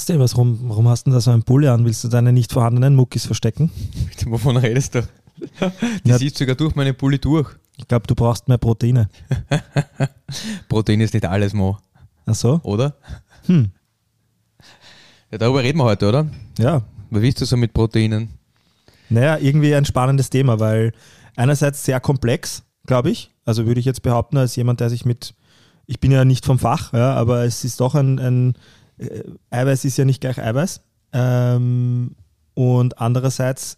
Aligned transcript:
Basti, 0.00 0.18
was, 0.18 0.32
warum, 0.34 0.58
warum 0.62 0.88
hast 0.88 1.02
du 1.06 1.10
denn 1.10 1.14
da 1.16 1.20
so 1.20 1.30
einen 1.30 1.42
Pulli 1.42 1.68
an? 1.68 1.84
Willst 1.84 2.02
du 2.04 2.08
deine 2.08 2.32
nicht 2.32 2.54
vorhandenen 2.54 2.94
Muckis 2.96 3.26
verstecken? 3.26 3.70
Wovon 4.24 4.56
redest 4.56 4.94
du? 4.94 5.02
Die 6.04 6.08
Ja. 6.08 6.16
siehst 6.16 6.38
sogar 6.38 6.54
durch 6.54 6.74
meine 6.74 6.94
Pulli 6.94 7.18
durch. 7.18 7.50
Ich 7.76 7.86
glaube, 7.86 8.06
du 8.06 8.14
brauchst 8.14 8.48
mehr 8.48 8.56
Proteine. 8.56 9.10
Protein 10.70 11.02
ist 11.02 11.12
nicht 11.12 11.26
alles, 11.26 11.52
Mo, 11.52 11.76
Ach 12.24 12.34
so? 12.34 12.60
oder? 12.62 12.94
Hm. 13.44 13.72
Ja, 15.30 15.36
darüber 15.36 15.62
reden 15.62 15.76
wir 15.76 15.84
heute, 15.84 16.08
oder? 16.08 16.26
Ja. 16.58 16.80
Was 17.10 17.20
willst 17.20 17.42
du 17.42 17.44
so 17.44 17.58
mit 17.58 17.74
Proteinen? 17.74 18.30
Naja, 19.10 19.36
irgendwie 19.36 19.74
ein 19.74 19.84
spannendes 19.84 20.30
Thema, 20.30 20.60
weil 20.60 20.92
einerseits 21.36 21.84
sehr 21.84 22.00
komplex, 22.00 22.62
glaube 22.86 23.10
ich. 23.10 23.32
Also 23.44 23.66
würde 23.66 23.80
ich 23.80 23.86
jetzt 23.86 24.00
behaupten, 24.00 24.38
als 24.38 24.56
jemand, 24.56 24.80
der 24.80 24.88
sich 24.88 25.04
mit, 25.04 25.34
ich 25.86 26.00
bin 26.00 26.10
ja 26.10 26.24
nicht 26.24 26.46
vom 26.46 26.58
Fach, 26.58 26.94
ja, 26.94 27.12
aber 27.12 27.44
es 27.44 27.64
ist 27.64 27.80
doch 27.80 27.94
ein, 27.94 28.18
ein 28.18 28.54
äh, 29.00 29.22
Eiweiß 29.50 29.84
ist 29.84 29.96
ja 29.96 30.04
nicht 30.04 30.20
gleich 30.20 30.38
Eiweiß. 30.40 30.80
Ähm, 31.12 32.14
und 32.54 32.98
andererseits 33.00 33.76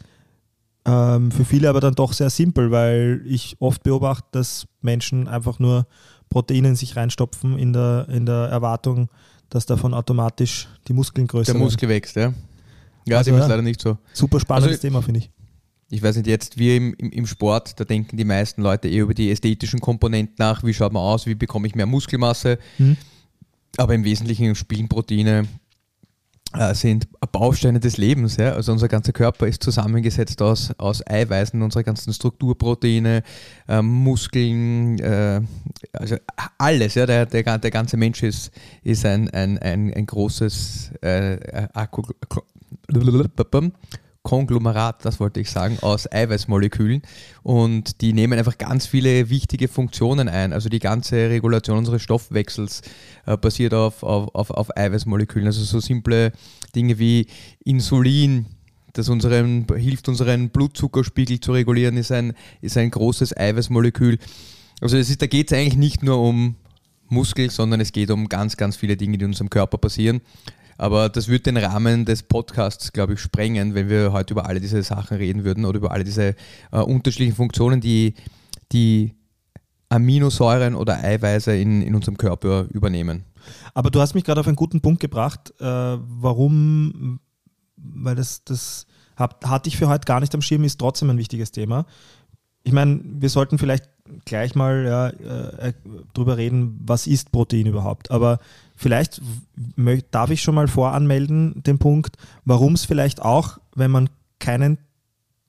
ähm, 0.84 1.31
für 1.31 1.45
viele 1.45 1.69
aber 1.69 1.81
dann 1.81 1.95
doch 1.95 2.12
sehr 2.12 2.31
simpel, 2.31 2.70
weil 2.70 3.23
ich 3.27 3.56
oft 3.61 3.83
beobachte, 3.83 4.27
dass 4.33 4.67
Menschen 4.81 5.28
einfach 5.28 5.59
nur 5.59 5.87
Proteine 6.28 6.69
in 6.69 6.77
sich 6.77 6.97
reinstopfen 6.97 7.59
in 7.59 7.73
der, 7.73 8.06
in 8.11 8.27
der 8.27 8.48
Erwartung, 8.48 9.09
dass 9.48 9.67
davon 9.67 9.95
automatisch 9.95 10.67
die 10.89 10.93
Muskeln 10.93 11.27
größer 11.27 11.53
Der 11.53 11.55
werden. 11.55 11.65
Muskel 11.65 11.89
wächst, 11.89 12.17
ja? 12.17 12.33
Ja, 13.06 13.19
Also 13.19 13.31
dem 13.31 13.37
ist 13.39 13.43
ja. 13.43 13.48
leider 13.48 13.62
nicht 13.62 13.81
so. 13.81 13.97
Super 14.12 14.41
spannendes 14.41 14.78
Also- 14.78 14.89
Thema, 14.89 15.03
finde 15.03 15.20
ich. 15.20 15.31
Ich 15.95 16.03
weiß 16.03 16.17
nicht, 16.17 16.27
jetzt 16.27 16.56
wir 16.56 16.75
im, 16.77 16.95
im, 16.95 17.11
im 17.11 17.27
Sport, 17.27 17.78
da 17.78 17.84
denken 17.84 18.17
die 18.17 18.25
meisten 18.25 18.62
Leute 18.62 18.89
eher 18.89 19.03
über 19.03 19.12
die 19.12 19.31
ästhetischen 19.31 19.78
Komponenten 19.78 20.37
nach, 20.39 20.65
wie 20.65 20.73
schaut 20.73 20.91
man 20.95 21.03
aus, 21.03 21.27
wie 21.27 21.34
bekomme 21.34 21.67
ich 21.67 21.75
mehr 21.75 21.84
Muskelmasse. 21.84 22.59
Mhm. 22.78 22.97
Aber 23.77 23.95
im 23.95 24.05
Wesentlichen 24.05 24.55
spielen 24.55 24.89
Proteine 24.89 25.47
äh, 26.55 26.75
sind 26.75 27.09
Bausteine 27.33 27.81
des 27.81 27.97
Lebens. 27.97 28.37
Ja? 28.37 28.53
Also 28.53 28.73
unser 28.73 28.89
ganzer 28.89 29.12
Körper 29.12 29.47
ist 29.47 29.62
zusammengesetzt 29.62 30.42
aus, 30.42 30.73
aus 30.78 31.06
Eiweißen, 31.06 31.61
unsere 31.62 31.83
ganzen 31.83 32.12
Strukturproteine, 32.12 33.23
ähm, 33.69 33.87
Muskeln, 33.87 34.98
äh, 34.98 35.41
also 35.93 36.17
alles. 36.59 36.95
Ja? 36.95 37.06
Der, 37.06 37.27
der, 37.27 37.59
der 37.59 37.70
ganze 37.70 37.97
Mensch 37.97 38.23
ist, 38.23 38.53
ist 38.83 39.06
ein, 39.06 39.31
ein, 39.31 39.59
ein, 39.59 39.93
ein 39.95 40.06
großes 40.06 40.93
äh, 41.03 41.34
äh, 41.34 41.69
Konglomerat, 44.23 45.05
das 45.05 45.19
wollte 45.19 45.41
ich 45.41 45.51
sagen, 45.51 45.78
aus 45.81 46.11
Eiweißmolekülen 46.11 47.03
und 47.42 48.01
die 48.01 48.12
nehmen 48.12 48.39
einfach 48.39 48.56
ganz 48.56 48.87
viele 48.87 49.31
wichtige 49.31 49.67
Funktionen 49.67 50.28
ein. 50.28 50.53
Also 50.53 50.69
die 50.69 50.78
ganze 50.78 51.28
Regulation 51.28 51.78
unseres 51.78 52.03
Stoffwechsels 52.03 52.83
äh, 53.27 53.37
basiert 53.37 53.75
auf, 53.75 54.03
auf, 54.03 54.34
auf, 54.34 54.50
auf 54.50 54.77
Eiweißmolekülen. 54.77 55.47
Also 55.47 55.65
so 55.65 55.81
simple 55.81 56.33
Dinge 56.75 56.98
wie 56.98 57.27
Insulin, 57.65 58.47
das 58.93 59.09
unseren, 59.09 59.67
hilft, 59.77 60.09
unseren 60.09 60.50
Blutzuckerspiegel 60.50 61.41
zu 61.41 61.53
regulieren, 61.53 61.97
ist 61.97 62.12
ein, 62.12 62.34
ist 62.60 62.77
ein 62.77 62.91
großes 62.91 63.37
Eiweißmolekül. 63.37 64.19
Also 64.81 64.97
es 64.97 65.10
ist, 65.10 65.22
da 65.22 65.27
geht 65.27 65.50
es 65.50 65.59
eigentlich 65.59 65.77
nicht 65.77 66.03
nur 66.03 66.21
um 66.21 66.56
Muskel, 67.09 67.50
sondern 67.50 67.81
es 67.81 67.93
geht 67.93 68.10
um 68.10 68.28
ganz, 68.28 68.56
ganz 68.56 68.77
viele 68.77 68.97
Dinge, 68.97 69.19
die 69.19 69.25
in 69.25 69.31
unserem 69.31 69.50
Körper 69.50 69.78
passieren. 69.78 70.21
Aber 70.82 71.09
das 71.09 71.28
würde 71.28 71.44
den 71.44 71.59
Rahmen 71.59 72.04
des 72.04 72.25
Podcasts, 72.25 72.93
glaube 72.93 73.15
ich, 73.15 73.20
sprengen, 73.20 73.76
wenn 73.76 73.88
wir 73.88 74.12
heute 74.12 74.34
über 74.34 74.47
alle 74.47 74.60
diese 74.60 74.82
Sachen 74.82 75.16
reden 75.16 75.44
würden 75.44 75.65
oder 75.65 75.76
über 75.76 75.93
alle 75.93 76.03
diese 76.03 76.34
äh, 76.72 76.81
unterschiedlichen 76.81 77.37
Funktionen, 77.37 77.81
die 77.81 78.15
die 78.72 79.15
Aminosäuren 79.91 80.75
oder 80.75 80.98
Eiweiße 80.98 81.54
in, 81.54 81.82
in 81.82 81.94
unserem 81.94 82.16
Körper 82.16 82.66
übernehmen. 82.71 83.22
Aber 83.75 83.92
du 83.92 84.00
hast 84.00 84.15
mich 84.15 84.25
gerade 84.25 84.41
auf 84.41 84.48
einen 84.48 84.56
guten 84.56 84.81
Punkt 84.81 84.98
gebracht, 84.98 85.54
äh, 85.60 85.65
warum, 85.65 87.21
weil 87.76 88.16
das, 88.16 88.42
das 88.42 88.88
hab, 89.15 89.47
hatte 89.47 89.69
ich 89.69 89.76
für 89.76 89.88
heute 89.88 90.04
gar 90.04 90.19
nicht 90.19 90.34
am 90.34 90.42
Schirm, 90.42 90.65
ist 90.65 90.81
trotzdem 90.81 91.10
ein 91.10 91.19
wichtiges 91.19 91.53
Thema. 91.53 91.87
Ich 92.65 92.73
meine, 92.73 93.00
wir 93.03 93.28
sollten 93.28 93.59
vielleicht 93.59 93.89
gleich 94.25 94.55
mal 94.55 94.84
ja, 94.84 95.09
äh, 95.09 95.73
drüber 96.15 96.37
reden, 96.37 96.81
was 96.84 97.06
ist 97.06 97.33
Protein 97.33 97.67
überhaupt. 97.67 98.11
Aber 98.11 98.39
vielleicht 98.77 99.21
darf 100.11 100.31
ich 100.31 100.43
schon 100.43 100.55
mal 100.55 100.69
voranmelden, 100.69 101.62
den 101.62 101.78
Punkt, 101.78 102.17
warum 102.45 102.75
es 102.75 102.84
vielleicht 102.84 103.22
auch, 103.22 103.59
wenn 103.75 103.91
man 103.91 104.09
keinen, 104.39 104.78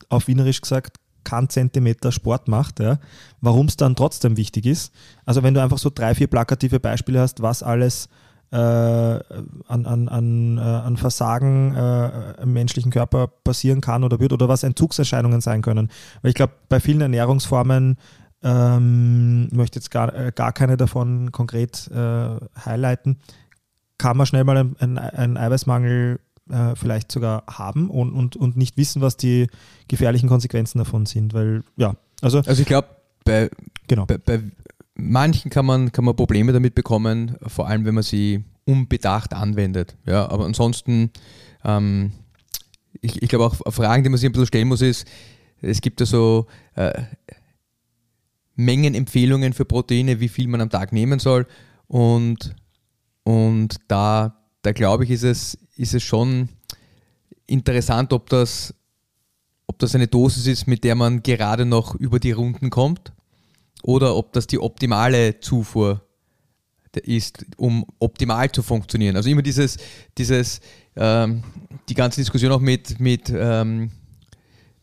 auf 0.09 0.28
Wienerisch 0.28 0.62
gesagt, 0.62 0.97
keinen 1.23 1.50
Zentimeter 1.50 2.12
Sport 2.12 2.47
macht, 2.47 2.79
ja, 2.79 3.00
warum 3.41 3.68
es 3.68 3.78
dann 3.78 3.96
trotzdem 3.96 4.38
wichtig 4.38 4.66
ist. 4.66 4.94
Also 5.25 5.41
wenn 5.41 5.53
du 5.53 5.62
einfach 5.62 5.78
so 5.78 5.90
drei, 5.94 6.16
vier 6.16 6.28
plakative 6.28 6.79
Beispiele 6.79 7.19
hast, 7.19 7.41
was 7.41 7.63
alles 7.63 8.09
äh, 8.53 8.56
an, 8.56 9.86
an, 9.86 10.08
an, 10.08 10.58
äh, 10.59 10.62
an 10.62 10.96
Versagen 10.96 11.75
äh, 11.75 12.41
im 12.44 12.53
menschlichen 12.53 12.91
Körper 12.91 13.28
passieren 13.28 13.81
kann 13.81 14.03
oder 14.03 14.19
wird 14.19 14.31
oder 14.31 14.47
was 14.47 14.62
Entzugserscheinungen 14.62 15.41
sein 15.41 15.64
können. 15.64 15.90
Weil 16.22 16.30
ich 16.30 16.36
glaube, 16.36 16.53
bei 16.69 16.80
vielen 16.80 17.02
Ernährungsformen 17.02 17.97
ähm, 18.44 19.47
möchte 19.52 19.80
jetzt 19.80 19.90
gar, 19.90 20.14
äh, 20.14 20.31
gar 20.36 20.52
keine 20.52 20.78
davon 20.78 21.31
konkret 21.31 21.90
äh, 21.91 22.36
highlighten, 22.64 23.18
kann 23.97 24.18
man 24.18 24.28
schnell 24.28 24.44
mal 24.44 24.58
einen, 24.58 25.00
einen, 25.00 25.38
Eiweißmangel 25.38 26.20
äh, 26.52 26.75
vielleicht 26.75 27.12
sogar 27.12 27.46
haben 27.50 27.90
und, 27.90 28.14
und, 28.14 28.35
und 28.35 28.56
nicht 28.56 28.78
wissen, 28.78 29.02
was 29.02 29.18
die 29.18 29.47
gefährlichen 29.88 30.30
Konsequenzen 30.30 30.78
davon 30.78 31.08
sind. 31.08 31.34
Weil, 31.34 31.64
ja, 31.75 31.96
also 32.22 32.40
Also 32.46 32.62
ich 32.62 32.68
glaube, 32.68 32.90
bei, 33.25 33.50
genau. 33.88 34.06
bei, 34.06 34.20
bei 34.20 34.41
manchen 34.95 35.49
kann 35.49 35.65
man, 35.65 35.91
kann 35.91 36.05
man 36.05 36.15
Probleme 36.15 36.53
damit 36.53 36.75
bekommen, 36.75 37.37
vor 37.47 37.67
allem 37.67 37.85
wenn 37.85 37.95
man 37.95 38.03
sie 38.03 38.43
unbedacht 38.65 39.33
anwendet. 39.33 39.95
Ja, 40.05 40.29
aber 40.29 40.45
ansonsten, 40.45 41.11
ähm, 41.63 42.11
ich, 43.01 43.21
ich 43.21 43.29
glaube 43.29 43.45
auch 43.45 43.73
Fragen, 43.73 44.03
die 44.03 44.09
man 44.09 44.17
sich 44.17 44.29
ein 44.29 44.31
bisschen 44.31 44.47
stellen 44.47 44.67
muss, 44.67 44.81
ist, 44.81 45.07
es 45.61 45.81
gibt 45.81 45.99
ja 45.99 46.05
so 46.05 46.47
äh, 46.75 47.03
Mengenempfehlungen 48.55 49.53
für 49.53 49.65
Proteine, 49.65 50.19
wie 50.19 50.27
viel 50.27 50.47
man 50.47 50.61
am 50.61 50.69
Tag 50.69 50.91
nehmen 50.91 51.19
soll. 51.19 51.47
Und, 51.87 52.55
und 53.23 53.77
da, 53.87 54.37
da 54.61 54.71
glaube 54.73 55.05
ich, 55.05 55.09
ist 55.09 55.23
es, 55.23 55.57
ist 55.75 55.93
es 55.93 56.03
schon 56.03 56.49
interessant, 57.47 58.13
ob 58.13 58.29
das, 58.29 58.73
ob 59.67 59.79
das 59.79 59.95
eine 59.95 60.07
Dosis 60.07 60.47
ist, 60.47 60.67
mit 60.67 60.83
der 60.83 60.95
man 60.95 61.23
gerade 61.23 61.65
noch 61.65 61.95
über 61.95 62.19
die 62.19 62.31
Runden 62.31 62.69
kommt 62.69 63.12
oder 63.83 64.16
ob 64.16 64.33
das 64.33 64.47
die 64.47 64.59
optimale 64.59 65.39
Zufuhr 65.39 66.01
ist, 66.95 67.45
um 67.57 67.85
optimal 67.99 68.51
zu 68.51 68.63
funktionieren. 68.63 69.16
Also 69.16 69.29
immer 69.29 69.41
dieses, 69.41 69.77
dieses 70.17 70.61
ähm, 70.95 71.44
die 71.89 71.95
ganze 71.95 72.22
Diskussion 72.22 72.51
auch 72.51 72.59
mit, 72.59 72.99
mit, 72.99 73.31
ähm, 73.35 73.91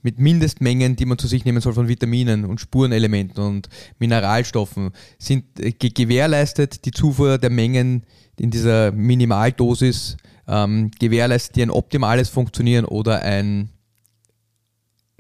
mit 0.03 0.19
Mindestmengen, 0.19 0.97
die 0.97 1.06
man 1.06 1.19
zu 1.19 1.28
sich 1.28 1.44
nehmen 1.44 1.60
soll 1.60 1.72
von 1.72 1.89
Vitaminen 1.89 2.44
und 2.44 2.60
Spurenelementen 2.60 3.43
und 3.43 3.69
Mineralstoffen, 3.99 4.91
sind 5.19 5.44
äh, 5.60 5.72
ge 5.72 5.91
gewährleistet 5.91 6.84
die 6.84 6.91
Zufuhr 6.91 7.39
der 7.39 7.50
Mengen 7.50 8.04
in 8.39 8.51
dieser 8.51 8.92
Minimaldosis, 8.92 10.16
ähm, 10.48 10.91
gewährleistet 10.98 11.57
die 11.57 11.63
ein 11.63 11.71
optimales 11.71 12.28
Funktionieren 12.28 12.84
oder 12.84 13.22
ein 13.22 13.71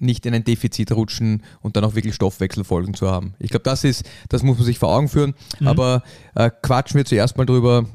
nicht 0.00 0.26
in 0.26 0.34
ein 0.34 0.44
Defizit 0.44 0.92
rutschen 0.92 1.42
und 1.60 1.76
dann 1.76 1.84
auch 1.84 1.94
wirklich 1.94 2.14
Stoffwechselfolgen 2.14 2.94
zu 2.94 3.10
haben. 3.10 3.34
Ich 3.38 3.50
glaube, 3.50 3.64
das 3.64 3.84
ist, 3.84 4.04
das 4.28 4.42
muss 4.42 4.56
man 4.56 4.66
sich 4.66 4.78
vor 4.78 4.94
Augen 4.94 5.08
führen. 5.08 5.34
Aber 5.64 6.02
äh, 6.34 6.50
quatschen 6.62 6.98
wir 6.98 7.04
zuerst 7.04 7.36
mal 7.36 7.46
drüber, 7.46 7.86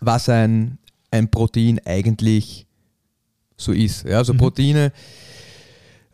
was 0.00 0.28
ein, 0.28 0.78
ein 1.10 1.30
Protein 1.30 1.80
eigentlich 1.84 2.66
so 3.56 3.72
ist. 3.72 4.04
Ja, 4.04 4.18
also 4.18 4.34
Proteine 4.34 4.92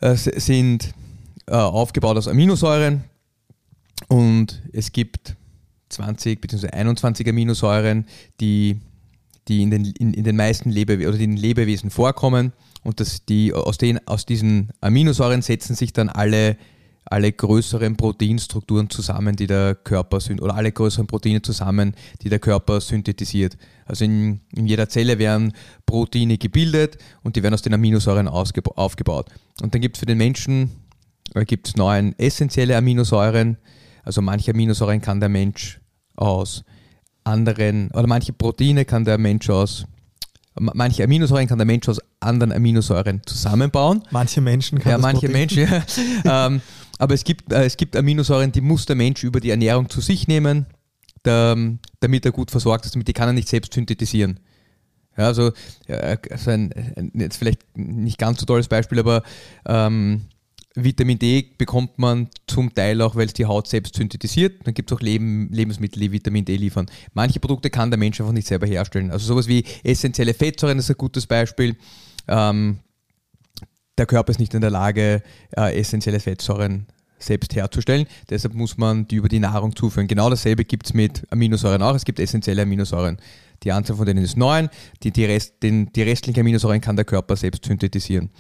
äh, 0.01 0.15
sind 0.15 0.95
äh, 1.47 1.55
aufgebaut 1.55 2.17
aus 2.17 2.29
Aminosäuren 2.29 3.05
und 4.09 4.63
es 4.73 4.93
gibt 4.93 5.37
20 5.89 6.41
bzw. 6.41 6.69
21 6.69 7.29
Aminosäuren, 7.29 8.07
die, 8.41 8.81
die 9.49 9.63
in, 9.63 9.71
den, 9.71 9.85
in, 9.85 10.15
in 10.15 10.25
den 10.25 10.37
meisten 10.37 10.71
Lebewesen 10.71 11.09
oder 11.09 11.19
die 11.19 11.25
in 11.25 11.37
Lebewesen 11.37 11.91
vorkommen 11.91 12.53
und 12.83 13.01
das, 13.01 13.25
die, 13.25 13.53
aus, 13.53 13.79
den, 13.79 14.07
aus 14.07 14.27
diesen 14.27 14.71
Aminosäuren 14.81 15.43
setzen 15.43 15.75
sich 15.75 15.93
dann 15.93 16.09
alle 16.09 16.57
alle 17.07 17.33
größeren 17.33 17.97
Proteinstrukturen 17.97 18.89
zusammen, 18.89 19.35
die 19.35 19.49
der 19.49 19.75
Körper 19.75 20.21
syn- 20.21 20.39
oder 20.39 20.55
alle 20.55 20.71
größeren 20.71 21.09
Proteine 21.09 21.43
zusammen, 21.43 21.95
die 22.23 22.29
der 22.29 22.39
Körper 22.39 22.81
synthetisiert. 22.81 23.57
Also 23.85 24.05
in, 24.05 24.41
in 24.55 24.67
jeder 24.67 24.89
Zelle 24.89 25.19
werden 25.19 25.53
Proteine 25.87 26.39
gebildet 26.39 26.99
und 27.23 27.35
die 27.35 27.43
werden 27.43 27.55
aus 27.55 27.63
den 27.63 27.75
Aminosäuren 27.75 28.29
aufgebaut. 28.29 29.27
Und 29.61 29.75
dann 29.75 29.81
gibt 29.81 29.97
es 29.97 30.01
für 30.01 30.07
den 30.07 30.19
Menschen 30.19 30.71
äh, 31.35 31.45
gibt's 31.45 31.77
neun 31.77 32.15
essentielle 32.19 32.77
Aminosäuren. 32.77 33.57
Also 34.05 34.23
manche 34.23 34.53
Aminosäuren 34.53 35.01
kann 35.01 35.21
der 35.21 35.29
Mensch 35.29 35.81
aus 36.17 36.65
anderen, 37.31 37.91
oder 37.93 38.07
manche 38.07 38.33
Proteine 38.33 38.85
kann 38.85 39.05
der 39.05 39.17
Mensch 39.19 39.49
aus, 39.49 39.87
ma- 40.59 40.73
manche 40.75 41.03
Aminosäuren 41.05 41.47
kann 41.47 41.59
der 41.59 41.67
Mensch 41.67 41.89
aus 41.89 42.01
anderen 42.21 42.53
Aminosäuren 42.53 43.23
zusammenbauen. 43.25 44.03
Manche 44.11 44.41
Menschen 44.41 44.79
kann 44.79 44.91
Ja, 44.91 44.97
das 44.99 45.03
manche 45.03 45.29
Menschen, 45.29 45.67
ja. 46.25 46.47
ähm, 46.47 46.61
aber 46.99 47.15
es 47.15 47.25
gibt, 47.25 47.53
äh, 47.53 47.65
es 47.65 47.77
gibt 47.77 47.97
Aminosäuren, 47.97 48.53
die 48.53 48.61
muss 48.61 48.85
der 48.87 48.97
Mensch 48.97 49.25
über 49.25 49.41
die 49.41 49.51
Ernährung 49.51 49.89
zu 49.89 50.01
sich 50.01 50.29
nehmen, 50.29 50.67
da, 51.23 51.57
damit 52.01 52.25
er 52.27 52.33
gut 52.33 52.51
versorgt 52.51 52.85
ist, 52.87 52.95
damit 52.95 53.09
die 53.09 53.13
kann 53.13 53.29
er 53.29 53.33
nicht 53.33 53.49
selbst 53.49 53.73
synthetisieren. 53.75 54.41
Ja, 55.17 55.27
also, 55.27 55.53
äh, 55.87 56.17
also 56.31 56.51
ein, 56.51 56.73
ein, 56.97 57.11
jetzt 57.15 57.37
vielleicht 57.37 57.63
nicht 57.77 58.17
ganz 58.19 58.41
so 58.41 58.47
tolles 58.47 58.69
Beispiel, 58.69 58.99
aber 59.01 59.23
ähm, 59.67 60.23
Vitamin 60.75 61.19
D 61.19 61.51
bekommt 61.59 61.99
man 61.99 62.29
zum 62.47 62.73
Teil 62.73 63.03
auch, 63.03 63.17
weil 63.17 63.27
es 63.27 63.33
die 63.33 63.47
Haut 63.47 63.67
selbst 63.67 63.97
synthetisiert. 63.97 64.67
Dann 64.67 64.75
gibt 64.75 64.91
es 64.91 64.97
auch 64.97 65.01
Leben, 65.01 65.49
Lebensmittel, 65.53 66.01
die 66.01 66.13
Vitamin 66.13 66.45
D 66.45 66.57
liefern. 66.57 66.87
Manche 67.13 67.41
Produkte 67.41 67.71
kann 67.71 67.91
der 67.91 67.99
Mensch 67.99 68.21
einfach 68.21 68.33
nicht 68.33 68.47
selber 68.47 68.67
herstellen. 68.67 69.11
Also 69.11 69.27
sowas 69.27 69.49
wie 69.49 69.65
essentielle 69.83 70.33
Fettsäuren 70.33 70.79
ist 70.79 70.89
ein 70.89 70.97
gutes 70.97 71.27
Beispiel. 71.27 71.77
Ähm, 72.29 72.79
der 73.99 74.07
Körper 74.07 74.31
ist 74.31 74.39
nicht 74.39 74.55
in 74.55 74.61
der 74.61 74.71
Lage, 74.71 75.23
äh, 75.57 75.79
essentielle 75.79 76.21
Fettsäuren 76.21 76.87
selbst 77.19 77.55
herzustellen. 77.55 78.07
Deshalb 78.31 78.55
muss 78.55 78.79
man 78.79 79.07
die 79.09 79.17
über 79.17 79.29
die 79.29 79.41
Nahrung 79.41 79.75
zuführen. 79.75 80.07
Genau 80.07 80.31
dasselbe 80.31 80.65
gibt 80.65 80.87
es 80.87 80.95
mit 80.95 81.27
Aminosäuren 81.31 81.83
auch. 81.83 81.95
Es 81.95 82.05
gibt 82.05 82.21
essentielle 82.21 82.63
Aminosäuren. 82.63 83.19
Die 83.63 83.73
Anzahl 83.73 83.97
von 83.97 84.07
denen 84.07 84.25
ist 84.25 84.37
neun. 84.37 84.71
Die, 85.03 85.11
die, 85.11 85.25
Rest, 85.25 85.57
die 85.63 86.03
restlichen 86.03 86.41
Aminosäuren 86.41 86.81
kann 86.81 86.97
der 86.97 87.05
Körper 87.05 87.37
selbst 87.37 87.67
synthetisieren. 87.67 88.31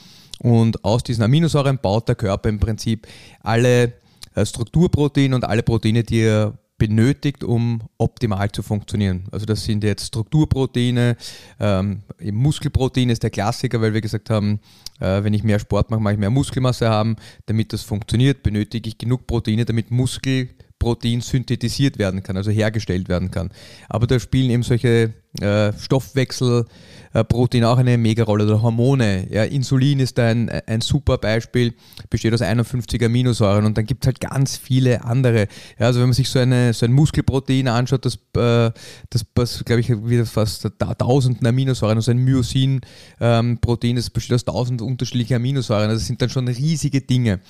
Und 0.42 0.84
aus 0.84 1.02
diesen 1.02 1.22
Aminosäuren 1.22 1.78
baut 1.78 2.08
der 2.08 2.14
Körper 2.14 2.48
im 2.48 2.58
Prinzip 2.58 3.06
alle 3.42 3.92
äh, 4.34 4.46
Strukturproteine 4.46 5.34
und 5.34 5.44
alle 5.44 5.62
Proteine, 5.62 6.02
die 6.02 6.20
er 6.20 6.54
benötigt, 6.80 7.44
um 7.44 7.82
optimal 7.98 8.50
zu 8.50 8.62
funktionieren. 8.62 9.24
Also 9.30 9.44
das 9.44 9.64
sind 9.64 9.84
jetzt 9.84 10.06
Strukturproteine, 10.06 11.16
ähm, 11.60 12.00
Muskelprotein 12.32 13.10
ist 13.10 13.22
der 13.22 13.28
Klassiker, 13.28 13.82
weil 13.82 13.92
wir 13.92 14.00
gesagt 14.00 14.30
haben, 14.30 14.60
äh, 14.98 15.22
wenn 15.22 15.34
ich 15.34 15.44
mehr 15.44 15.58
Sport 15.58 15.90
mache, 15.90 16.00
mache 16.00 16.14
ich 16.14 16.18
mehr 16.18 16.30
Muskelmasse 16.30 16.88
haben. 16.88 17.16
Damit 17.46 17.74
das 17.74 17.82
funktioniert, 17.82 18.42
benötige 18.42 18.88
ich 18.88 18.96
genug 18.96 19.26
Proteine, 19.26 19.66
damit 19.66 19.90
Muskelprotein 19.90 21.20
synthetisiert 21.20 21.98
werden 21.98 22.22
kann, 22.22 22.38
also 22.38 22.50
hergestellt 22.50 23.10
werden 23.10 23.30
kann. 23.30 23.50
Aber 23.90 24.06
da 24.06 24.18
spielen 24.18 24.50
eben 24.50 24.62
solche 24.62 25.12
äh, 25.40 25.72
Stoffwechselproteine 27.10 27.68
auch 27.68 27.78
eine 27.78 27.98
mega 27.98 28.24
Rolle 28.24 28.44
oder 28.44 28.62
Hormone. 28.62 29.26
Ja, 29.30 29.44
Insulin 29.44 30.00
ist 30.00 30.18
ein, 30.18 30.48
ein 30.48 30.80
super 30.80 31.18
Beispiel, 31.18 31.74
besteht 32.08 32.32
aus 32.34 32.42
51 32.42 33.02
Aminosäuren 33.04 33.64
und 33.64 33.76
dann 33.76 33.84
gibt 33.84 34.04
es 34.04 34.06
halt 34.06 34.20
ganz 34.20 34.56
viele 34.56 35.04
andere. 35.04 35.48
Ja, 35.78 35.86
also 35.86 36.00
wenn 36.00 36.08
man 36.08 36.14
sich 36.14 36.28
so, 36.28 36.38
eine, 36.38 36.72
so 36.72 36.86
ein 36.86 36.92
Muskelprotein 36.92 37.68
anschaut, 37.68 38.04
das, 38.04 38.14
äh, 38.36 38.70
das, 39.10 39.24
das 39.34 39.64
glaube 39.64 39.80
ich, 39.80 39.88
wieder 39.90 40.26
fast 40.26 40.68
ta- 40.78 40.94
tausenden 40.94 41.46
Aminosäuren, 41.46 41.98
also 41.98 42.10
ein 42.10 42.18
Myosin-Protein, 42.18 43.96
das 43.96 44.10
besteht 44.10 44.34
aus 44.34 44.44
tausend 44.44 44.82
unterschiedlichen 44.82 45.34
Aminosäuren. 45.34 45.90
Also 45.90 46.00
das 46.00 46.06
sind 46.06 46.22
dann 46.22 46.30
schon 46.30 46.46
riesige 46.48 47.00
Dinge. 47.00 47.40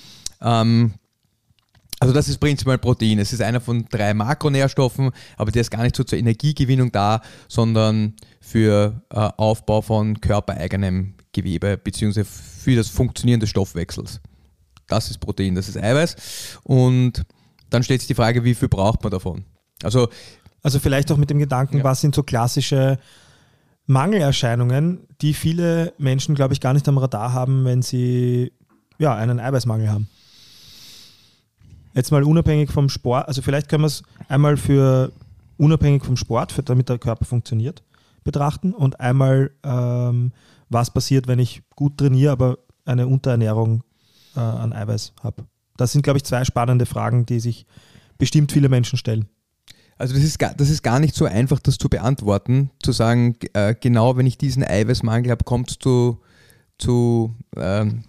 Ähm, 0.41 0.93
also 2.01 2.13
das 2.13 2.27
ist 2.27 2.39
prinzipiell 2.39 2.79
Protein. 2.79 3.19
Es 3.19 3.31
ist 3.31 3.41
einer 3.41 3.61
von 3.61 3.85
drei 3.89 4.13
Makronährstoffen, 4.13 5.11
aber 5.37 5.51
der 5.51 5.61
ist 5.61 5.69
gar 5.71 5.83
nicht 5.83 5.95
so 5.95 6.03
zur 6.03 6.17
Energiegewinnung 6.17 6.91
da, 6.91 7.21
sondern 7.47 8.15
für 8.39 9.01
äh, 9.11 9.29
Aufbau 9.37 9.81
von 9.81 10.19
körpereigenem 10.19 11.13
Gewebe 11.31 11.77
beziehungsweise 11.77 12.25
für 12.27 12.75
das 12.75 12.89
Funktionieren 12.89 13.39
des 13.39 13.49
Stoffwechsels. 13.49 14.19
Das 14.87 15.09
ist 15.11 15.19
Protein, 15.19 15.55
das 15.55 15.69
ist 15.69 15.77
Eiweiß. 15.77 16.15
Und 16.63 17.23
dann 17.69 17.83
stellt 17.83 18.01
sich 18.01 18.07
die 18.07 18.15
Frage, 18.15 18.43
wie 18.43 18.55
viel 18.55 18.67
braucht 18.67 19.03
man 19.03 19.11
davon? 19.11 19.45
Also 19.83 20.09
Also 20.63 20.79
vielleicht 20.79 21.11
auch 21.11 21.17
mit 21.17 21.29
dem 21.29 21.39
Gedanken, 21.39 21.77
Ja. 21.77 21.83
was 21.83 22.01
sind 22.01 22.13
so 22.15 22.23
klassische 22.23 22.97
Mangelerscheinungen, 23.85 25.07
die 25.21 25.33
viele 25.33 25.93
Menschen, 25.97 26.35
glaube 26.35 26.53
ich, 26.53 26.61
gar 26.61 26.73
nicht 26.73 26.87
am 26.87 26.97
Radar 26.97 27.33
haben, 27.33 27.63
wenn 27.65 27.81
sie 27.81 28.51
ja, 28.97 29.15
einen 29.15 29.39
Eiweißmangel 29.39 29.89
haben. 29.89 30.07
Jetzt 31.93 32.11
mal 32.11 32.23
unabhängig 32.23 32.71
vom 32.71 32.89
Sport, 32.89 33.27
also 33.27 33.41
vielleicht 33.41 33.69
können 33.69 33.83
wir 33.83 33.87
es 33.87 34.03
einmal 34.29 34.57
für 34.57 35.11
unabhängig 35.57 36.03
vom 36.03 36.17
Sport, 36.17 36.51
für, 36.51 36.63
damit 36.63 36.89
der 36.89 36.97
Körper 36.97 37.25
funktioniert, 37.25 37.83
betrachten 38.23 38.73
und 38.73 38.99
einmal, 38.99 39.51
ähm, 39.63 40.31
was 40.69 40.91
passiert, 40.91 41.27
wenn 41.27 41.39
ich 41.39 41.63
gut 41.75 41.97
trainiere, 41.97 42.31
aber 42.31 42.57
eine 42.85 43.07
Unterernährung 43.07 43.83
äh, 44.35 44.39
an 44.39 44.73
Eiweiß 44.73 45.13
habe. 45.21 45.43
Das 45.77 45.91
sind, 45.91 46.01
glaube 46.03 46.17
ich, 46.17 46.23
zwei 46.23 46.45
spannende 46.45 46.85
Fragen, 46.85 47.25
die 47.25 47.39
sich 47.39 47.65
bestimmt 48.17 48.51
viele 48.51 48.69
Menschen 48.69 48.97
stellen. 48.97 49.27
Also 49.97 50.15
das 50.15 50.23
ist, 50.23 50.39
gar, 50.39 50.53
das 50.55 50.69
ist 50.69 50.81
gar 50.81 50.99
nicht 50.99 51.13
so 51.13 51.25
einfach, 51.25 51.59
das 51.59 51.77
zu 51.77 51.87
beantworten, 51.87 52.71
zu 52.81 52.91
sagen, 52.91 53.35
äh, 53.53 53.75
genau 53.79 54.17
wenn 54.17 54.25
ich 54.25 54.37
diesen 54.37 54.63
Eiweißmangel 54.63 55.29
habe, 55.29 55.43
kommt 55.43 55.69
es 55.69 55.77
zu, 55.77 56.19
zu, 56.79 57.35
ähm, 57.55 58.03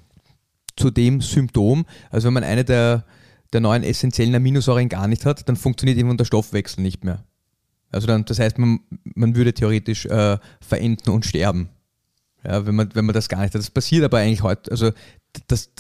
zu 0.76 0.90
dem 0.90 1.20
Symptom. 1.20 1.84
Also 2.10 2.26
wenn 2.26 2.34
man 2.34 2.44
eine 2.44 2.64
der, 2.64 3.04
der 3.52 3.60
neuen 3.60 3.82
essentiellen 3.82 4.34
Aminosäuren 4.34 4.88
gar 4.88 5.08
nicht 5.08 5.26
hat, 5.26 5.48
dann 5.48 5.56
funktioniert 5.56 5.98
irgendwann 5.98 6.16
der 6.16 6.24
Stoffwechsel 6.24 6.82
nicht 6.82 7.04
mehr. 7.04 7.24
Also 7.90 8.06
dann, 8.06 8.24
das 8.24 8.38
heißt, 8.38 8.58
man, 8.58 8.80
man 9.14 9.36
würde 9.36 9.52
theoretisch 9.52 10.06
äh, 10.06 10.38
verenden 10.60 11.10
und 11.10 11.26
sterben. 11.26 11.68
Ja, 12.44 12.66
wenn 12.66 12.74
man, 12.74 12.88
wenn 12.94 13.04
man 13.04 13.14
das 13.14 13.28
gar 13.28 13.42
nicht 13.42 13.54
hat. 13.54 13.60
Das 13.60 13.70
passiert 13.70 14.02
aber 14.04 14.18
eigentlich 14.18 14.42
heute, 14.42 14.70
also 14.70 14.90
das, 15.46 15.70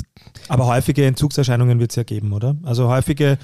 Aber 0.48 0.66
häufige 0.66 1.04
Entzugserscheinungen 1.04 1.80
wird 1.80 1.90
es 1.90 1.96
ja 1.96 2.04
geben, 2.04 2.32
oder? 2.32 2.56
Also 2.62 2.88
häufige 2.88 3.38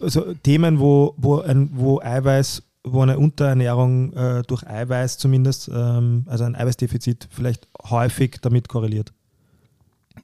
also 0.00 0.34
Themen, 0.42 0.78
wo, 0.80 1.14
wo, 1.16 1.40
ein, 1.40 1.70
wo 1.72 2.00
Eiweiß, 2.00 2.62
wo 2.84 3.00
eine 3.02 3.18
Unterernährung 3.18 4.12
äh, 4.12 4.42
durch 4.46 4.66
Eiweiß 4.66 5.18
zumindest, 5.18 5.70
ähm, 5.72 6.24
also 6.26 6.44
ein 6.44 6.54
Eiweißdefizit 6.54 7.28
vielleicht 7.30 7.68
häufig 7.88 8.38
damit 8.42 8.68
korreliert. 8.68 9.12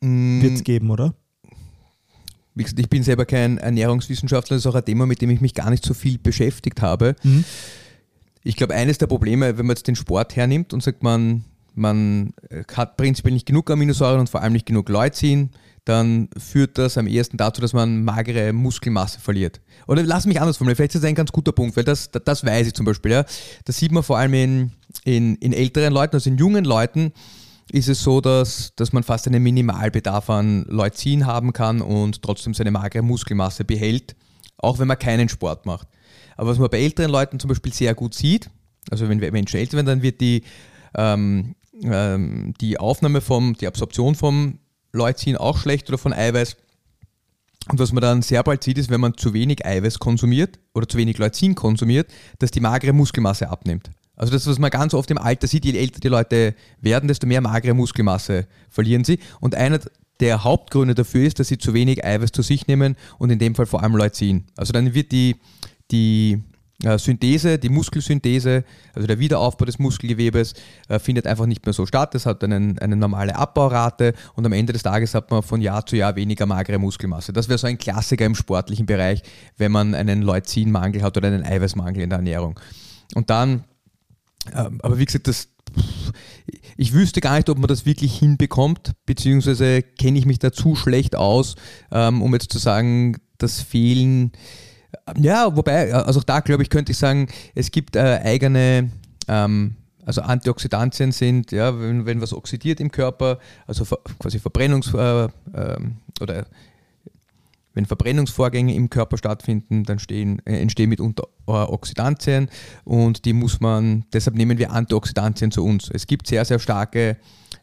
mh, 0.00 0.42
Wird 0.42 0.54
es 0.54 0.64
geben, 0.64 0.90
oder? 0.90 1.14
Wie 2.54 2.62
gesagt, 2.62 2.80
ich 2.80 2.90
bin 2.90 3.02
selber 3.02 3.24
kein 3.24 3.58
Ernährungswissenschaftler, 3.58 4.56
das 4.56 4.64
ist 4.64 4.70
auch 4.70 4.74
ein 4.74 4.84
Thema, 4.84 5.06
mit 5.06 5.20
dem 5.22 5.30
ich 5.30 5.40
mich 5.40 5.54
gar 5.54 5.70
nicht 5.70 5.84
so 5.84 5.94
viel 5.94 6.18
beschäftigt 6.18 6.82
habe. 6.82 7.16
Mhm. 7.22 7.44
Ich 8.44 8.56
glaube, 8.56 8.74
eines 8.74 8.98
der 8.98 9.06
Probleme, 9.06 9.56
wenn 9.56 9.66
man 9.66 9.76
jetzt 9.76 9.86
den 9.86 9.96
Sport 9.96 10.36
hernimmt 10.36 10.72
und 10.72 10.82
sagt, 10.82 11.02
man, 11.02 11.44
man 11.74 12.34
äh, 12.50 12.64
hat 12.74 12.96
prinzipiell 12.96 13.34
nicht 13.34 13.46
genug 13.46 13.70
Aminosäuren 13.70 14.20
und 14.20 14.28
vor 14.28 14.42
allem 14.42 14.52
nicht 14.52 14.66
genug 14.66 14.88
Leucin, 14.88 15.50
dann 15.84 16.28
führt 16.36 16.78
das 16.78 16.96
am 16.96 17.06
ehesten 17.06 17.36
dazu, 17.36 17.60
dass 17.60 17.72
man 17.72 18.04
magere 18.04 18.52
Muskelmasse 18.52 19.18
verliert. 19.18 19.60
Oder 19.88 20.02
lass 20.04 20.26
mich 20.26 20.40
anders 20.40 20.56
formulieren, 20.56 20.76
vielleicht 20.76 20.94
ist 20.94 21.02
das 21.02 21.08
ein 21.08 21.14
ganz 21.14 21.32
guter 21.32 21.52
Punkt, 21.52 21.76
weil 21.76 21.84
das, 21.84 22.10
das, 22.10 22.22
das 22.24 22.44
weiß 22.44 22.68
ich 22.68 22.74
zum 22.74 22.86
Beispiel. 22.86 23.12
Ja. 23.12 23.24
Das 23.64 23.78
sieht 23.78 23.90
man 23.90 24.02
vor 24.02 24.18
allem 24.18 24.34
in, 24.34 24.72
in, 25.04 25.34
in 25.36 25.52
älteren 25.52 25.92
Leuten, 25.92 26.14
also 26.14 26.30
in 26.30 26.38
jungen 26.38 26.64
Leuten, 26.64 27.12
ist 27.70 27.88
es 27.88 28.02
so, 28.02 28.20
dass, 28.20 28.72
dass 28.76 28.92
man 28.92 29.02
fast 29.02 29.26
einen 29.26 29.42
Minimalbedarf 29.42 30.30
an 30.30 30.64
Leucin 30.68 31.26
haben 31.26 31.52
kann 31.52 31.80
und 31.80 32.22
trotzdem 32.22 32.54
seine 32.54 32.70
magere 32.70 33.02
Muskelmasse 33.02 33.64
behält, 33.64 34.16
auch 34.58 34.78
wenn 34.78 34.88
man 34.88 34.98
keinen 34.98 35.28
Sport 35.28 35.66
macht. 35.66 35.88
Aber 36.36 36.50
was 36.50 36.58
man 36.58 36.70
bei 36.70 36.80
älteren 36.80 37.10
Leuten 37.10 37.38
zum 37.38 37.48
Beispiel 37.48 37.72
sehr 37.72 37.94
gut 37.94 38.14
sieht, 38.14 38.50
also 38.90 39.08
wenn 39.08 39.18
Menschen 39.18 39.58
älter 39.58 39.74
werden, 39.74 39.86
dann 39.86 40.02
wird 40.02 40.20
die, 40.20 40.42
ähm, 40.96 41.54
ähm, 41.82 42.54
die 42.60 42.78
Aufnahme 42.78 43.20
vom, 43.20 43.54
die 43.54 43.66
Absorption 43.66 44.14
vom 44.14 44.58
Leucin 44.92 45.36
auch 45.36 45.58
schlecht 45.58 45.88
oder 45.88 45.98
von 45.98 46.12
Eiweiß. 46.12 46.56
Und 47.70 47.78
was 47.78 47.92
man 47.92 48.02
dann 48.02 48.22
sehr 48.22 48.42
bald 48.42 48.64
sieht, 48.64 48.78
ist, 48.78 48.90
wenn 48.90 49.00
man 49.00 49.16
zu 49.16 49.34
wenig 49.34 49.64
Eiweiß 49.64 49.98
konsumiert 50.00 50.58
oder 50.74 50.88
zu 50.88 50.98
wenig 50.98 51.18
Leucin 51.18 51.54
konsumiert, 51.54 52.10
dass 52.40 52.50
die 52.50 52.60
magere 52.60 52.92
Muskelmasse 52.92 53.48
abnimmt. 53.48 53.90
Also 54.16 54.32
das, 54.32 54.46
was 54.46 54.58
man 54.58 54.70
ganz 54.70 54.94
oft 54.94 55.10
im 55.10 55.18
Alter 55.18 55.46
sieht, 55.46 55.64
je 55.64 55.76
älter 55.76 56.00
die 56.00 56.08
Leute 56.08 56.54
werden, 56.80 57.08
desto 57.08 57.26
mehr 57.26 57.40
magere 57.40 57.74
Muskelmasse 57.74 58.46
verlieren 58.68 59.04
sie. 59.04 59.18
Und 59.40 59.54
einer 59.54 59.80
der 60.20 60.44
Hauptgründe 60.44 60.94
dafür 60.94 61.26
ist, 61.26 61.40
dass 61.40 61.48
sie 61.48 61.58
zu 61.58 61.74
wenig 61.74 62.04
Eiweiß 62.04 62.32
zu 62.32 62.42
sich 62.42 62.66
nehmen 62.66 62.96
und 63.18 63.30
in 63.30 63.38
dem 63.38 63.54
Fall 63.54 63.66
vor 63.66 63.82
allem 63.82 63.96
Leucin. 63.96 64.44
Also 64.56 64.72
dann 64.72 64.94
wird 64.94 65.12
die, 65.12 65.36
die 65.90 66.42
äh, 66.84 66.98
Synthese, 66.98 67.58
die 67.58 67.68
Muskelsynthese, 67.68 68.64
also 68.94 69.06
der 69.06 69.18
Wiederaufbau 69.18 69.64
des 69.64 69.78
Muskelgewebes, 69.78 70.54
äh, 70.88 70.98
findet 70.98 71.26
einfach 71.26 71.46
nicht 71.46 71.64
mehr 71.64 71.72
so 71.72 71.86
statt. 71.86 72.14
Das 72.14 72.26
hat 72.26 72.42
einen, 72.44 72.78
eine 72.78 72.96
normale 72.96 73.36
Abbaurate 73.36 74.14
und 74.34 74.44
am 74.46 74.52
Ende 74.52 74.72
des 74.72 74.82
Tages 74.82 75.14
hat 75.14 75.30
man 75.30 75.42
von 75.42 75.60
Jahr 75.60 75.86
zu 75.86 75.96
Jahr 75.96 76.16
weniger 76.16 76.46
magere 76.46 76.78
Muskelmasse. 76.78 77.32
Das 77.32 77.48
wäre 77.48 77.58
so 77.58 77.66
ein 77.66 77.78
Klassiker 77.78 78.24
im 78.24 78.34
sportlichen 78.34 78.86
Bereich, 78.86 79.22
wenn 79.56 79.72
man 79.72 79.94
einen 79.94 80.22
Leucinmangel 80.22 81.02
hat 81.02 81.16
oder 81.16 81.28
einen 81.28 81.44
Eiweißmangel 81.44 82.02
in 82.02 82.10
der 82.10 82.18
Ernährung. 82.18 82.58
Und 83.14 83.30
dann, 83.30 83.64
aber 84.52 84.98
wie 84.98 85.04
gesagt, 85.04 85.28
das, 85.28 85.48
ich 86.76 86.92
wüsste 86.92 87.20
gar 87.20 87.36
nicht, 87.36 87.48
ob 87.48 87.58
man 87.58 87.68
das 87.68 87.86
wirklich 87.86 88.18
hinbekommt, 88.18 88.92
beziehungsweise 89.06 89.82
kenne 89.82 90.18
ich 90.18 90.26
mich 90.26 90.38
da 90.38 90.52
zu 90.52 90.74
schlecht 90.76 91.16
aus, 91.16 91.54
ähm, 91.90 92.22
um 92.22 92.32
jetzt 92.32 92.52
zu 92.52 92.58
sagen, 92.58 93.18
das 93.38 93.60
Fehlen. 93.60 94.32
Ja, 95.16 95.56
wobei, 95.56 95.92
also 95.94 96.20
auch 96.20 96.24
da 96.24 96.40
glaube 96.40 96.62
ich, 96.62 96.70
könnte 96.70 96.92
ich 96.92 96.98
sagen, 96.98 97.28
es 97.54 97.70
gibt 97.70 97.96
äh, 97.96 98.20
eigene, 98.22 98.90
ähm, 99.28 99.76
also 100.04 100.22
Antioxidantien 100.22 101.12
sind, 101.12 101.52
ja, 101.52 101.78
wenn, 101.80 102.06
wenn 102.06 102.20
was 102.20 102.32
oxidiert 102.32 102.80
im 102.80 102.90
Körper, 102.90 103.38
also 103.66 103.84
ver, 103.84 103.98
quasi 104.18 104.38
Verbrennungs- 104.38 104.94
äh, 104.96 105.28
ähm, 105.54 105.96
oder 106.20 106.46
wenn 107.74 107.86
Verbrennungsvorgänge 107.86 108.74
im 108.74 108.90
Körper 108.90 109.16
stattfinden, 109.18 109.84
dann 109.84 109.98
stehen, 109.98 110.40
äh, 110.44 110.60
entstehen 110.60 110.90
mitunter 110.90 111.24
äh, 111.46 111.52
Oxidantien 111.52 112.48
und 112.84 113.24
die 113.24 113.32
muss 113.32 113.60
man, 113.60 114.04
deshalb 114.12 114.36
nehmen 114.36 114.58
wir 114.58 114.72
Antioxidantien 114.72 115.50
zu 115.50 115.64
uns. 115.64 115.90
Es 115.92 116.06
gibt 116.06 116.26
sehr, 116.26 116.44
sehr 116.44 116.58
starke 116.58 117.16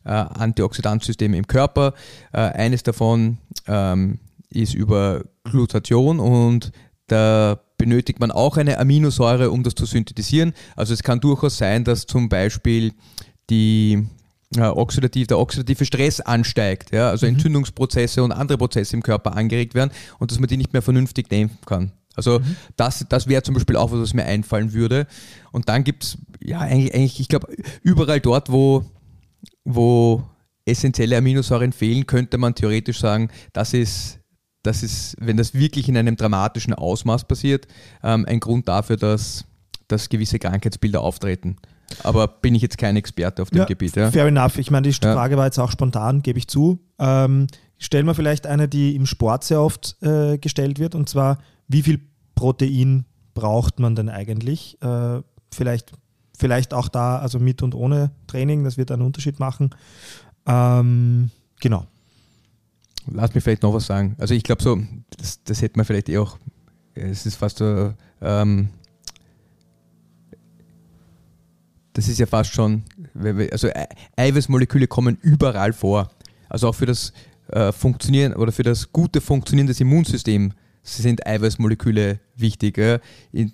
äh, 0.05 0.09
Antioxidantsysteme 0.09 1.37
im 1.37 1.47
Körper. 1.47 1.93
Äh, 2.31 2.39
eines 2.39 2.83
davon 2.83 3.37
ähm, 3.67 4.19
ist 4.49 4.73
über 4.73 5.23
Glutation 5.43 6.19
und 6.19 6.71
da 7.07 7.59
benötigt 7.77 8.19
man 8.19 8.31
auch 8.31 8.57
eine 8.57 8.77
Aminosäure, 8.77 9.51
um 9.51 9.63
das 9.63 9.73
zu 9.73 9.85
synthetisieren. 9.85 10.53
Also 10.75 10.93
es 10.93 11.01
kann 11.01 11.19
durchaus 11.19 11.57
sein, 11.57 11.83
dass 11.83 12.05
zum 12.05 12.29
Beispiel 12.29 12.93
die 13.49 14.05
äh, 14.57 14.61
oxidativ, 14.61 15.27
der 15.27 15.39
oxidative 15.39 15.85
Stress 15.85 16.21
ansteigt, 16.21 16.91
ja, 16.91 17.09
also 17.09 17.25
Entzündungsprozesse 17.25 18.23
und 18.23 18.31
andere 18.31 18.57
Prozesse 18.57 18.95
im 18.95 19.03
Körper 19.03 19.35
angeregt 19.35 19.75
werden 19.75 19.91
und 20.17 20.31
dass 20.31 20.39
man 20.39 20.47
die 20.47 20.57
nicht 20.57 20.73
mehr 20.73 20.81
vernünftig 20.81 21.29
dämpfen 21.29 21.59
kann. 21.65 21.91
Also 22.15 22.41
das, 22.75 23.05
das 23.07 23.27
wäre 23.27 23.43
zum 23.43 23.53
Beispiel 23.53 23.77
auch 23.77 23.91
was, 23.91 23.99
was 23.99 24.13
mir 24.13 24.25
einfallen 24.25 24.73
würde. 24.73 25.07
Und 25.51 25.69
dann 25.69 25.83
gibt 25.83 26.03
es, 26.03 26.17
ja, 26.41 26.59
eigentlich, 26.59 26.93
eigentlich 26.93 27.19
ich 27.19 27.29
glaube, 27.29 27.47
überall 27.81 28.19
dort, 28.19 28.51
wo, 28.51 28.83
wo 29.63 30.23
essentielle 30.65 31.17
Aminosäuren 31.17 31.71
fehlen, 31.71 32.07
könnte 32.07 32.37
man 32.37 32.55
theoretisch 32.55 32.99
sagen, 32.99 33.29
das 33.53 33.73
ist, 33.73 34.19
das 34.63 34.83
ist, 34.83 35.15
wenn 35.19 35.37
das 35.37 35.53
wirklich 35.53 35.87
in 35.87 35.95
einem 35.95 36.17
dramatischen 36.17 36.73
Ausmaß 36.73 37.25
passiert, 37.25 37.67
ähm, 38.03 38.25
ein 38.27 38.39
Grund 38.39 38.67
dafür, 38.67 38.97
dass, 38.97 39.45
dass 39.87 40.09
gewisse 40.09 40.39
Krankheitsbilder 40.39 41.01
auftreten. 41.01 41.55
Aber 42.03 42.27
bin 42.27 42.55
ich 42.55 42.61
jetzt 42.61 42.77
kein 42.77 42.95
Experte 42.95 43.41
auf 43.41 43.49
dem 43.49 43.59
Ja, 43.59 43.65
Gebiet. 43.65 43.95
Ja? 43.95 44.11
Fair 44.11 44.27
enough. 44.27 44.57
Ich 44.57 44.71
meine, 44.71 44.87
die. 44.87 44.93
Frage 44.93 45.37
war 45.37 45.45
jetzt 45.45 45.59
auch 45.59 45.71
spontan, 45.71 46.21
gebe 46.21 46.39
ich 46.39 46.47
zu. 46.47 46.79
Ähm, 46.99 47.47
stellen 47.77 48.05
wir 48.05 48.13
vielleicht 48.13 48.47
eine, 48.47 48.67
die 48.67 48.95
im 48.95 49.05
Sport 49.05 49.43
sehr 49.43 49.61
oft 49.61 49.97
äh, 50.01 50.37
gestellt 50.37 50.79
wird, 50.79 50.95
und 50.95 51.09
zwar, 51.09 51.39
wie 51.67 51.81
viel 51.81 51.99
Protein 52.35 53.05
braucht 53.33 53.79
man 53.79 53.95
denn 53.95 54.09
eigentlich? 54.09 54.77
Äh, 54.81 55.21
vielleicht, 55.51 55.93
vielleicht 56.37 56.73
auch 56.73 56.89
da, 56.89 57.17
also 57.17 57.39
mit 57.39 57.61
und 57.61 57.75
ohne 57.75 58.11
Training, 58.27 58.63
das 58.63 58.77
wird 58.77 58.91
einen 58.91 59.01
Unterschied 59.01 59.39
machen. 59.39 59.71
Ähm, 60.45 61.31
genau. 61.59 61.85
Lass 63.11 63.33
mich 63.33 63.43
vielleicht 63.43 63.63
noch 63.63 63.73
was 63.73 63.85
sagen. 63.85 64.15
Also 64.19 64.33
ich 64.33 64.43
glaube 64.43 64.61
so, 64.61 64.77
das, 65.17 65.43
das 65.43 65.61
hätte 65.61 65.77
man 65.77 65.85
vielleicht 65.85 66.09
eh 66.09 66.17
auch, 66.17 66.37
es 66.93 67.25
ist 67.25 67.35
fast 67.35 67.57
so, 67.59 67.93
ähm, 68.21 68.69
das 71.99 72.07
ist 72.07 72.19
ja 72.19 72.25
fast 72.25 72.53
schon, 72.53 72.83
also 73.51 73.67
Ei- 73.67 73.87
Eiweißmoleküle 74.15 74.87
kommen 74.87 75.17
überall 75.21 75.73
vor. 75.73 76.09
Also 76.47 76.69
auch 76.69 76.75
für 76.75 76.85
das 76.85 77.13
äh, 77.51 77.71
Funktionieren 77.71 78.33
oder 78.33 78.51
für 78.51 78.63
das 78.63 78.91
gute 78.91 79.21
Funktionieren 79.21 79.67
des 79.67 79.79
Immunsystems 79.79 80.53
sind 80.83 81.27
Eiweißmoleküle 81.27 82.19
wichtig. 82.35 82.77
In, 83.31 83.53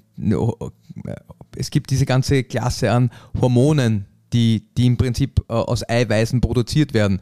es 1.55 1.69
gibt 1.71 1.89
diese 1.89 2.05
ganze 2.05 2.43
Klasse 2.43 2.91
an 2.91 3.09
Hormonen, 3.41 4.05
die, 4.31 4.67
die 4.77 4.85
im 4.85 4.97
Prinzip 4.97 5.39
äh, 5.49 5.53
aus 5.53 5.87
Eiweißen 5.87 6.39
produziert 6.39 6.93
werden. 6.93 7.19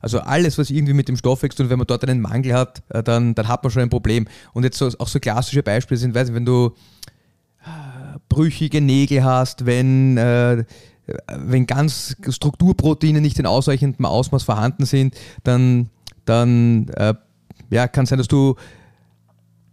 Also 0.00 0.20
alles, 0.20 0.58
was 0.58 0.70
irgendwie 0.70 0.92
mit 0.92 1.08
dem 1.08 1.16
Stoffwechsel 1.16 1.64
und 1.64 1.70
wenn 1.70 1.78
man 1.78 1.86
dort 1.86 2.04
einen 2.08 2.20
Mangel 2.20 2.52
hat, 2.54 2.82
äh, 2.90 3.02
dann, 3.02 3.34
dann 3.34 3.48
hat 3.48 3.62
man 3.64 3.72
schon 3.72 3.82
ein 3.82 3.90
Problem. 3.90 4.28
Und 4.52 4.64
jetzt 4.64 4.80
auch 4.82 5.08
so 5.08 5.18
klassische 5.20 5.62
Beispiele 5.62 5.98
sind, 5.98 6.14
weiß 6.14 6.28
ich, 6.28 6.34
wenn 6.34 6.44
du 6.44 6.74
äh, 7.64 7.95
brüchige 8.28 8.80
Nägel 8.80 9.24
hast, 9.24 9.66
wenn, 9.66 10.16
äh, 10.16 10.64
wenn 11.36 11.66
ganz 11.66 12.16
Strukturproteine 12.28 13.20
nicht 13.20 13.38
in 13.38 13.46
ausreichendem 13.46 14.04
Ausmaß 14.06 14.42
vorhanden 14.42 14.86
sind, 14.86 15.14
dann, 15.44 15.88
dann 16.24 16.88
äh, 16.96 17.14
ja, 17.70 17.88
kann 17.88 18.06
sein, 18.06 18.18
dass 18.18 18.28
du, 18.28 18.56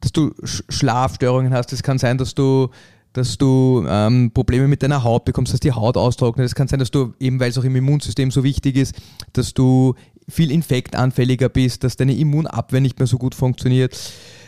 dass 0.01 0.11
du 0.11 0.27
Sch- 0.43 0.63
Schlafstörungen 0.69 1.53
hast. 1.53 1.73
Es 1.73 1.83
kann 1.83 1.97
sein, 1.97 2.17
dass 2.17 2.35
du 2.35 2.69
dass 3.15 3.37
du 3.37 3.85
ähm, 3.87 4.31
Probleme 4.33 4.67
mit 4.67 4.81
deiner 4.81 5.03
Haut 5.03 5.23
bekommst, 5.23 5.53
dass 5.53 5.59
die 5.59 5.71
Haut 5.71 5.97
austrocknet. 5.97 6.47
Es 6.47 6.55
kann 6.55 6.67
sein, 6.67 6.79
dass 6.79 6.89
du, 6.89 7.13
eben 7.19 7.39
weil 7.39 7.51
es 7.51 7.57
auch 7.59 7.63
im 7.63 7.75
Immunsystem 7.75 8.31
so 8.31 8.43
wichtig 8.43 8.75
ist, 8.75 8.95
dass 9.33 9.53
du 9.53 9.93
viel 10.27 10.49
infektanfälliger 10.49 11.47
bist, 11.49 11.83
dass 11.83 11.95
deine 11.95 12.15
Immunabwehr 12.15 12.81
nicht 12.81 12.97
mehr 12.97 13.05
so 13.05 13.19
gut 13.19 13.35
funktioniert. 13.35 13.95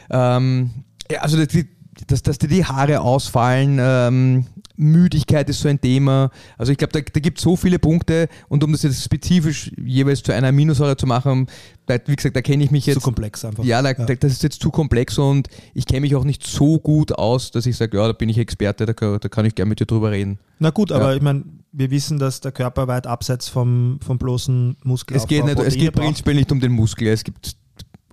Ähm, 0.09 0.71
ja, 1.11 1.19
also 1.21 1.45
die- 1.45 1.67
dass, 2.07 2.21
dass 2.23 2.37
dir 2.37 2.47
die 2.47 2.65
Haare 2.65 3.01
ausfallen, 3.01 3.77
ähm, 3.79 4.45
Müdigkeit 4.77 5.49
ist 5.49 5.61
so 5.61 5.69
ein 5.69 5.79
Thema. 5.79 6.29
Also 6.57 6.71
ich 6.71 6.77
glaube, 6.77 6.91
da, 6.91 6.99
da 6.99 7.19
gibt 7.21 7.37
es 7.37 7.43
so 7.43 7.55
viele 7.55 7.79
Punkte 7.79 8.27
und 8.49 8.63
um 8.63 8.71
das 8.73 8.83
jetzt 8.83 9.01
spezifisch 9.03 9.71
jeweils 9.77 10.21
zu 10.21 10.33
einer 10.33 10.49
Aminosäure 10.49 10.97
zu 10.97 11.07
machen, 11.07 11.47
da, 11.85 11.95
wie 12.07 12.15
gesagt, 12.15 12.35
da 12.35 12.41
kenne 12.41 12.63
ich 12.63 12.71
mich 12.71 12.83
Zu 12.83 12.91
jetzt 12.91 13.03
komplex 13.03 13.45
einfach. 13.45 13.63
ja, 13.63 13.81
da, 13.81 13.93
da- 13.93 14.15
das 14.15 14.31
ist 14.33 14.43
jetzt 14.43 14.61
zu 14.61 14.71
komplex 14.71 15.17
und 15.17 15.47
ich 15.73 15.85
kenne 15.85 16.01
mich 16.01 16.15
auch 16.15 16.25
nicht 16.25 16.45
so 16.45 16.79
gut 16.79 17.13
aus, 17.13 17.51
dass 17.51 17.65
ich 17.65 17.77
sage, 17.77 17.97
ja, 17.97 18.07
da 18.07 18.13
bin 18.13 18.27
ich 18.27 18.37
Experte, 18.37 18.85
da, 18.85 18.93
kann- 18.93 19.19
da 19.21 19.29
kann 19.29 19.45
ich 19.45 19.55
gerne 19.55 19.69
mit 19.69 19.79
dir 19.79 19.85
drüber 19.85 20.11
reden. 20.11 20.39
Na 20.59 20.71
gut, 20.71 20.91
aber 20.91 21.11
Ja. 21.11 21.15
ich 21.15 21.21
meine, 21.21 21.43
wir 21.71 21.91
wissen, 21.91 22.19
dass 22.19 22.41
der 22.41 22.51
Körper 22.51 22.87
weit 22.89 23.07
abseits 23.07 23.47
vom, 23.47 23.99
vom 24.05 24.17
bloßen 24.17 24.75
Muskelaufbau 24.83 25.23
Es 25.23 25.29
geht, 25.29 25.45
nicht, 25.45 25.59
es 25.59 25.75
geht 25.75 25.93
prinzipiell 25.93 26.35
nicht 26.35 26.51
um 26.51 26.59
den 26.59 26.71
Muskel. 26.73 27.07
Es 27.07 27.23
gibt, 27.23 27.55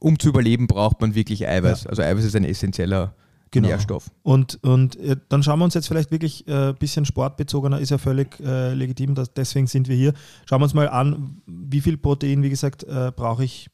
um 0.01 0.19
zu 0.19 0.29
überleben, 0.29 0.67
braucht 0.69 1.01
man 1.01 1.15
wirklich 1.17 1.47
Eiweiß. 1.49 1.87
Also 1.89 2.03
Eiweiß 2.03 2.25
ist 2.25 2.37
ein 2.37 2.45
essentieller 2.45 3.15
Genau. 3.53 3.69
Nährstoff. 3.69 4.11
Und, 4.23 4.59
und 4.65 4.97
äh, 4.97 5.17
dann 5.29 5.43
schauen 5.43 5.59
wir 5.59 5.67
uns 5.67 5.75
jetzt 5.75 5.87
vielleicht 5.87 6.11
wirklich 6.11 6.47
ein 6.49 6.71
äh, 6.71 6.75
bisschen 6.77 7.05
sportbezogener, 7.05 7.79
ist 7.79 7.91
ja 7.91 7.99
völlig 7.99 8.41
äh, 8.41 8.73
legitim, 8.73 9.15
dass, 9.15 9.33
deswegen 9.35 9.67
sind 9.67 9.89
wir 9.89 9.95
hier. 9.95 10.15
Schauen 10.47 10.61
wir 10.61 10.65
uns 10.65 10.75
mal 10.75 10.89
an, 10.89 11.43
wie 11.47 11.83
viel 11.83 11.99
Protein, 11.99 12.43
wie 12.43 12.49
gesagt, 12.49 12.83
äh, 12.85 13.13
brauche 13.15 13.45
ich 13.45 13.69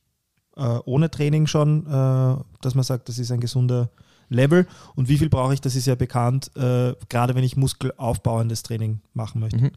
äh, 0.57 0.79
ohne 0.85 1.11
Training 1.11 1.47
schon, 1.47 1.85
dass 1.85 2.75
man 2.75 2.83
sagt, 2.83 3.09
das 3.09 3.19
ist 3.19 3.31
ein 3.31 3.41
gesunder 3.41 3.91
Level. 4.29 4.67
Und 4.97 5.09
wie 5.09 5.17
viel 5.17 5.29
brauche 5.29 5.55
ich, 5.55 5.61
das 5.61 5.77
ist 5.77 5.87
ja 5.87 5.95
bekannt, 5.95 6.51
gerade 6.55 7.35
wenn 7.37 7.45
ich 7.45 7.57
muskelaufbauendes 7.57 8.65
Training 8.65 9.01
machen 9.15 9.41
möchte. 9.41 9.59
Mhm. 9.59 9.71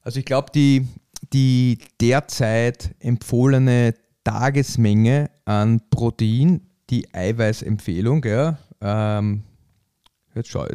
Also 0.00 0.18
ich 0.18 0.24
glaube, 0.24 0.50
die, 0.54 0.88
die 1.34 1.78
derzeit 2.00 2.94
empfohlene 3.00 3.94
Tagesmenge 4.24 5.30
an 5.44 5.82
Protein, 5.90 6.62
die 6.90 7.12
Eiweißempfehlung, 7.14 8.24
ja, 8.24 8.58
ähm, 8.80 9.42
jetzt 10.34 10.48
schau, 10.50 10.66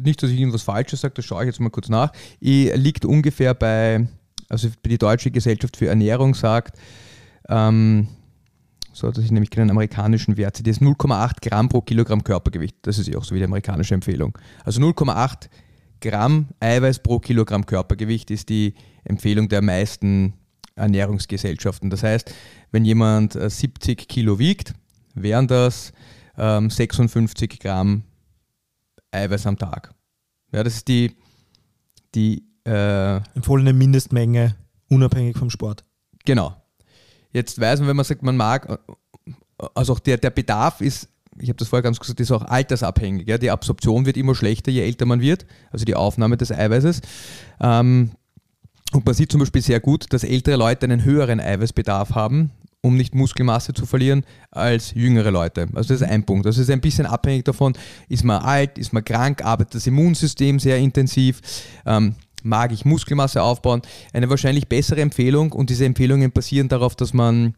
nicht, 0.00 0.22
dass 0.22 0.30
ich 0.30 0.38
irgendwas 0.38 0.62
Falsches 0.62 1.00
sage, 1.00 1.14
das 1.14 1.24
schaue 1.24 1.42
ich 1.42 1.46
jetzt 1.48 1.60
mal 1.60 1.70
kurz 1.70 1.88
nach, 1.88 2.12
I- 2.42 2.70
liegt 2.74 3.04
ungefähr 3.04 3.54
bei, 3.54 4.06
also 4.48 4.68
die 4.84 4.98
Deutsche 4.98 5.30
Gesellschaft 5.30 5.76
für 5.76 5.88
Ernährung 5.88 6.34
sagt, 6.34 6.78
ähm, 7.48 8.08
so 8.92 9.10
dass 9.10 9.24
ich 9.24 9.30
nämlich 9.30 9.50
keinen 9.50 9.70
amerikanischen 9.70 10.36
Wert 10.36 10.56
sehe, 10.56 10.64
das 10.64 10.76
ist 10.76 10.82
0,8 10.82 11.40
Gramm 11.40 11.68
pro 11.70 11.80
Kilogramm 11.80 12.22
Körpergewicht. 12.22 12.76
Das 12.82 12.98
ist 12.98 13.08
ja 13.08 13.16
auch 13.18 13.24
so 13.24 13.34
wie 13.34 13.38
die 13.38 13.46
amerikanische 13.46 13.94
Empfehlung. 13.94 14.36
Also 14.64 14.80
0,8 14.82 15.48
Gramm 16.02 16.48
Eiweiß 16.60 16.98
pro 16.98 17.18
Kilogramm 17.18 17.64
Körpergewicht 17.64 18.30
ist 18.30 18.50
die 18.50 18.74
Empfehlung 19.04 19.48
der 19.48 19.62
meisten 19.62 20.34
Ernährungsgesellschaften. 20.74 21.88
Das 21.88 22.02
heißt, 22.02 22.34
wenn 22.70 22.84
jemand 22.84 23.34
äh, 23.34 23.48
70 23.48 24.08
Kilo 24.08 24.38
wiegt, 24.38 24.74
wären 25.14 25.46
das 25.46 25.92
ähm, 26.36 26.70
56 26.70 27.58
Gramm 27.60 28.04
Eiweiß 29.10 29.46
am 29.46 29.58
Tag. 29.58 29.94
Ja, 30.52 30.62
das 30.62 30.74
ist 30.74 30.88
die, 30.88 31.16
die 32.14 32.44
äh, 32.64 33.16
Empfohlene 33.34 33.72
Mindestmenge, 33.72 34.56
unabhängig 34.88 35.36
vom 35.36 35.50
Sport. 35.50 35.84
Genau. 36.24 36.56
Jetzt 37.32 37.60
weiß 37.60 37.80
man, 37.80 37.88
wenn 37.88 37.96
man 37.96 38.04
sagt, 38.04 38.22
man 38.22 38.36
mag, 38.36 38.78
also 39.74 39.94
auch 39.94 39.98
der, 39.98 40.18
der 40.18 40.30
Bedarf 40.30 40.80
ist, 40.80 41.08
ich 41.38 41.48
habe 41.48 41.56
das 41.56 41.68
vorher 41.68 41.82
ganz 41.82 41.98
gesagt, 41.98 42.20
ist 42.20 42.30
auch 42.30 42.42
altersabhängig. 42.42 43.26
Ja? 43.26 43.38
Die 43.38 43.50
Absorption 43.50 44.04
wird 44.04 44.16
immer 44.16 44.34
schlechter, 44.34 44.70
je 44.70 44.82
älter 44.82 45.06
man 45.06 45.20
wird, 45.20 45.46
also 45.70 45.84
die 45.84 45.94
Aufnahme 45.94 46.36
des 46.36 46.52
Eiweißes. 46.52 47.00
Ähm, 47.60 48.10
und 48.92 49.06
man 49.06 49.14
sieht 49.14 49.32
zum 49.32 49.40
Beispiel 49.40 49.62
sehr 49.62 49.80
gut, 49.80 50.12
dass 50.12 50.24
ältere 50.24 50.56
Leute 50.56 50.84
einen 50.84 51.04
höheren 51.04 51.40
Eiweißbedarf 51.40 52.14
haben, 52.14 52.50
um 52.82 52.96
nicht 52.96 53.14
Muskelmasse 53.14 53.72
zu 53.72 53.86
verlieren, 53.86 54.24
als 54.50 54.92
jüngere 54.94 55.30
Leute. 55.30 55.68
Also 55.72 55.94
das 55.94 56.02
ist 56.02 56.08
ein 56.08 56.24
Punkt. 56.24 56.44
Das 56.44 56.58
ist 56.58 56.68
ein 56.68 56.80
bisschen 56.80 57.06
abhängig 57.06 57.44
davon, 57.44 57.74
ist 58.08 58.24
man 58.24 58.42
alt, 58.42 58.76
ist 58.76 58.92
man 58.92 59.04
krank, 59.04 59.44
arbeitet 59.44 59.76
das 59.76 59.86
Immunsystem 59.86 60.58
sehr 60.58 60.78
intensiv, 60.78 61.40
ähm, 61.86 62.16
mag 62.42 62.72
ich 62.72 62.84
Muskelmasse 62.84 63.42
aufbauen. 63.42 63.82
Eine 64.12 64.28
wahrscheinlich 64.28 64.68
bessere 64.68 65.00
Empfehlung 65.00 65.52
und 65.52 65.70
diese 65.70 65.84
Empfehlungen 65.84 66.32
basieren 66.32 66.68
darauf, 66.68 66.96
dass 66.96 67.14
man 67.14 67.54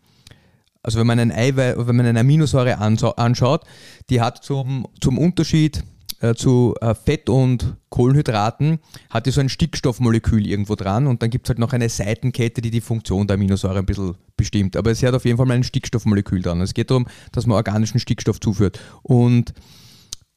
also 0.83 1.00
wenn 1.00 1.07
man 1.07 1.19
einen 1.19 1.33
Eiweiß, 1.33 1.76
wenn 1.78 1.97
man 1.97 2.04
eine 2.04 2.21
Aminosäure 2.21 2.78
anschaut, 2.78 3.64
die 4.11 4.21
hat 4.21 4.45
zum, 4.45 4.87
zum 5.00 5.16
Unterschied 5.16 5.83
äh, 6.25 6.35
zu 6.35 6.75
äh, 6.81 6.95
Fett 6.95 7.28
und 7.28 7.76
Kohlenhydraten 7.90 8.78
hat 9.11 9.26
die 9.26 9.31
so 9.31 9.40
ein 9.40 9.50
Stickstoffmolekül 9.50 10.47
irgendwo 10.47 10.75
dran 10.75 11.07
und 11.07 11.23
dann 11.23 11.28
gibt 11.28 11.47
es 11.47 11.50
halt 11.50 11.59
noch 11.59 11.73
eine 11.73 11.88
Seitenkette, 11.88 12.62
die 12.62 12.71
die 12.71 12.81
Funktion 12.81 13.26
der 13.26 13.35
Aminosäure 13.35 13.81
ein 13.81 13.87
bisschen 13.87 14.14
bestimmt. 14.37 14.76
Aber 14.76 14.95
sie 14.95 15.07
hat 15.07 15.14
auf 15.14 15.26
jeden 15.26 15.37
Fall 15.37 15.47
mal 15.47 15.54
ein 15.54 15.64
Stickstoffmolekül 15.64 16.40
dran. 16.40 16.61
Es 16.62 16.73
geht 16.73 16.90
darum, 16.90 17.07
dass 17.33 17.47
man 17.47 17.57
organischen 17.57 18.00
Stickstoff 18.00 18.40
zuführt. 18.40 18.81
Und, 19.02 19.52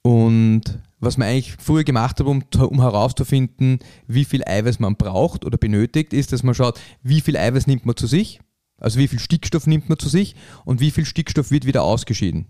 und 0.02 0.80
was 1.00 1.18
man 1.18 1.30
eigentlich 1.30 1.56
früher 1.58 1.84
gemacht 1.84 2.20
hat, 2.20 2.28
um, 2.28 2.44
um 2.60 2.82
herauszufinden, 2.82 3.80
wie 4.08 4.26
viel 4.26 4.44
Eiweiß 4.46 4.80
man 4.80 4.98
braucht 4.98 5.46
oder 5.46 5.58
benötigt, 5.58 6.12
ist, 6.12 6.34
dass 6.34 6.44
man 6.44 6.54
schaut, 6.54 6.80
wie 7.02 7.22
viel 7.22 7.38
Eiweiß 7.38 7.66
nimmt 7.66 7.86
man 7.86 7.96
zu 7.96 8.08
sich, 8.08 8.42
also 8.78 9.00
wie 9.00 9.08
viel 9.08 9.20
Stickstoff 9.20 9.68
nimmt 9.68 9.88
man 9.88 9.98
zu 9.98 10.10
sich 10.10 10.36
und 10.66 10.82
wie 10.82 10.92
viel 10.92 11.06
Stickstoff 11.06 11.50
wird 11.50 11.66
wieder 11.66 11.84
ausgeschieden. 11.84 12.48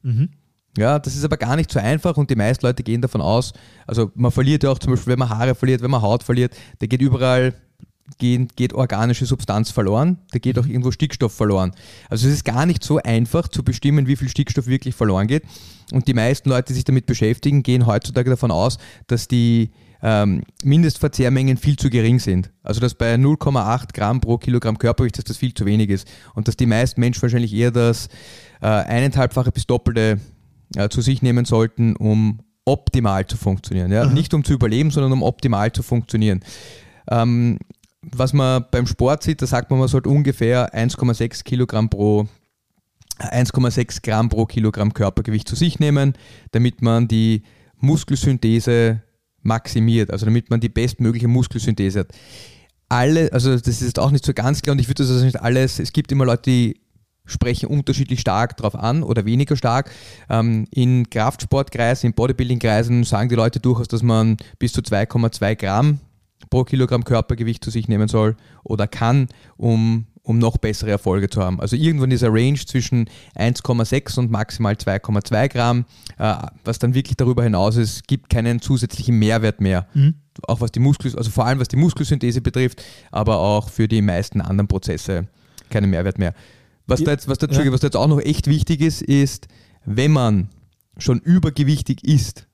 Ja, 0.78 1.00
das 1.00 1.16
ist 1.16 1.26
aber 1.26 1.38
gar 1.38 1.56
nicht 1.56 1.72
so 1.72 1.80
einfach 1.80 2.18
und 2.18 2.30
die 2.30 2.36
meisten 2.36 2.66
Leute 2.66 2.84
gehen 2.84 3.02
davon 3.02 3.22
aus, 3.22 3.54
also 3.86 4.12
man 4.16 4.32
verliert 4.32 4.64
ja 4.64 4.70
auch 4.70 4.80
zum 4.80 4.94
Beispiel, 4.94 5.12
wenn 5.14 5.20
man 5.20 5.30
Haare 5.30 5.56
verliert, 5.56 5.82
wenn 5.82 5.92
man 5.92 6.02
Haut 6.02 6.24
verliert, 6.24 6.56
da 6.80 6.86
geht 6.86 7.02
überall 7.02 7.54
geht, 8.18 8.56
geht 8.56 8.74
organische 8.74 9.26
Substanz 9.26 9.72
verloren, 9.72 10.18
da 10.32 10.40
geht 10.40 10.58
auch 10.58 10.66
irgendwo 10.66 10.92
Stickstoff 10.92 11.34
verloren. 11.34 11.72
Also 12.10 12.28
es 12.28 12.36
ist 12.36 12.46
gar 12.46 12.66
nicht 12.66 12.84
so 12.84 12.98
einfach 12.98 13.48
zu 13.48 13.64
bestimmen, 13.64 14.08
wie 14.08 14.16
viel 14.16 14.30
Stickstoff 14.30 14.68
wirklich 14.68 14.96
verloren 14.96 15.28
geht. 15.28 15.44
Und 15.92 16.08
die 16.08 16.14
meisten 16.14 16.50
Leute, 16.50 16.68
die 16.68 16.74
sich 16.74 16.86
damit 16.86 17.06
beschäftigen, 17.06 17.64
gehen 17.64 17.86
heutzutage 17.86 18.30
davon 18.30 18.52
aus, 18.52 18.78
dass 19.08 19.28
die 19.28 19.72
ähm, 20.02 20.44
Mindestverzehrmengen 20.64 21.58
viel 21.58 21.78
zu 21.78 21.90
gering 21.90 22.20
sind. 22.20 22.52
Also 22.64 22.80
dass 22.80 22.94
bei 22.94 23.16
0,8 23.16 23.94
Gramm 23.94 24.22
pro 24.22 24.38
Kilogramm 24.38 24.78
Körpergewicht, 24.78 25.18
dass 25.18 25.26
das 25.26 25.38
viel 25.38 25.54
zu 25.54 25.66
wenig 25.66 25.90
ist. 25.90 26.08
Und 26.34 26.48
dass 26.48 26.56
die 26.56 26.66
meisten 26.66 27.00
Menschen 27.00 27.22
wahrscheinlich 27.22 27.54
eher 27.54 27.72
das 27.72 28.08
äh, 28.62 28.68
eineinhalbfache 28.68 29.52
bis 29.52 29.66
doppelte 29.66 30.20
äh, 30.76 30.90
zu 30.90 31.02
sich 31.02 31.22
nehmen 31.22 31.46
sollten, 31.46 31.96
um 31.96 32.40
optimal 32.66 33.26
zu 33.26 33.38
funktionieren. 33.38 33.92
Ja? 33.92 34.06
Nicht 34.06 34.34
um 34.34 34.44
zu 34.44 34.54
überleben, 34.54 34.92
sondern 34.92 35.14
um 35.14 35.24
optimal 35.24 35.72
zu 35.72 35.84
funktionieren. 35.84 36.42
Ähm, 37.10 37.60
was 38.02 38.34
man 38.34 38.66
beim 38.72 38.88
Sport 38.88 39.24
sieht, 39.24 39.42
da 39.42 39.48
sagt 39.48 39.70
man, 39.70 39.80
man 39.80 39.88
sollte 39.88 40.10
ungefähr 40.10 40.74
1,6 40.76 41.44
Kilogramm 41.44 41.90
pro 41.90 42.28
1,6 43.20 44.04
Gramm 44.04 44.30
pro 44.30 44.46
Kilogramm 44.46 44.94
Körpergewicht 44.94 45.48
zu 45.48 45.56
sich 45.56 45.80
nehmen, 45.80 46.14
damit 46.52 46.82
man 46.82 47.08
die 47.08 47.44
Muskelsynthese 47.80 49.02
maximiert, 49.42 50.12
also 50.12 50.26
damit 50.26 50.50
man 50.50 50.60
die 50.60 50.70
bestmögliche 50.70 51.28
Muskelsynthese 51.28 52.02
hat. 52.02 52.10
Alle, 52.90 53.32
also 53.34 53.52
das 53.52 53.68
ist 53.68 53.82
jetzt 53.82 54.00
auch 54.00 54.12
nicht 54.12 54.26
so 54.26 54.34
ganz 54.34 54.62
klar 54.62 54.74
und 54.74 54.80
ich 54.80 54.88
würde 54.88 55.04
das 55.04 55.12
also 55.12 55.26
nicht 55.26 55.42
alles, 55.42 55.80
es 55.80 55.92
gibt 55.92 56.12
immer 56.12 56.26
Leute, 56.26 56.44
die 56.44 56.82
sprechen 57.28 57.68
unterschiedlich 57.68 58.20
stark 58.20 58.58
darauf 58.58 58.76
an 58.76 59.04
oder 59.04 59.26
weniger 59.26 59.56
stark. 59.56 59.92
Ähm, 60.30 60.68
in 60.72 61.10
Kraftsportkreisen, 61.10 62.08
in 62.08 62.14
Bodybuilding-Kreisen 62.14 63.04
sagen 63.04 63.30
die 63.30 63.36
Leute 63.36 63.60
durchaus, 63.60 63.88
dass 63.88 64.02
man 64.02 64.38
bis 64.58 64.74
zu 64.74 64.82
2,2 64.82 65.56
Gramm 65.56 66.00
pro 66.50 66.64
Kilogramm 66.64 67.04
Körpergewicht 67.04 67.64
zu 67.64 67.70
sich 67.70 67.88
nehmen 67.88 68.08
soll 68.08 68.36
oder 68.64 68.88
kann, 68.88 69.28
um, 69.58 70.06
um 70.24 70.40
noch 70.40 70.58
bessere 70.58 70.92
Erfolge 70.92 71.30
zu 71.30 71.42
haben. 71.42 71.60
Also 71.60 71.76
irgendwann 71.76 72.10
dieser 72.10 72.30
Range 72.32 72.58
zwischen 72.58 73.10
1,6 73.36 74.20
und 74.20 74.32
maximal 74.32 74.74
2,2 74.74 75.50
Gramm, 75.50 75.86
äh, 76.18 76.36
was 76.64 76.80
dann 76.80 76.94
wirklich 76.94 77.18
darüber 77.18 77.44
hinaus 77.44 77.76
ist, 77.76 78.08
gibt 78.08 78.30
keinen 78.30 78.62
zusätzlichen 78.62 79.18
Mehrwert 79.20 79.62
mehr. 79.62 79.88
Auch 80.48 80.62
was 80.62 80.72
die 80.72 80.80
Muskel, 80.80 81.16
also 81.18 81.32
vor 81.32 81.46
allem 81.46 81.60
was 81.60 81.68
die 81.68 81.78
Muskelsynthese 81.78 82.42
betrifft, 82.42 82.84
aber 83.12 83.40
auch 83.40 83.70
für 83.70 83.88
die 83.88 84.02
meisten 84.02 84.42
anderen 84.42 84.68
Prozesse 84.68 85.28
keinen 85.70 85.90
Mehrwert 85.90 86.18
mehr. 86.18 86.34
Was 86.88 87.04
da 87.04 87.12
jetzt, 87.12 87.28
was 87.28 87.38
da, 87.38 87.48
Entschuldige, 87.48 87.74
was 87.74 87.82
da 87.82 87.88
jetzt 87.88 87.98
auch 87.98 88.08
noch 88.08 88.22
echt 88.22 88.48
wichtig 88.48 88.82
ist, 88.82 89.02
ist, 89.02 89.48
wenn 89.86 90.12
man 90.12 90.50
schon 90.98 91.20
übergewichtig 91.20 92.04
ist, 92.04 92.48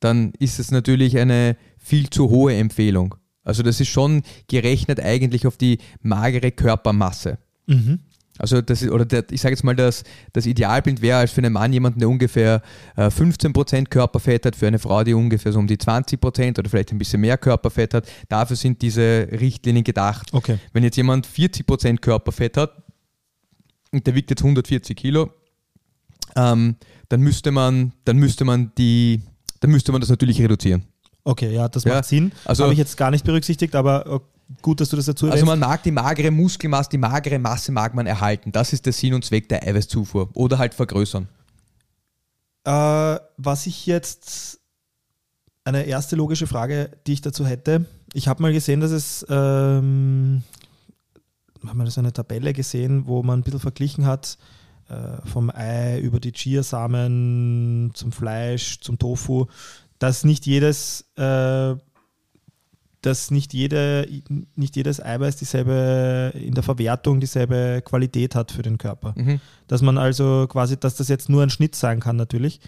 dann 0.00 0.32
ist 0.38 0.58
es 0.58 0.70
natürlich 0.70 1.18
eine 1.18 1.56
viel 1.76 2.08
zu 2.08 2.30
hohe 2.30 2.54
Empfehlung. 2.54 3.16
Also 3.42 3.62
das 3.62 3.80
ist 3.80 3.88
schon 3.88 4.22
gerechnet 4.46 5.00
eigentlich 5.00 5.46
auf 5.46 5.56
die 5.56 5.78
magere 6.02 6.52
Körpermasse. 6.52 7.38
Also 8.38 8.60
das 8.62 8.82
ist, 8.82 8.90
oder 8.90 9.04
der, 9.04 9.24
ich 9.30 9.40
sage 9.40 9.54
jetzt 9.54 9.64
mal, 9.64 9.74
das, 9.74 10.04
das 10.32 10.46
Idealbild 10.46 11.02
wäre 11.02 11.18
als 11.18 11.32
für 11.32 11.40
einen 11.40 11.52
Mann 11.52 11.72
jemanden, 11.72 11.98
der 11.98 12.08
ungefähr 12.08 12.62
äh, 12.96 13.06
15% 13.06 13.86
Körperfett 13.86 14.46
hat, 14.46 14.54
für 14.54 14.68
eine 14.68 14.78
Frau, 14.78 15.02
die 15.02 15.14
ungefähr 15.14 15.50
so 15.50 15.58
um 15.58 15.66
die 15.66 15.76
20% 15.76 16.58
oder 16.58 16.70
vielleicht 16.70 16.92
ein 16.92 16.98
bisschen 16.98 17.20
mehr 17.20 17.36
Körperfett 17.36 17.94
hat. 17.94 18.08
Dafür 18.28 18.56
sind 18.56 18.80
diese 18.82 19.28
Richtlinien 19.32 19.82
gedacht. 19.82 20.28
Okay. 20.32 20.58
Wenn 20.72 20.84
jetzt 20.84 20.96
jemand 20.96 21.26
40% 21.26 21.98
Körperfett 21.98 22.56
hat 22.56 22.82
und 23.92 24.06
der 24.06 24.14
wiegt 24.14 24.30
jetzt 24.30 24.42
140 24.42 24.96
Kilo, 24.96 25.30
ähm, 26.36 26.76
dann 27.08 27.20
müsste 27.20 27.50
man, 27.50 27.92
dann 28.04 28.16
müsste 28.18 28.44
man 28.44 28.72
die, 28.76 29.22
dann 29.60 29.70
müsste 29.70 29.92
man 29.92 30.00
das 30.00 30.10
natürlich 30.10 30.40
reduzieren. 30.40 30.84
Okay, 31.24 31.52
ja, 31.54 31.68
das 31.68 31.84
Ja, 31.84 31.94
macht 31.94 32.04
Sinn. 32.06 32.32
also- 32.44 32.64
Habe 32.64 32.72
ich 32.72 32.78
jetzt 32.78 32.96
gar 32.96 33.10
nicht 33.10 33.24
berücksichtigt, 33.24 33.74
aber 33.74 34.06
äh, 34.06 34.20
gut, 34.62 34.80
dass 34.80 34.88
du 34.90 34.96
das 34.96 35.06
dazu 35.06 35.26
Also 35.26 35.36
erwähnst. 35.36 35.46
man 35.46 35.58
mag 35.60 35.82
die 35.82 35.90
magere 35.90 36.30
Muskelmasse, 36.30 36.90
die 36.90 36.98
magere 36.98 37.38
Masse 37.38 37.72
mag 37.72 37.94
man 37.94 38.06
erhalten. 38.06 38.52
Das 38.52 38.72
ist 38.72 38.86
der 38.86 38.92
Sinn 38.92 39.14
und 39.14 39.24
Zweck 39.24 39.48
der 39.48 39.62
Eiweißzufuhr. 39.66 40.30
Oder 40.34 40.58
halt 40.58 40.74
vergrößern. 40.74 41.28
Äh, 42.64 43.16
was 43.36 43.66
ich 43.66 43.86
jetzt, 43.86 44.60
eine 45.64 45.82
erste 45.84 46.16
logische 46.16 46.46
Frage, 46.46 46.90
die 47.06 47.12
ich 47.14 47.20
dazu 47.20 47.44
hätte. 47.46 47.84
Ich 48.14 48.26
habe 48.28 48.40
mal 48.42 48.52
gesehen, 48.52 48.80
dass 48.80 48.90
es, 48.90 49.26
ähm, 49.28 50.42
haben 51.66 51.78
wir 51.78 51.90
so 51.90 52.00
eine 52.00 52.12
Tabelle 52.12 52.52
gesehen, 52.52 53.06
wo 53.06 53.22
man 53.22 53.40
ein 53.40 53.42
bisschen 53.42 53.60
verglichen 53.60 54.06
hat, 54.06 54.38
äh, 54.88 55.26
vom 55.26 55.50
Ei 55.50 56.00
über 56.00 56.20
die 56.20 56.32
Chiasamen 56.32 57.90
zum 57.94 58.12
Fleisch, 58.12 58.80
zum 58.80 58.98
Tofu, 58.98 59.46
dass 59.98 60.24
nicht 60.24 60.46
jedes, 60.46 61.02
äh, 61.16 61.74
dass 63.02 63.30
nicht, 63.30 63.52
jede, 63.54 64.08
nicht 64.56 64.76
jedes 64.76 65.00
Eiweiß 65.02 65.36
dieselbe, 65.36 66.32
in 66.34 66.54
der 66.54 66.62
Verwertung 66.62 67.20
dieselbe 67.20 67.82
Qualität 67.84 68.34
hat 68.34 68.50
für 68.50 68.62
den 68.62 68.78
Körper. 68.78 69.14
Dass 69.66 69.82
man 69.82 69.98
also 69.98 70.46
quasi, 70.48 70.78
dass 70.78 70.96
das 70.96 71.08
jetzt 71.08 71.28
nur 71.28 71.42
ein 71.42 71.50
Schnitt 71.50 71.74
sein 71.74 72.00
kann 72.00 72.16
natürlich, 72.16 72.60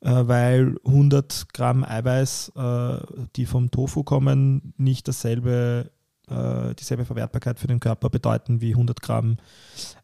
äh, 0.00 0.10
weil 0.10 0.76
100 0.84 1.52
Gramm 1.52 1.84
Eiweiß, 1.84 2.52
äh, 2.56 2.98
die 3.36 3.46
vom 3.46 3.70
Tofu 3.70 4.02
kommen, 4.04 4.74
nicht 4.76 5.08
dasselbe, 5.08 5.90
äh, 6.30 6.74
dieselbe 6.74 7.04
Verwertbarkeit 7.04 7.58
für 7.58 7.66
den 7.66 7.80
Körper 7.80 8.10
bedeuten 8.10 8.60
wie 8.60 8.70
100 8.72 9.00
Gramm 9.02 9.36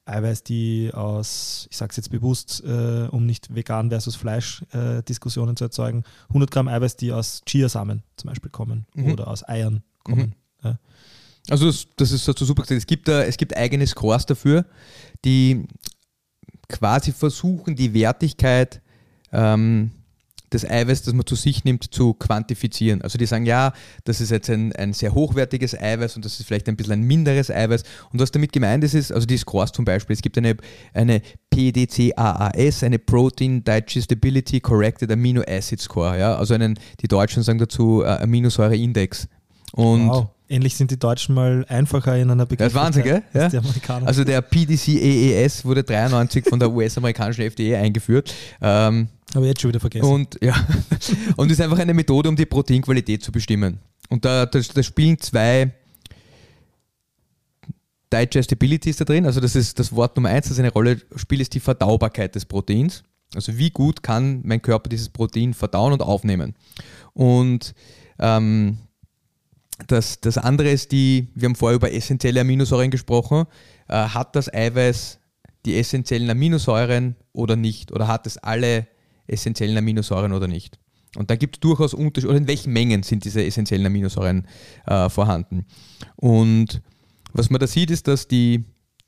Eiweiß, 0.07 0.43
die 0.43 0.91
aus, 0.93 1.67
ich 1.71 1.77
sage 1.77 1.91
es 1.91 1.97
jetzt 1.97 2.11
bewusst, 2.11 2.63
äh, 2.65 3.09
um 3.11 3.27
nicht 3.27 3.55
vegan 3.55 3.89
versus 3.91 4.17
Fleisch 4.17 4.63
äh, 4.73 5.03
Diskussionen 5.03 5.57
zu 5.57 5.65
erzeugen, 5.65 6.05
100 6.29 6.51
Gramm 6.51 6.69
Eiweiß, 6.69 6.97
die 6.97 7.13
aus 7.13 7.43
Chiasamen 7.47 8.03
zum 8.17 8.29
Beispiel 8.29 8.51
kommen 8.51 8.87
Mhm. 8.95 9.13
oder 9.13 9.29
aus 9.29 9.47
Eiern 9.49 9.83
kommen. 10.03 10.35
Ja. 10.63 10.79
Also 11.51 11.67
das, 11.67 11.87
das 11.97 12.11
ist 12.11 12.25
so 12.25 12.33
super 12.33 12.63
gesagt. 12.63 12.79
Es 12.79 12.87
gibt, 12.87 13.07
da, 13.09 13.23
es 13.23 13.37
gibt 13.37 13.57
eigene 13.57 13.87
Scores 13.87 14.25
dafür, 14.27 14.65
die 15.25 15.67
quasi 16.69 17.13
versuchen, 17.13 17.77
die 17.77 17.93
Wertigkeit 17.93 18.81
ähm, 19.33 19.91
des 20.55 20.69
Eiweiß, 20.69 21.03
das 21.03 21.15
man 21.15 21.27
zu 21.27 21.35
sich 21.35 21.65
nimmt, 21.65 21.93
zu 21.93 22.15
quantifizieren. 22.15 23.03
Also 23.03 23.19
die 23.19 23.27
sagen, 23.27 23.45
ja, 23.45 23.73
das 24.05 24.21
ist 24.21 24.31
jetzt 24.31 24.49
ein, 24.49 24.73
ein 24.73 24.93
sehr 24.93 25.13
hochwertiges 25.15 25.79
Eiweiß 25.79 26.17
und 26.17 26.25
das 26.25 26.41
ist 26.41 26.47
vielleicht 26.47 26.69
ein 26.69 26.77
bisschen 26.77 26.95
ein 26.95 27.03
minderes 27.03 27.51
Eiweiß. 27.51 27.83
Und 28.13 28.21
was 28.21 28.31
damit 28.31 28.53
gemeint 28.53 28.85
ist, 28.85 28.95
ist, 28.95 29.13
also 29.13 29.27
die 29.27 29.37
Scores 29.37 29.73
zum 29.73 29.85
Beispiel, 29.85 30.15
es 30.15 30.23
gibt 30.23 30.39
eine, 30.39 30.57
eine 30.93 31.21
PDCAAS, 31.51 32.83
eine 32.83 32.99
Protein 32.99 33.63
Digestibility 33.63 34.61
Corrected 34.61 35.11
Amino 35.11 35.43
Acid 35.47 35.81
Score, 35.81 36.19
ja, 36.19 36.37
also 36.37 36.55
einen, 36.55 36.79
die 37.01 37.09
Deutschen 37.09 37.43
sagen 37.43 37.59
dazu 37.59 38.03
äh, 38.03 38.07
Aminosäureindex. 38.07 39.29
Und 39.73 40.09
wow. 40.09 40.29
Ähnlich 40.55 40.77
sind 40.77 40.91
die 40.91 40.99
Deutschen 40.99 41.35
mal 41.35 41.65
einfacher 41.69 42.17
in 42.17 42.31
einer 42.31 42.47
das 42.47 42.69
ist 42.69 42.75
Wahnsinn, 42.75 43.03
gell? 43.03 43.23
Begrifflichkeit 43.33 43.45
als 43.45 43.53
Ja. 43.53 43.59
Amerikaner. 43.61 44.07
Also 44.07 44.25
der 44.25 44.41
PDCAAS 44.41 45.65
wurde 45.65 45.83
93 45.83 46.47
von 46.49 46.61
der 46.61 46.71
US-amerikanischen 46.71 47.43
FDA 47.43 47.81
eingeführt. 47.81 48.33
Ähm, 48.63 49.09
Aber 49.35 49.47
jetzt 49.47 49.61
schon 49.61 49.71
wieder 49.71 49.81
vergessen. 49.81 50.07
und 50.07 50.39
ja, 50.41 50.55
und 51.37 51.51
ist 51.51 51.61
einfach 51.61 51.79
eine 51.79 51.93
Methode, 51.93 52.29
um 52.29 52.37
die 52.37 52.47
Proteinqualität 52.47 53.25
zu 53.25 53.33
bestimmen. 53.33 53.79
Und 54.11 54.25
da, 54.25 54.47
da, 54.47 54.61
da 54.61 54.83
spielen 54.83 55.19
zwei 55.19 55.73
Digestibility 58.13 58.91
ist 58.91 59.01
da 59.01 59.05
drin, 59.05 59.27
also 59.27 59.41
das 59.41 59.57
ist 59.57 59.79
das 59.81 59.93
Wort 59.93 60.15
Nummer 60.17 60.29
eins, 60.29 60.49
das 60.49 60.59
eine 60.61 60.71
Rolle 60.73 61.01
spielt, 61.17 61.41
ist 61.41 61.55
die 61.55 61.59
Verdaubarkeit 61.61 62.35
des 62.37 62.45
Proteins. 62.45 63.03
Also 63.35 63.59
wie 63.59 63.71
gut 63.71 64.05
kann 64.05 64.41
mein 64.45 64.63
Körper 64.63 64.89
dieses 64.89 65.09
Protein 65.09 65.53
verdauen 65.53 65.93
und 65.93 66.01
aufnehmen. 66.03 66.55
Und 67.13 67.75
ähm, 68.21 68.79
das, 69.87 70.21
das 70.21 70.39
andere 70.39 70.71
ist 70.71 70.93
die, 70.93 71.29
wir 71.35 71.47
haben 71.47 71.57
vorher 71.57 71.77
über 71.77 71.93
essentielle 71.93 72.41
Aminosäuren 72.41 72.91
gesprochen, 72.91 73.47
äh, 73.89 73.95
hat 73.95 74.37
das 74.37 74.53
Eiweiß 74.53 75.19
die 75.65 75.77
essentiellen 75.77 76.31
Aminosäuren 76.31 77.17
oder 77.33 77.57
nicht? 77.57 77.93
Oder 77.93 78.07
hat 78.07 78.27
es 78.27 78.39
alle 78.39 78.87
essentiellen 79.27 79.77
Aminosäuren 79.77 80.33
oder 80.33 80.47
nicht? 80.47 80.79
Und 81.17 81.31
da 81.31 81.37
gibt 81.37 81.57
es 81.57 81.61
durchaus 81.61 81.95
Unterschiede, 81.95 82.31
oder 82.31 82.39
in 82.39 82.49
welchen 82.49 82.73
Mengen 82.73 83.03
sind 83.03 83.25
diese 83.25 83.43
essentiellen 83.43 83.87
Aminosäuren 83.87 84.47
äh, 84.87 85.09
vorhanden. 85.09 85.65
Und 86.17 86.83
was 87.33 87.51
man 87.51 87.61
da 87.61 87.67
sieht, 87.67 87.91
ist, 87.91 88.09
dass 88.09 88.29
die, 88.29 88.65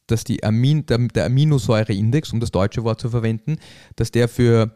dass 0.07 0.25
die 0.25 0.43
Amin, 0.45 0.87
der, 0.87 0.99
der 0.99 1.27
Aminosäureindex, 1.27 2.33
um 2.33 2.41
das 2.41 2.51
deutsche 2.51 2.85
Wort 2.85 3.01
zu 3.01 3.11
verwenden, 3.11 3.59
dass 3.97 4.11
der 4.11 4.29
für 4.29 4.75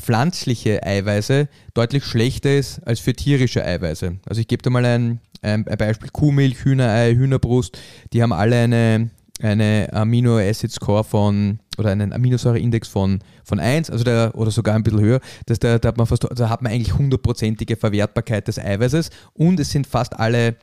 pflanzliche 0.00 0.82
Eiweiße 0.82 1.48
deutlich 1.74 2.04
schlechter 2.04 2.56
ist 2.56 2.80
als 2.86 3.00
für 3.00 3.14
tierische 3.14 3.64
Eiweiße. 3.64 4.18
Also 4.26 4.40
ich 4.40 4.48
gebe 4.48 4.62
da 4.62 4.70
mal 4.70 4.84
ein, 4.84 5.20
ein, 5.42 5.64
Beispiel, 5.64 6.10
Kuhmilch, 6.10 6.64
Hühnerei, 6.64 7.14
Hühnerbrust, 7.14 7.78
die 8.12 8.22
haben 8.22 8.32
alle 8.32 8.56
eine, 8.56 9.10
eine 9.40 9.88
Amino-Acid-Score 9.92 11.04
von 11.04 11.58
oder 11.78 11.90
einen 11.90 12.12
Aminosäureindex 12.12 12.88
von, 12.88 13.20
von 13.44 13.58
1, 13.58 13.90
also 13.90 14.04
der, 14.04 14.32
oder 14.34 14.50
sogar 14.50 14.74
ein 14.74 14.82
bisschen 14.82 15.00
höher, 15.00 15.20
dass 15.46 15.58
der, 15.58 15.78
da, 15.78 15.88
hat 15.88 15.96
man 15.96 16.06
fast, 16.06 16.26
da 16.34 16.48
hat 16.48 16.62
man 16.62 16.72
eigentlich 16.72 16.94
hundertprozentige 16.96 17.76
Verwertbarkeit 17.76 18.46
des 18.48 18.58
Eiweißes 18.58 19.10
und 19.32 19.58
es 19.58 19.70
sind 19.70 19.86
fast 19.86 20.18
alle 20.18 20.56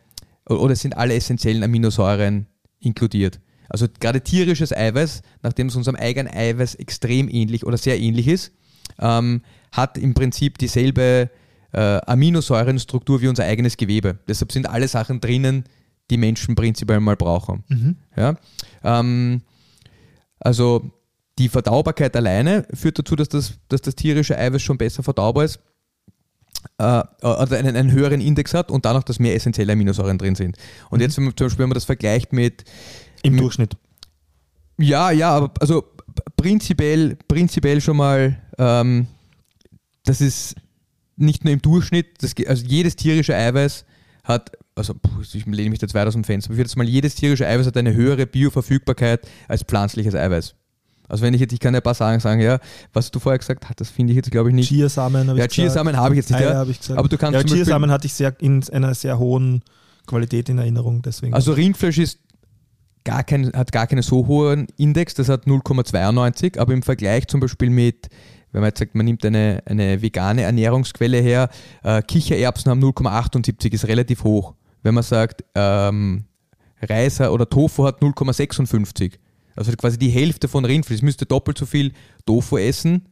oder 0.45 0.73
es 0.73 0.81
sind 0.81 0.97
alle 0.97 1.13
essentiellen 1.13 1.63
Aminosäuren 1.63 2.47
inkludiert. 2.79 3.39
Also 3.69 3.85
gerade 3.99 4.21
tierisches 4.21 4.73
Eiweiß, 4.73 5.21
nachdem 5.43 5.67
es 5.67 5.75
unserem 5.75 5.95
eigenen 5.95 6.33
Eiweiß 6.33 6.75
extrem 6.75 7.29
ähnlich 7.29 7.65
oder 7.65 7.77
sehr 7.77 7.99
ähnlich 7.99 8.27
ist, 8.27 8.51
ähm, 8.99 9.41
hat 9.71 9.97
im 9.97 10.13
Prinzip 10.13 10.57
dieselbe 10.57 11.29
äh, 11.71 11.79
Aminosäurenstruktur 11.79 13.21
wie 13.21 13.27
unser 13.27 13.43
eigenes 13.43 13.77
Gewebe. 13.77 14.17
Deshalb 14.27 14.51
sind 14.51 14.67
alle 14.67 14.87
Sachen 14.87 15.21
drinnen, 15.21 15.65
die 16.09 16.17
Menschen 16.17 16.55
prinzipiell 16.55 16.99
mal 16.99 17.15
brauchen. 17.15 17.63
Ja? 18.15 18.35
Ähm, 18.83 19.41
also 20.39 20.91
die 21.37 21.49
Verdaubarkeit 21.49 22.15
alleine 22.15 22.65
führt 22.73 22.99
dazu, 22.99 23.15
dass 23.15 23.29
das, 23.29 23.53
dass 23.69 23.81
das 23.81 23.95
tierische 23.95 24.37
Eiweiß 24.37 24.61
schon 24.61 24.77
besser 24.77 25.03
verdaubar 25.03 25.45
ist 25.45 25.59
äh, 26.77 27.03
oder 27.21 27.57
einen, 27.57 27.75
einen 27.75 27.91
höheren 27.91 28.21
Index 28.21 28.53
hat 28.53 28.71
und 28.71 28.85
dadurch, 28.85 29.05
dass 29.05 29.19
mehr 29.19 29.35
essentielle 29.35 29.73
Aminosäuren 29.73 30.17
drin 30.17 30.35
sind. 30.35 30.57
Und 30.89 31.01
jetzt, 31.01 31.17
wenn 31.17 31.25
man, 31.25 31.37
zum 31.37 31.45
Beispiel, 31.45 31.63
wenn 31.63 31.69
man 31.69 31.75
das 31.75 31.85
vergleicht 31.85 32.33
mit, 32.33 32.63
Im 33.23 33.33
mit 33.33 33.41
Durchschnitt. 33.41 33.77
ja, 34.77 35.11
ja, 35.11 35.31
aber 35.31 35.53
also 35.59 35.85
prinzipiell, 36.35 37.17
prinzipiell 37.27 37.79
schon 37.79 37.97
mal, 37.97 38.37
ähm, 38.59 39.07
das 40.05 40.21
ist 40.21 40.55
nicht 41.15 41.43
nur 41.43 41.53
im 41.53 41.61
Durchschnitt, 41.61 42.21
das, 42.21 42.33
also 42.47 42.65
jedes 42.65 42.95
tierische 42.95 43.35
Eiweiß 43.35 43.85
hat, 44.23 44.51
also 44.75 44.93
ich 45.33 45.45
lehne 45.45 45.71
mich 45.71 45.81
jetzt 45.81 45.93
weit 45.93 46.07
aus 46.07 46.13
dem 46.13 46.23
Fenster, 46.23 46.49
aber 46.49 46.53
ich 46.53 46.57
würde 46.59 46.69
jetzt 46.69 46.77
mal, 46.77 46.87
jedes 46.87 47.15
tierische 47.15 47.47
Eiweiß 47.47 47.65
hat 47.65 47.77
eine 47.77 47.93
höhere 47.93 48.25
Bioverfügbarkeit 48.25 49.27
als 49.47 49.63
pflanzliches 49.63 50.15
Eiweiß. 50.15 50.55
Also 51.07 51.23
wenn 51.23 51.33
ich 51.33 51.41
jetzt, 51.41 51.53
ich 51.53 51.59
kann 51.59 51.73
ja 51.73 51.79
ein 51.79 51.83
paar 51.83 51.95
Sachen 51.95 52.19
sagen, 52.19 52.39
ja, 52.39 52.59
was 52.93 53.09
du 53.09 53.19
vorher 53.19 53.39
gesagt 53.39 53.67
hast, 53.67 53.81
das 53.81 53.89
finde 53.89 54.13
ich 54.13 54.17
jetzt 54.17 54.29
glaube 54.29 54.49
ich 54.49 54.55
nicht. 54.55 54.69
Chiasamen 54.69 55.27
habe 55.27 55.31
ich 55.31 55.39
ja, 55.39 55.47
gesagt. 55.47 55.53
Chiasamen 55.53 55.97
habe 55.97 56.13
ich 56.13 56.17
jetzt 56.17 56.29
nicht, 56.29 56.41
ja. 56.41 56.63
ich 56.63 56.91
aber 56.91 57.09
du 57.09 57.17
kannst 57.17 57.33
ja, 57.33 57.43
Chiasamen 57.43 57.89
hatte 57.89 58.05
ich 58.05 58.13
sehr 58.13 58.39
in 58.39 58.63
einer 58.71 58.93
sehr 58.93 59.17
hohen 59.17 59.63
Qualität 60.05 60.49
in 60.49 60.59
Erinnerung, 60.59 61.01
deswegen. 61.01 61.33
Also 61.33 61.53
Rindfleisch 61.53 61.97
ist 61.97 62.19
gar 63.03 63.23
kein, 63.23 63.51
hat 63.53 63.71
gar 63.71 63.87
keinen 63.87 64.03
so 64.03 64.27
hohen 64.27 64.67
Index, 64.77 65.15
das 65.15 65.29
hat 65.29 65.45
0,92, 65.45 66.59
aber 66.59 66.73
im 66.73 66.83
Vergleich 66.83 67.27
zum 67.27 67.39
Beispiel 67.39 67.69
mit, 67.71 68.09
wenn 68.51 68.61
man 68.61 68.69
jetzt 68.69 68.79
sagt, 68.79 68.95
man 68.95 69.05
nimmt 69.05 69.25
eine, 69.25 69.61
eine 69.65 70.01
vegane 70.01 70.43
Ernährungsquelle 70.43 71.19
her, 71.19 71.49
äh, 71.83 72.01
Kichererbsen 72.01 72.69
haben 72.69 72.83
0,78, 72.83 73.73
ist 73.73 73.87
relativ 73.87 74.23
hoch. 74.23 74.55
Wenn 74.81 74.93
man 74.93 75.03
sagt, 75.03 75.43
ähm, 75.55 76.25
Reis 76.81 77.19
oder 77.21 77.47
Tofu 77.49 77.85
hat 77.85 78.01
0,56, 78.01 79.13
also 79.55 79.71
quasi 79.73 79.97
die 79.97 80.09
Hälfte 80.09 80.47
von 80.47 80.65
Rindfleisch, 80.65 81.01
müsste 81.01 81.25
doppelt 81.25 81.57
so 81.57 81.65
viel 81.65 81.91
Tofu 82.25 82.57
essen, 82.57 83.07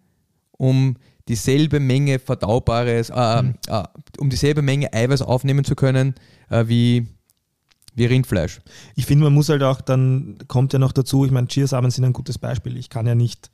um 0.51 0.95
dieselbe 1.27 1.79
Menge 1.79 2.19
verdaubares, 2.19 3.09
äh, 3.09 3.39
äh, 3.67 3.83
um 4.17 4.29
dieselbe 4.29 4.61
Menge 4.61 4.93
Eiweiß 4.93 5.21
aufnehmen 5.21 5.65
zu 5.65 5.75
können, 5.75 6.15
äh, 6.49 6.65
wie, 6.67 7.07
wie 7.95 8.05
Rindfleisch. 8.05 8.61
ich 8.95 9.05
finde, 9.05 9.25
man 9.25 9.33
muss 9.33 9.49
halt 9.49 9.61
auch, 9.63 9.81
dann 9.81 10.37
kommt 10.47 10.73
ja 10.73 10.79
noch 10.79 10.93
dazu, 10.93 11.25
ich 11.25 11.31
meine, 11.31 11.47
Chiasamen 11.47 11.91
sind 11.91 12.05
ein 12.05 12.13
gutes 12.13 12.37
Beispiel. 12.37 12.77
Ich 12.77 12.89
kann 12.89 13.05
ja 13.05 13.15
nicht 13.15 13.51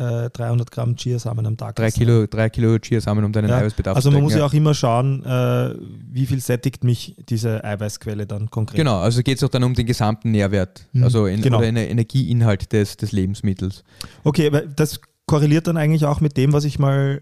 äh, 0.00 0.30
300 0.30 0.70
Gramm 0.70 0.96
Chiasamen 0.96 1.46
am 1.46 1.56
Tag 1.56 1.76
Drei 1.76 1.86
essen. 1.86 1.98
Kilo, 1.98 2.26
drei 2.26 2.48
Kilo 2.48 2.78
Chiasamen, 2.78 3.24
um 3.24 3.32
deinen 3.32 3.48
Ja, 3.50 3.58
Eiweißbedarf 3.58 3.96
also 3.96 4.08
zu 4.08 4.12
man 4.12 4.22
decken, 4.22 4.32
muss 4.32 4.38
ja 4.38 4.46
auch 4.46 4.52
immer 4.54 4.74
schauen, 4.74 5.24
äh, 5.24 5.74
wie 6.10 6.26
viel 6.26 6.40
sättigt 6.40 6.82
mich 6.84 7.16
diese 7.28 7.62
Eiweißquelle 7.62 8.26
dann 8.26 8.50
konkret. 8.50 8.76
Genau, 8.78 8.98
also 9.00 9.22
geht 9.22 9.36
es 9.38 9.44
auch 9.44 9.48
dann 9.50 9.62
um 9.64 9.74
den 9.74 9.86
gesamten 9.86 10.30
Nährwert, 10.30 10.86
Mhm, 10.92 11.04
also 11.04 11.26
in, 11.26 11.42
genau. 11.42 11.58
oder 11.58 11.66
den 11.66 11.76
Energieinhalt 11.76 12.72
des, 12.72 12.96
des 12.96 13.12
Lebensmittels. 13.12 13.84
Okay, 14.24 14.46
aber 14.46 14.62
das 14.62 15.00
korreliert 15.26 15.66
dann 15.66 15.76
eigentlich 15.76 16.04
auch 16.06 16.20
mit 16.20 16.36
dem, 16.36 16.52
was 16.52 16.64
ich 16.64 16.78
mal. 16.78 17.20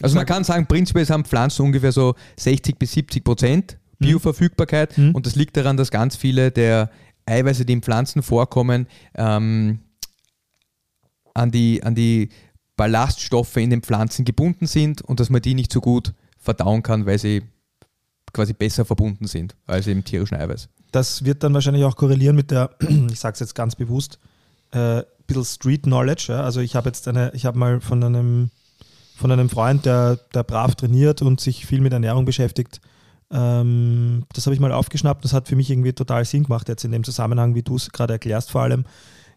Also 0.00 0.16
man 0.16 0.26
kann 0.26 0.44
sagen, 0.44 0.66
prinzipiell 0.66 1.06
haben 1.08 1.24
Pflanzen 1.24 1.62
ungefähr 1.66 1.92
so 1.92 2.14
60 2.38 2.78
bis 2.78 2.92
70 2.92 3.24
Prozent 3.24 3.78
Bioverfügbarkeit 3.98 4.96
Mhm. 4.98 5.14
und 5.14 5.26
das 5.26 5.34
liegt 5.36 5.56
daran, 5.56 5.76
dass 5.76 5.90
ganz 5.90 6.16
viele 6.16 6.50
der 6.50 6.90
Eiweiße, 7.26 7.64
die 7.64 7.72
in 7.72 7.82
Pflanzen 7.82 8.22
vorkommen, 8.22 8.86
ähm, 9.14 9.78
an, 11.34 11.50
die, 11.50 11.82
an 11.82 11.94
die 11.94 12.30
Ballaststoffe 12.76 13.56
in 13.56 13.70
den 13.70 13.82
Pflanzen 13.82 14.24
gebunden 14.24 14.66
sind 14.66 15.02
und 15.02 15.20
dass 15.20 15.30
man 15.30 15.42
die 15.42 15.54
nicht 15.54 15.72
so 15.72 15.80
gut 15.80 16.14
verdauen 16.38 16.82
kann, 16.82 17.06
weil 17.06 17.18
sie 17.18 17.42
quasi 18.32 18.52
besser 18.52 18.84
verbunden 18.84 19.26
sind 19.26 19.54
als 19.66 19.86
im 19.86 20.04
tierischen 20.04 20.36
Eiweiß. 20.36 20.68
Das 20.90 21.24
wird 21.24 21.42
dann 21.42 21.54
wahrscheinlich 21.54 21.84
auch 21.84 21.96
korrelieren 21.96 22.36
mit 22.36 22.50
der, 22.50 22.70
ich 23.10 23.20
sage 23.20 23.34
es 23.34 23.40
jetzt 23.40 23.54
ganz 23.54 23.76
bewusst, 23.76 24.18
äh, 24.72 25.02
bisschen 25.26 25.44
Street 25.44 25.82
Knowledge. 25.84 26.26
Ja? 26.30 26.42
Also 26.42 26.60
ich 26.60 26.74
habe 26.74 26.88
jetzt 26.88 27.06
eine, 27.08 27.30
ich 27.34 27.46
habe 27.46 27.58
mal 27.58 27.80
von 27.80 28.02
einem, 28.02 28.50
von 29.16 29.30
einem 29.30 29.48
Freund, 29.48 29.84
der, 29.84 30.16
der 30.34 30.42
brav 30.42 30.74
trainiert 30.74 31.22
und 31.22 31.40
sich 31.40 31.66
viel 31.66 31.80
mit 31.80 31.92
Ernährung 31.92 32.24
beschäftigt, 32.24 32.80
ähm, 33.32 34.24
das 34.34 34.46
habe 34.46 34.54
ich 34.54 34.60
mal 34.60 34.72
aufgeschnappt. 34.72 35.24
Das 35.24 35.32
hat 35.32 35.48
für 35.48 35.56
mich 35.56 35.70
irgendwie 35.70 35.92
total 35.92 36.24
Sinn 36.24 36.44
gemacht, 36.44 36.68
jetzt 36.68 36.84
in 36.84 36.92
dem 36.92 37.02
Zusammenhang, 37.02 37.54
wie 37.54 37.62
du 37.62 37.76
es 37.76 37.90
gerade 37.90 38.12
erklärst, 38.12 38.50
vor 38.50 38.62
allem 38.62 38.84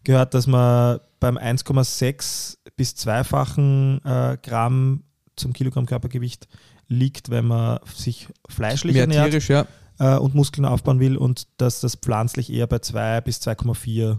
gehört, 0.05 0.33
dass 0.33 0.47
man 0.47 0.99
beim 1.19 1.37
1,6 1.37 2.57
bis 2.75 2.95
zweifachen 2.95 3.99
äh, 4.05 4.37
Gramm 4.41 5.03
zum 5.35 5.53
Kilogramm 5.53 5.85
Körpergewicht 5.85 6.47
liegt, 6.87 7.29
wenn 7.29 7.45
man 7.47 7.79
sich 7.93 8.27
fleischlich 8.47 8.93
Mehr 8.93 9.03
ernährt 9.03 9.29
tierisch, 9.31 9.49
ja. 9.49 9.65
äh, 9.99 10.17
und 10.17 10.35
Muskeln 10.35 10.65
aufbauen 10.65 10.99
will 10.99 11.17
und 11.17 11.47
dass 11.57 11.81
das 11.81 11.95
pflanzlich 11.95 12.51
eher 12.51 12.67
bei 12.67 12.79
2 12.79 13.21
bis 13.21 13.39
2,4 13.41 14.17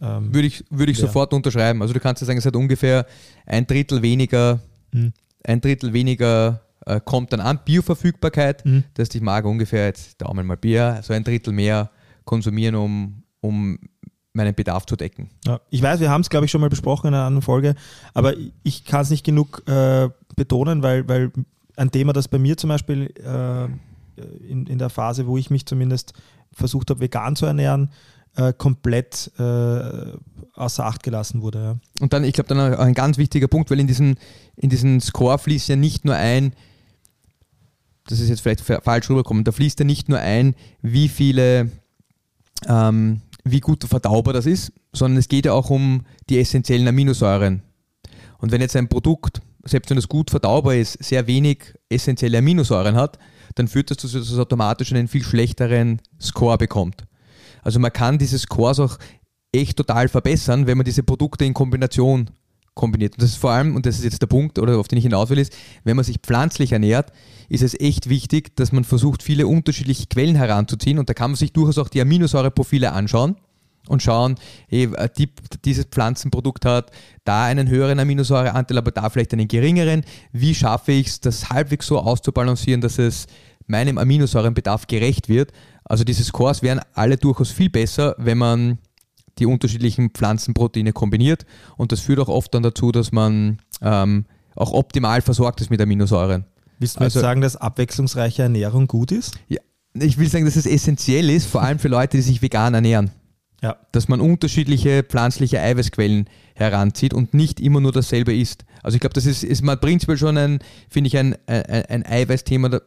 ähm, 0.00 0.34
Würde 0.34 0.46
ich, 0.46 0.62
würde 0.70 0.92
ich 0.92 0.98
Ja. 0.98 1.06
sofort 1.06 1.32
unterschreiben. 1.32 1.80
Also 1.80 1.94
du 1.94 2.00
kannst 2.00 2.20
ja 2.20 2.26
sagen, 2.26 2.38
es 2.38 2.44
hat 2.44 2.54
ungefähr 2.54 3.06
ein 3.46 3.66
Drittel 3.66 4.02
weniger, 4.02 4.60
Mhm. 4.92 5.12
ein 5.44 5.60
Drittel 5.60 5.92
weniger 5.92 6.60
äh, 6.84 7.00
kommt 7.04 7.32
dann 7.32 7.40
an 7.40 7.60
Bioverfügbarkeit. 7.64 8.64
Mhm. 8.66 8.84
Das 8.94 9.04
heißt, 9.04 9.14
ich 9.14 9.22
mag 9.22 9.44
ungefähr 9.46 9.86
jetzt 9.86 10.20
Daumen 10.20 10.46
mal 10.46 10.56
Bier, 10.56 11.00
so 11.02 11.12
ein 11.14 11.24
Drittel 11.24 11.52
mehr 11.52 11.90
konsumieren, 12.24 12.74
um, 12.74 13.22
um 13.40 13.78
meinen 14.36 14.54
Bedarf 14.54 14.86
zu 14.86 14.94
decken. 14.94 15.30
Ja, 15.44 15.60
ich 15.70 15.82
weiß, 15.82 15.98
wir 16.00 16.10
haben 16.10 16.20
es, 16.20 16.30
glaube 16.30 16.44
ich, 16.46 16.52
schon 16.52 16.60
mal 16.60 16.70
besprochen 16.70 17.08
in 17.08 17.14
einer 17.14 17.24
anderen 17.24 17.42
Folge, 17.42 17.74
aber 18.14 18.34
ich 18.62 18.84
kann 18.84 19.00
es 19.00 19.10
nicht 19.10 19.24
genug 19.24 19.62
äh, 19.68 20.08
betonen, 20.36 20.82
weil, 20.82 21.08
weil 21.08 21.32
ein 21.76 21.90
Thema, 21.90 22.12
das 22.12 22.28
bei 22.28 22.38
mir 22.38 22.56
zum 22.56 22.68
Beispiel 22.68 23.12
äh, 23.24 23.64
in, 24.48 24.66
in 24.66 24.78
der 24.78 24.90
Phase, 24.90 25.26
wo 25.26 25.36
ich 25.36 25.50
mich 25.50 25.66
zumindest 25.66 26.12
versucht 26.52 26.90
habe, 26.90 27.00
vegan 27.00 27.36
zu 27.36 27.46
ernähren, 27.46 27.90
äh, 28.36 28.52
komplett 28.52 29.30
äh, 29.38 30.12
außer 30.54 30.84
Acht 30.84 31.02
gelassen 31.02 31.42
wurde. 31.42 31.58
Ja. 31.58 31.76
Und 32.00 32.12
dann, 32.12 32.24
ich 32.24 32.32
glaube, 32.32 32.48
dann 32.48 32.74
ein 32.74 32.94
ganz 32.94 33.18
wichtiger 33.18 33.48
Punkt, 33.48 33.70
weil 33.70 33.80
in 33.80 33.86
diesen, 33.86 34.16
in 34.56 34.70
diesen 34.70 35.00
Score 35.00 35.38
fließt 35.38 35.68
ja 35.68 35.76
nicht 35.76 36.04
nur 36.04 36.14
ein, 36.14 36.52
das 38.06 38.20
ist 38.20 38.28
jetzt 38.28 38.40
vielleicht 38.40 38.60
fa- 38.60 38.80
falsch 38.80 39.10
rüberkommen, 39.10 39.44
da 39.44 39.52
fließt 39.52 39.78
ja 39.80 39.84
nicht 39.84 40.08
nur 40.08 40.18
ein, 40.18 40.54
wie 40.80 41.08
viele, 41.08 41.70
ähm, 42.66 43.20
wie 43.46 43.60
gut 43.60 43.84
verdaubar 43.84 44.34
das 44.34 44.46
ist, 44.46 44.72
sondern 44.92 45.18
es 45.18 45.28
geht 45.28 45.46
ja 45.46 45.52
auch 45.52 45.70
um 45.70 46.02
die 46.28 46.38
essentiellen 46.38 46.88
Aminosäuren. 46.88 47.62
Und 48.38 48.52
wenn 48.52 48.60
jetzt 48.60 48.76
ein 48.76 48.88
Produkt, 48.88 49.40
selbst 49.64 49.90
wenn 49.90 49.98
es 49.98 50.08
gut 50.08 50.30
verdaubar 50.30 50.74
ist, 50.74 51.02
sehr 51.02 51.26
wenig 51.26 51.74
essentielle 51.88 52.38
Aminosäuren 52.38 52.96
hat, 52.96 53.18
dann 53.54 53.68
führt 53.68 53.90
das 53.90 53.98
dazu, 53.98 54.18
dass 54.18 54.30
es 54.30 54.38
automatisch 54.38 54.92
einen 54.92 55.08
viel 55.08 55.22
schlechteren 55.22 56.00
Score 56.20 56.58
bekommt. 56.58 57.04
Also 57.62 57.80
man 57.80 57.92
kann 57.92 58.18
diese 58.18 58.38
Scores 58.38 58.80
auch 58.80 58.98
echt 59.52 59.76
total 59.76 60.08
verbessern, 60.08 60.66
wenn 60.66 60.76
man 60.76 60.84
diese 60.84 61.02
Produkte 61.02 61.44
in 61.44 61.54
Kombination 61.54 62.30
kombiniert. 62.76 63.14
Und 63.14 63.22
das 63.22 63.30
ist 63.30 63.38
vor 63.38 63.50
allem, 63.50 63.74
und 63.74 63.86
das 63.86 63.98
ist 63.98 64.04
jetzt 64.04 64.22
der 64.22 64.28
Punkt, 64.28 64.60
oder 64.60 64.78
auf 64.78 64.86
den 64.86 64.98
ich 64.98 65.04
hinaus 65.04 65.30
will, 65.30 65.38
ist, 65.38 65.56
wenn 65.82 65.96
man 65.96 66.04
sich 66.04 66.18
pflanzlich 66.22 66.70
ernährt, 66.70 67.10
ist 67.48 67.62
es 67.62 67.78
echt 67.78 68.08
wichtig, 68.08 68.54
dass 68.54 68.70
man 68.70 68.84
versucht, 68.84 69.22
viele 69.24 69.48
unterschiedliche 69.48 70.06
Quellen 70.06 70.36
heranzuziehen. 70.36 70.98
Und 70.98 71.08
da 71.08 71.14
kann 71.14 71.32
man 71.32 71.36
sich 71.36 71.52
durchaus 71.52 71.78
auch 71.78 71.88
die 71.88 72.00
Aminosäureprofile 72.00 72.92
anschauen 72.92 73.36
und 73.88 74.02
schauen, 74.02 74.36
hey, 74.68 74.90
die, 75.16 75.30
dieses 75.64 75.86
Pflanzenprodukt 75.86 76.64
hat 76.64 76.90
da 77.24 77.44
einen 77.44 77.68
höheren 77.68 77.98
Aminosäureanteil, 77.98 78.78
aber 78.78 78.90
da 78.90 79.10
vielleicht 79.10 79.32
einen 79.32 79.48
geringeren. 79.48 80.04
Wie 80.32 80.54
schaffe 80.54 80.92
ich 80.92 81.08
es, 81.08 81.20
das 81.20 81.50
halbwegs 81.50 81.86
so 81.86 81.98
auszubalancieren, 81.98 82.80
dass 82.80 82.98
es 82.98 83.26
meinem 83.66 83.98
Aminosäurenbedarf 83.98 84.86
gerecht 84.86 85.28
wird? 85.28 85.52
Also 85.84 86.04
diese 86.04 86.24
Scores 86.24 86.62
wären 86.62 86.80
alle 86.94 87.16
durchaus 87.16 87.50
viel 87.50 87.70
besser, 87.70 88.16
wenn 88.18 88.38
man 88.38 88.78
die 89.38 89.46
unterschiedlichen 89.46 90.10
Pflanzenproteine 90.10 90.92
kombiniert 90.92 91.46
und 91.76 91.92
das 91.92 92.00
führt 92.00 92.18
auch 92.20 92.28
oft 92.28 92.54
dann 92.54 92.62
dazu, 92.62 92.92
dass 92.92 93.12
man 93.12 93.58
ähm, 93.82 94.24
auch 94.54 94.72
optimal 94.72 95.20
versorgt 95.22 95.60
ist 95.60 95.70
mit 95.70 95.80
Aminosäuren. 95.80 96.44
Willst 96.78 96.96
du 96.96 97.00
Also- 97.00 97.20
sagen, 97.20 97.40
dass 97.40 97.56
abwechslungsreiche 97.56 98.42
Ernährung 98.42 98.86
gut 98.86 99.12
ist? 99.12 99.34
Ja, 99.48 99.60
ich 99.94 100.18
will 100.18 100.28
sagen, 100.28 100.44
dass 100.44 100.56
es 100.56 100.66
essentiell 100.66 101.30
ist, 101.30 101.46
vor 101.46 101.62
allem 101.62 101.78
für 101.78 101.88
Leute, 101.88 102.16
die 102.18 102.22
sich 102.22 102.42
vegan 102.42 102.74
ernähren. 102.74 103.10
Ja. 103.62 103.78
dass 103.90 104.06
man 104.06 104.20
unterschiedliche 104.20 105.02
pflanzliche 105.02 105.58
Eiweißquellen 105.58 106.28
heranzieht 106.54 107.14
und 107.14 107.32
nicht 107.32 107.58
immer 107.58 107.80
nur 107.80 107.90
dasselbe 107.90 108.36
isst. 108.36 108.66
Also 108.82 108.96
ich 108.96 109.00
glaube, 109.00 109.14
das 109.14 109.24
ist, 109.24 109.42
ist 109.44 109.62
mal 109.62 109.78
prinzipiell 109.78 110.18
schon 110.18 110.36
ein, 110.36 110.58
finde 110.90 111.08
ich, 111.08 111.16
ein, 111.16 111.34
ein, 111.46 111.64
ein 111.86 112.06
Eiweißthema, 112.06 112.80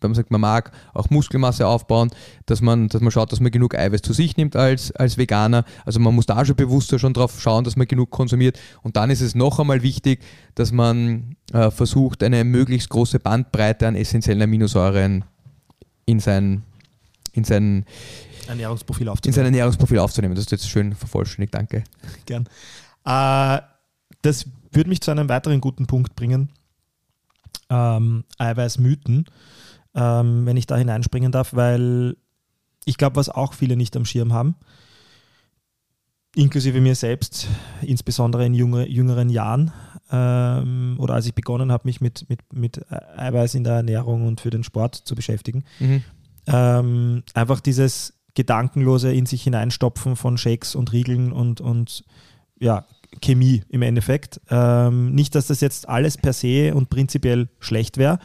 wenn 0.00 0.10
man 0.10 0.14
sagt, 0.14 0.30
man 0.30 0.40
mag 0.40 0.72
auch 0.94 1.10
Muskelmasse 1.10 1.66
aufbauen, 1.66 2.10
dass 2.46 2.60
man, 2.60 2.88
dass 2.88 3.00
man 3.00 3.10
schaut, 3.10 3.32
dass 3.32 3.40
man 3.40 3.50
genug 3.50 3.76
Eiweiß 3.76 4.02
zu 4.02 4.12
sich 4.12 4.36
nimmt 4.36 4.56
als, 4.56 4.92
als 4.92 5.18
Veganer. 5.18 5.64
Also 5.84 6.00
man 6.00 6.14
muss 6.14 6.26
da 6.26 6.44
schon 6.44 6.56
bewusster 6.56 6.98
schon 6.98 7.14
drauf 7.14 7.40
schauen, 7.40 7.64
dass 7.64 7.76
man 7.76 7.86
genug 7.86 8.10
konsumiert. 8.10 8.58
Und 8.82 8.96
dann 8.96 9.10
ist 9.10 9.20
es 9.20 9.34
noch 9.34 9.58
einmal 9.58 9.82
wichtig, 9.82 10.20
dass 10.54 10.72
man 10.72 11.36
äh, 11.52 11.70
versucht, 11.70 12.22
eine 12.22 12.44
möglichst 12.44 12.88
große 12.90 13.20
Bandbreite 13.20 13.86
an 13.88 13.96
essentiellen 13.96 14.42
Aminosäuren 14.42 15.24
in 16.06 16.20
sein, 16.20 16.62
in 17.32 17.44
sein, 17.44 17.84
Ernährungsprofil 18.48 19.06
in 19.06 19.12
aufzunehmen. 19.12 19.34
sein 19.34 19.44
Ernährungsprofil 19.46 19.98
aufzunehmen. 19.98 20.34
Das 20.34 20.44
ist 20.44 20.50
jetzt 20.50 20.68
schön 20.68 20.94
vervollständigt, 20.94 21.54
danke. 21.54 21.84
Gern. 22.26 22.48
Äh, 23.04 23.60
das 24.22 24.46
würde 24.72 24.88
mich 24.90 25.00
zu 25.00 25.10
einem 25.10 25.28
weiteren 25.28 25.60
guten 25.60 25.86
Punkt 25.86 26.16
bringen. 26.16 26.50
Ähm, 27.70 28.24
Eiweißmythen, 28.38 29.26
ähm, 29.94 30.46
wenn 30.46 30.56
ich 30.56 30.66
da 30.66 30.76
hineinspringen 30.76 31.32
darf, 31.32 31.54
weil 31.54 32.16
ich 32.84 32.96
glaube, 32.96 33.16
was 33.16 33.28
auch 33.28 33.54
viele 33.54 33.76
nicht 33.76 33.96
am 33.96 34.04
Schirm 34.04 34.32
haben, 34.32 34.56
inklusive 36.34 36.80
mir 36.80 36.94
selbst, 36.94 37.48
insbesondere 37.82 38.46
in 38.46 38.54
junge, 38.54 38.88
jüngeren 38.88 39.28
Jahren 39.28 39.72
ähm, 40.10 40.96
oder 40.98 41.14
als 41.14 41.26
ich 41.26 41.34
begonnen 41.34 41.72
habe, 41.72 41.82
mich 41.86 42.00
mit, 42.00 42.28
mit, 42.28 42.40
mit 42.52 42.90
Eiweiß 42.90 43.54
in 43.54 43.64
der 43.64 43.74
Ernährung 43.74 44.26
und 44.26 44.40
für 44.40 44.50
den 44.50 44.64
Sport 44.64 44.94
zu 44.94 45.14
beschäftigen, 45.14 45.64
ähm, 46.46 47.22
einfach 47.34 47.60
dieses 47.60 48.14
gedankenlose 48.34 49.12
in 49.12 49.26
sich 49.26 49.42
hineinstopfen 49.42 50.14
von 50.14 50.38
Shakes 50.38 50.74
und 50.74 50.92
Riegeln 50.92 51.32
und, 51.32 51.60
und 51.60 52.04
ja, 52.60 52.86
Chemie 53.22 53.62
im 53.68 53.82
Endeffekt. 53.82 54.40
Ähm, 54.50 55.14
nicht, 55.14 55.34
dass 55.34 55.46
das 55.48 55.60
jetzt 55.60 55.88
alles 55.88 56.16
per 56.16 56.32
se 56.32 56.74
und 56.74 56.90
prinzipiell 56.90 57.48
schlecht 57.58 57.96
wäre. 57.96 58.18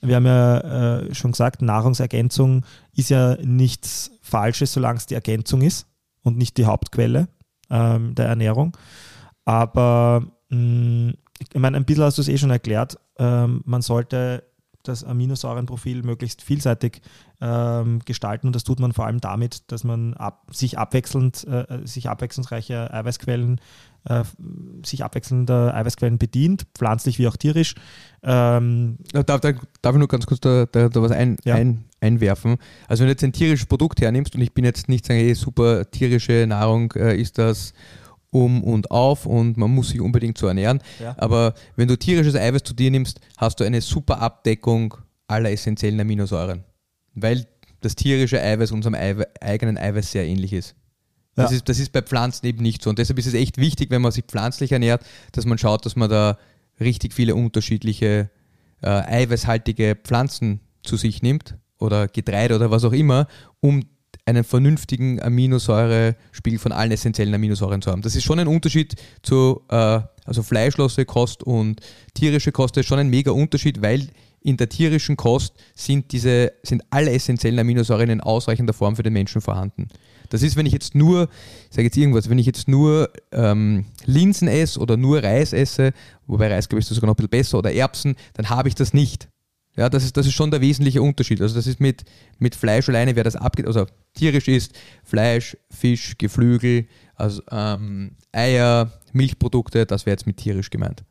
Wir 0.00 0.16
haben 0.16 0.26
ja 0.26 0.58
äh, 1.00 1.14
schon 1.14 1.32
gesagt, 1.32 1.62
Nahrungsergänzung 1.62 2.64
ist 2.94 3.10
ja 3.10 3.36
nichts 3.42 4.12
Falsches, 4.22 4.72
solange 4.72 4.98
es 4.98 5.06
die 5.06 5.14
Ergänzung 5.14 5.62
ist 5.62 5.86
und 6.22 6.36
nicht 6.36 6.56
die 6.56 6.66
Hauptquelle 6.66 7.28
ähm, 7.70 8.14
der 8.14 8.26
Ernährung. 8.26 8.76
Aber 9.44 10.24
mh, 10.50 11.14
ich 11.40 11.58
meine, 11.58 11.76
ein 11.76 11.84
bisschen 11.84 12.04
hast 12.04 12.18
du 12.18 12.22
es 12.22 12.28
eh 12.28 12.38
schon 12.38 12.50
erklärt. 12.50 12.98
Ähm, 13.18 13.62
man 13.64 13.82
sollte 13.82 14.44
das 14.82 15.04
Aminosäurenprofil 15.04 16.02
möglichst 16.02 16.42
vielseitig 16.42 17.02
ähm, 17.40 18.00
gestalten 18.04 18.46
und 18.46 18.56
das 18.56 18.64
tut 18.64 18.80
man 18.80 18.92
vor 18.92 19.06
allem 19.06 19.20
damit, 19.20 19.70
dass 19.70 19.84
man 19.84 20.14
ab, 20.14 20.46
sich 20.50 20.78
abwechselnd, 20.78 21.46
äh, 21.46 21.86
sich 21.86 22.08
abwechslungsreiche 22.08 22.92
Eiweißquellen, 22.92 23.60
äh, 24.08 24.24
sich 24.84 25.04
abwechselnder 25.04 25.74
Eiweißquellen 25.74 26.18
bedient, 26.18 26.66
pflanzlich 26.76 27.18
wie 27.18 27.28
auch 27.28 27.36
tierisch. 27.36 27.74
Ähm, 28.22 28.98
Ja, 29.12 29.22
Darf, 29.22 29.40
darf, 29.40 29.56
darf 29.82 29.94
ich 29.94 29.98
nur 29.98 30.08
ganz 30.08 30.26
kurz 30.26 30.40
da, 30.40 30.66
da, 30.66 30.88
da 30.88 31.02
was 31.02 31.12
ein, 31.12 31.36
Ja. 31.44 31.54
ein, 31.54 31.84
einwerfen? 32.00 32.56
Also 32.86 33.00
wenn 33.02 33.08
du 33.08 33.12
jetzt 33.12 33.24
ein 33.24 33.32
tierisches 33.32 33.66
Produkt 33.66 34.00
hernimmst 34.00 34.34
und 34.34 34.40
ich 34.40 34.52
bin 34.54 34.64
jetzt 34.64 34.88
nicht 34.88 35.06
sagen, 35.06 35.20
hey, 35.20 35.34
super 35.34 35.90
tierische 35.90 36.46
Nahrung 36.48 36.92
äh, 36.92 37.16
ist 37.20 37.38
das 37.38 37.72
um 38.30 38.62
und 38.62 38.90
auf 38.90 39.24
und 39.26 39.56
man 39.56 39.70
muss 39.70 39.88
sich 39.90 40.00
unbedingt 40.00 40.36
so 40.38 40.46
ernähren. 40.46 40.80
Ja. 41.00 41.14
Aber 41.18 41.54
wenn 41.76 41.88
du 41.88 41.96
tierisches 41.96 42.34
Eiweiß 42.36 42.62
zu 42.62 42.74
dir 42.74 42.90
nimmst, 42.90 43.20
hast 43.38 43.58
du 43.60 43.64
eine 43.64 43.80
super 43.80 44.20
Abdeckung 44.20 44.94
aller 45.26 45.50
essentiellen 45.50 45.98
Aminosäuren. 46.00 46.64
Weil 47.14 47.46
das 47.80 47.94
tierische 47.94 48.40
Eiweiß 48.42 48.72
unserem 48.72 48.94
Eiwe 48.94 49.26
eigenen 49.40 49.78
Eiweiß 49.78 50.12
sehr 50.12 50.26
ähnlich 50.26 50.52
ist. 50.52 50.74
Das, 51.38 51.50
Ja. 51.50 51.56
ist. 51.56 51.68
das 51.68 51.78
ist 51.78 51.92
bei 51.92 52.02
Pflanzen 52.02 52.46
eben 52.46 52.62
nicht 52.62 52.82
so. 52.82 52.90
Und 52.90 52.98
deshalb 52.98 53.18
ist 53.18 53.26
es 53.26 53.34
echt 53.34 53.58
wichtig, 53.58 53.90
wenn 53.90 54.02
man 54.02 54.12
sich 54.12 54.24
pflanzlich 54.24 54.72
ernährt, 54.72 55.02
dass 55.32 55.46
man 55.46 55.58
schaut, 55.58 55.86
dass 55.86 55.96
man 55.96 56.10
da 56.10 56.38
richtig 56.80 57.14
viele 57.14 57.34
unterschiedliche 57.34 58.30
äh, 58.82 58.88
eiweißhaltige 58.88 59.96
Pflanzen 60.02 60.60
zu 60.82 60.96
sich 60.96 61.22
nimmt 61.22 61.56
oder 61.78 62.08
Getreide 62.08 62.54
oder 62.56 62.70
was 62.70 62.84
auch 62.84 62.92
immer, 62.92 63.26
um 63.60 63.84
einen 64.26 64.44
vernünftigen 64.44 65.22
Aminosäurespiegel 65.22 66.58
von 66.58 66.72
allen 66.72 66.92
essentiellen 66.92 67.34
Aminosäuren 67.34 67.80
zu 67.80 67.90
haben. 67.90 68.02
Das 68.02 68.14
ist 68.14 68.24
schon 68.24 68.38
ein 68.38 68.46
Unterschied 68.46 68.94
zu 69.22 69.62
äh, 69.70 70.00
also 70.24 70.42
fleischlose 70.42 71.06
Kost 71.06 71.42
und 71.42 71.80
tierische 72.14 72.52
Kost. 72.52 72.76
Das 72.76 72.82
ist 72.82 72.88
schon 72.88 72.98
ein 72.98 73.08
mega 73.08 73.30
Unterschied, 73.30 73.80
weil 73.80 74.08
in 74.40 74.56
der 74.56 74.68
tierischen 74.68 75.16
Kost 75.16 75.54
sind 75.74 76.12
diese 76.12 76.52
sind 76.62 76.82
alle 76.90 77.10
essentiellen 77.10 77.58
Aminosäuren 77.58 78.10
in 78.10 78.20
ausreichender 78.20 78.74
Form 78.74 78.96
für 78.96 79.02
den 79.02 79.14
Menschen 79.14 79.40
vorhanden. 79.40 79.88
Das 80.28 80.42
ist, 80.42 80.56
wenn 80.56 80.66
ich 80.66 80.72
jetzt 80.72 80.94
nur, 80.94 81.28
ich 81.70 81.76
sage 81.76 81.84
jetzt 81.84 81.96
irgendwas, 81.96 82.28
wenn 82.28 82.38
ich 82.38 82.46
jetzt 82.46 82.68
nur 82.68 83.10
ähm, 83.32 83.86
Linsen 84.04 84.48
esse 84.48 84.78
oder 84.80 84.96
nur 84.96 85.22
Reis 85.22 85.52
esse, 85.52 85.92
wobei 86.26 86.52
Reis 86.52 86.68
glaube 86.68 86.80
ich 86.80 86.90
ist 86.90 86.94
sogar 86.94 87.06
noch 87.06 87.14
ein 87.14 87.16
bisschen 87.16 87.30
besser, 87.30 87.58
oder 87.58 87.72
Erbsen, 87.72 88.16
dann 88.34 88.50
habe 88.50 88.68
ich 88.68 88.74
das 88.74 88.92
nicht. 88.92 89.28
Ja, 89.76 89.88
das 89.88 90.02
ist, 90.02 90.16
das 90.16 90.26
ist 90.26 90.32
schon 90.32 90.50
der 90.50 90.60
wesentliche 90.60 91.00
Unterschied. 91.00 91.40
Also 91.40 91.54
das 91.54 91.68
ist 91.68 91.78
mit, 91.78 92.02
mit 92.40 92.56
Fleisch 92.56 92.88
alleine, 92.88 93.14
wer 93.14 93.22
das 93.22 93.36
abgeht, 93.36 93.66
also 93.66 93.86
tierisch 94.14 94.48
ist, 94.48 94.72
Fleisch, 95.04 95.56
Fisch, 95.70 96.18
Geflügel, 96.18 96.88
also 97.14 97.42
ähm, 97.52 98.16
Eier, 98.32 98.92
Milchprodukte, 99.12 99.86
das 99.86 100.04
wäre 100.04 100.14
jetzt 100.14 100.26
mit 100.26 100.36
tierisch 100.36 100.70
gemeint. 100.70 101.04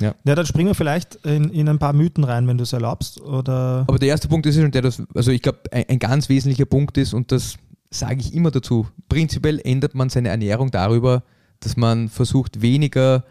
Ja. 0.00 0.14
ja, 0.24 0.34
dann 0.34 0.46
springen 0.46 0.68
wir 0.68 0.74
vielleicht 0.74 1.16
in, 1.26 1.50
in 1.50 1.68
ein 1.68 1.78
paar 1.78 1.92
Mythen 1.92 2.24
rein, 2.24 2.48
wenn 2.48 2.56
du 2.56 2.62
es 2.62 2.72
erlaubst. 2.72 3.20
Oder 3.20 3.84
Aber 3.86 3.98
der 3.98 4.08
erste 4.08 4.28
Punkt 4.28 4.46
ist 4.46 4.56
schon 4.56 4.70
der, 4.70 4.80
dass, 4.80 5.02
also 5.14 5.30
ich 5.30 5.42
glaube, 5.42 5.60
ein, 5.70 5.84
ein 5.88 5.98
ganz 5.98 6.30
wesentlicher 6.30 6.64
Punkt 6.64 6.96
ist, 6.96 7.12
und 7.12 7.30
das 7.30 7.56
sage 7.90 8.20
ich 8.20 8.34
immer 8.34 8.50
dazu, 8.50 8.86
prinzipiell 9.08 9.60
ändert 9.62 9.94
man 9.94 10.08
seine 10.08 10.28
Ernährung 10.28 10.70
darüber, 10.70 11.24
dass 11.58 11.76
man 11.76 12.08
versucht, 12.08 12.62
weniger, 12.62 13.24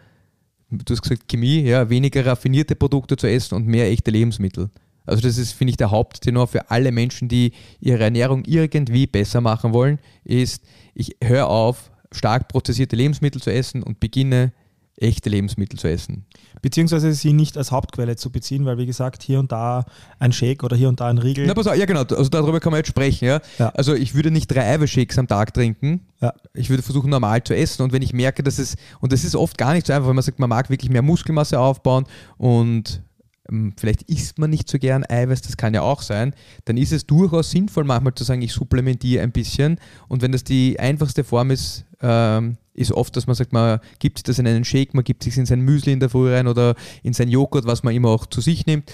du 0.70 0.84
hast 0.92 1.02
gesagt 1.02 1.28
Chemie, 1.28 1.62
ja, 1.62 1.88
weniger 1.88 2.24
raffinierte 2.24 2.76
Produkte 2.76 3.16
zu 3.16 3.26
essen 3.26 3.54
und 3.54 3.66
mehr 3.66 3.88
echte 3.88 4.10
Lebensmittel. 4.10 4.70
Also 5.06 5.22
das 5.22 5.38
ist, 5.38 5.52
finde 5.52 5.70
ich, 5.70 5.76
der 5.76 5.90
Haupttenor 5.90 6.46
für 6.46 6.70
alle 6.70 6.92
Menschen, 6.92 7.28
die 7.28 7.52
ihre 7.80 8.04
Ernährung 8.04 8.44
irgendwie 8.44 9.06
besser 9.06 9.40
machen 9.40 9.72
wollen, 9.72 9.98
ist, 10.24 10.62
ich 10.94 11.16
höre 11.24 11.48
auf, 11.48 11.90
stark 12.12 12.48
prozessierte 12.48 12.96
Lebensmittel 12.96 13.40
zu 13.40 13.52
essen 13.52 13.82
und 13.82 13.98
beginne, 13.98 14.52
echte 15.00 15.30
Lebensmittel 15.30 15.78
zu 15.78 15.88
essen. 15.88 16.26
beziehungsweise 16.62 17.12
sie 17.12 17.32
nicht 17.32 17.56
als 17.56 17.72
Hauptquelle 17.72 18.16
zu 18.16 18.30
beziehen, 18.30 18.66
weil 18.66 18.78
wie 18.78 18.86
gesagt, 18.86 19.22
hier 19.22 19.38
und 19.38 19.50
da 19.50 19.84
ein 20.18 20.32
Shake 20.32 20.62
oder 20.62 20.76
hier 20.76 20.88
und 20.88 21.00
da 21.00 21.06
ein 21.08 21.18
Riegel. 21.18 21.46
Na, 21.46 21.54
pass 21.54 21.66
auf, 21.66 21.76
ja 21.76 21.86
genau, 21.86 22.02
also 22.02 22.28
darüber 22.28 22.60
kann 22.60 22.70
man 22.70 22.78
jetzt 22.78 22.88
sprechen, 22.88 23.24
ja. 23.24 23.40
Ja. 23.58 23.70
Also 23.70 23.94
ich 23.94 24.14
würde 24.14 24.30
nicht 24.30 24.46
drei 24.48 24.66
Eiweißshakes 24.74 25.18
am 25.18 25.26
Tag 25.26 25.54
trinken. 25.54 26.06
Ja. 26.20 26.34
Ich 26.54 26.68
würde 26.68 26.82
versuchen, 26.82 27.10
normal 27.10 27.42
zu 27.42 27.56
essen. 27.56 27.82
Und 27.82 27.92
wenn 27.92 28.02
ich 28.02 28.12
merke, 28.12 28.42
dass 28.42 28.58
es, 28.58 28.76
und 29.00 29.12
das 29.12 29.24
ist 29.24 29.34
oft 29.34 29.56
gar 29.56 29.72
nicht 29.72 29.86
so 29.86 29.92
einfach, 29.92 30.08
wenn 30.08 30.16
man 30.16 30.22
sagt, 30.22 30.38
man 30.38 30.50
mag 30.50 30.68
wirklich 30.68 30.90
mehr 30.90 31.02
Muskelmasse 31.02 31.58
aufbauen 31.58 32.04
und 32.36 33.02
ähm, 33.50 33.72
vielleicht 33.76 34.02
isst 34.02 34.38
man 34.38 34.50
nicht 34.50 34.68
so 34.68 34.78
gern 34.78 35.04
Eiweiß, 35.08 35.42
das 35.42 35.56
kann 35.56 35.74
ja 35.74 35.82
auch 35.82 36.02
sein, 36.02 36.34
dann 36.66 36.76
ist 36.76 36.92
es 36.92 37.06
durchaus 37.06 37.50
sinnvoll, 37.50 37.84
manchmal 37.84 38.14
zu 38.14 38.24
sagen, 38.24 38.42
ich 38.42 38.52
supplementiere 38.52 39.22
ein 39.22 39.32
bisschen. 39.32 39.78
Und 40.08 40.22
wenn 40.22 40.32
das 40.32 40.44
die 40.44 40.78
einfachste 40.78 41.24
Form 41.24 41.50
ist, 41.50 41.86
ähm, 42.00 42.56
ist 42.74 42.92
oft, 42.92 43.14
dass 43.16 43.26
man 43.26 43.36
sagt, 43.36 43.52
man 43.52 43.80
gibt 43.98 44.18
sich 44.18 44.24
das 44.24 44.38
in 44.38 44.46
einen 44.46 44.64
Shake, 44.64 44.94
man 44.94 45.04
gibt 45.04 45.22
sich 45.22 45.36
in 45.36 45.46
sein 45.46 45.60
Müsli 45.60 45.92
in 45.92 46.00
der 46.00 46.08
Früh 46.08 46.32
rein 46.32 46.46
oder 46.46 46.74
in 47.02 47.12
sein 47.12 47.28
Joghurt, 47.28 47.66
was 47.66 47.82
man 47.82 47.94
immer 47.94 48.08
auch 48.08 48.26
zu 48.26 48.40
sich 48.40 48.66
nimmt, 48.66 48.90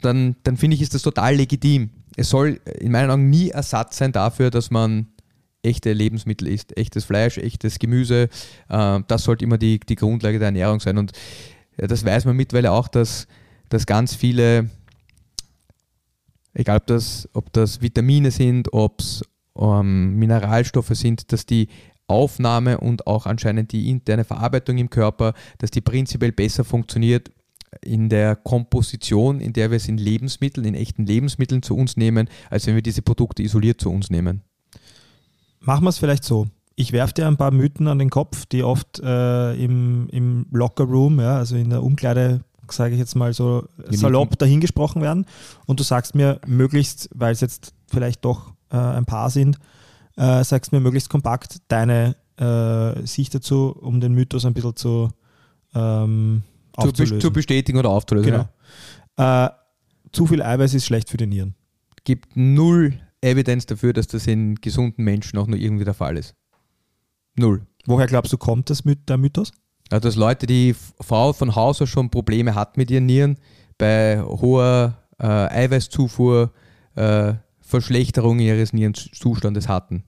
dann, 0.00 0.36
dann 0.44 0.56
finde 0.56 0.76
ich, 0.76 0.82
ist 0.82 0.94
das 0.94 1.02
total 1.02 1.36
legitim. 1.36 1.90
Es 2.16 2.30
soll 2.30 2.60
in 2.78 2.92
meinen 2.92 3.10
Augen 3.10 3.30
nie 3.30 3.50
Ersatz 3.50 3.98
sein 3.98 4.12
dafür, 4.12 4.50
dass 4.50 4.70
man 4.70 5.08
echte 5.62 5.92
Lebensmittel 5.92 6.48
isst, 6.48 6.76
echtes 6.76 7.04
Fleisch, 7.04 7.38
echtes 7.38 7.78
Gemüse. 7.78 8.28
Äh, 8.68 9.00
das 9.06 9.24
sollte 9.24 9.44
immer 9.44 9.58
die, 9.58 9.80
die 9.80 9.96
Grundlage 9.96 10.38
der 10.38 10.46
Ernährung 10.46 10.80
sein. 10.80 10.98
Und 10.98 11.12
das 11.76 12.04
weiß 12.04 12.24
man 12.24 12.36
mittlerweile 12.36 12.72
auch, 12.72 12.88
dass, 12.88 13.26
dass 13.68 13.86
ganz 13.86 14.14
viele, 14.14 14.70
egal 16.54 16.78
ob 16.78 16.86
das, 16.86 17.28
ob 17.32 17.52
das 17.52 17.80
Vitamine 17.80 18.30
sind, 18.30 18.72
ob 18.72 19.00
es 19.00 19.22
ähm, 19.56 20.16
Mineralstoffe 20.16 20.90
sind, 20.92 21.32
dass 21.32 21.46
die 21.46 21.68
Aufnahme 22.08 22.78
und 22.78 23.06
auch 23.06 23.26
anscheinend 23.26 23.72
die 23.72 23.90
interne 23.90 24.24
Verarbeitung 24.24 24.78
im 24.78 24.90
Körper, 24.90 25.34
dass 25.58 25.70
die 25.70 25.80
prinzipiell 25.80 26.32
besser 26.32 26.64
funktioniert 26.64 27.30
in 27.82 28.08
der 28.08 28.36
Komposition, 28.36 29.40
in 29.40 29.52
der 29.52 29.70
wir 29.70 29.76
es 29.76 29.88
in 29.88 29.98
Lebensmitteln, 29.98 30.66
in 30.66 30.74
echten 30.74 31.06
Lebensmitteln 31.06 31.62
zu 31.62 31.76
uns 31.76 31.96
nehmen, 31.96 32.28
als 32.50 32.66
wenn 32.66 32.74
wir 32.74 32.82
diese 32.82 33.02
Produkte 33.02 33.42
isoliert 33.42 33.80
zu 33.80 33.90
uns 33.90 34.10
nehmen. 34.10 34.42
Machen 35.60 35.84
wir 35.84 35.90
es 35.90 35.98
vielleicht 35.98 36.24
so. 36.24 36.46
Ich 36.76 36.92
werfe 36.92 37.14
dir 37.14 37.26
ein 37.26 37.36
paar 37.36 37.50
Mythen 37.50 37.88
an 37.88 37.98
den 37.98 38.10
Kopf, 38.10 38.46
die 38.46 38.62
oft 38.62 39.00
äh, 39.00 39.54
im, 39.54 40.08
im 40.10 40.46
Locker 40.52 40.84
Room, 40.84 41.20
ja, 41.20 41.36
also 41.36 41.56
in 41.56 41.70
der 41.70 41.82
Umkleide, 41.82 42.40
sage 42.70 42.94
ich 42.94 43.00
jetzt 43.00 43.16
mal 43.16 43.32
so 43.32 43.66
salopp 43.90 44.38
dahingesprochen 44.38 45.02
werden. 45.02 45.26
Und 45.66 45.80
du 45.80 45.84
sagst 45.84 46.14
mir 46.14 46.40
möglichst, 46.46 47.10
weil 47.14 47.32
es 47.32 47.40
jetzt 47.40 47.74
vielleicht 47.88 48.24
doch 48.24 48.52
äh, 48.70 48.76
ein 48.76 49.06
paar 49.06 49.30
sind, 49.30 49.58
äh, 50.18 50.44
sagst 50.44 50.72
mir 50.72 50.80
möglichst 50.80 51.08
kompakt 51.08 51.62
deine 51.68 52.16
äh, 52.36 53.06
Sicht 53.06 53.34
dazu, 53.34 53.74
um 53.80 54.00
den 54.00 54.12
Mythos 54.12 54.44
ein 54.44 54.52
bisschen 54.52 54.76
zu, 54.76 55.08
ähm, 55.74 56.42
Zu, 56.80 56.92
be 56.92 57.18
zu 57.18 57.32
bestätigen 57.32 57.78
oder 57.78 57.90
aufzulösen. 57.90 58.32
genau. 58.32 58.48
Ja. 59.18 59.46
Äh, 59.46 59.50
zu 60.12 60.26
viel 60.26 60.42
Eiweiß 60.42 60.74
ist 60.74 60.86
schlecht 60.86 61.10
für 61.10 61.16
die 61.16 61.26
Nieren. 61.26 61.54
Gibt 62.04 62.36
null 62.36 62.94
Evidenz 63.20 63.66
dafür, 63.66 63.92
dass 63.92 64.06
das 64.06 64.26
in 64.26 64.56
gesunden 64.56 65.04
Menschen 65.04 65.38
auch 65.38 65.46
nur 65.46 65.58
irgendwie 65.58 65.84
der 65.84 65.94
Fall 65.94 66.16
ist. 66.16 66.34
Null. 67.36 67.66
Woher 67.86 68.06
glaubst 68.06 68.32
du, 68.32 68.38
kommt 68.38 68.70
das 68.70 68.84
mit 68.84 69.08
der 69.08 69.18
Mythos? 69.18 69.52
Also 69.90 70.08
dass 70.08 70.16
Leute, 70.16 70.46
die 70.46 70.74
Frau 71.00 71.32
von 71.32 71.54
Haus 71.54 71.80
aus 71.82 71.88
schon 71.88 72.10
Probleme 72.10 72.54
hat 72.54 72.76
mit 72.76 72.90
ihren 72.90 73.06
Nieren, 73.06 73.38
bei 73.78 74.20
hoher 74.22 74.96
äh, 75.18 75.26
Eiweißzufuhr 75.26 76.52
äh, 76.94 77.34
Verschlechterung 77.60 78.38
ihres 78.38 78.72
Nierenzustandes 78.72 79.68
hatten. 79.68 80.04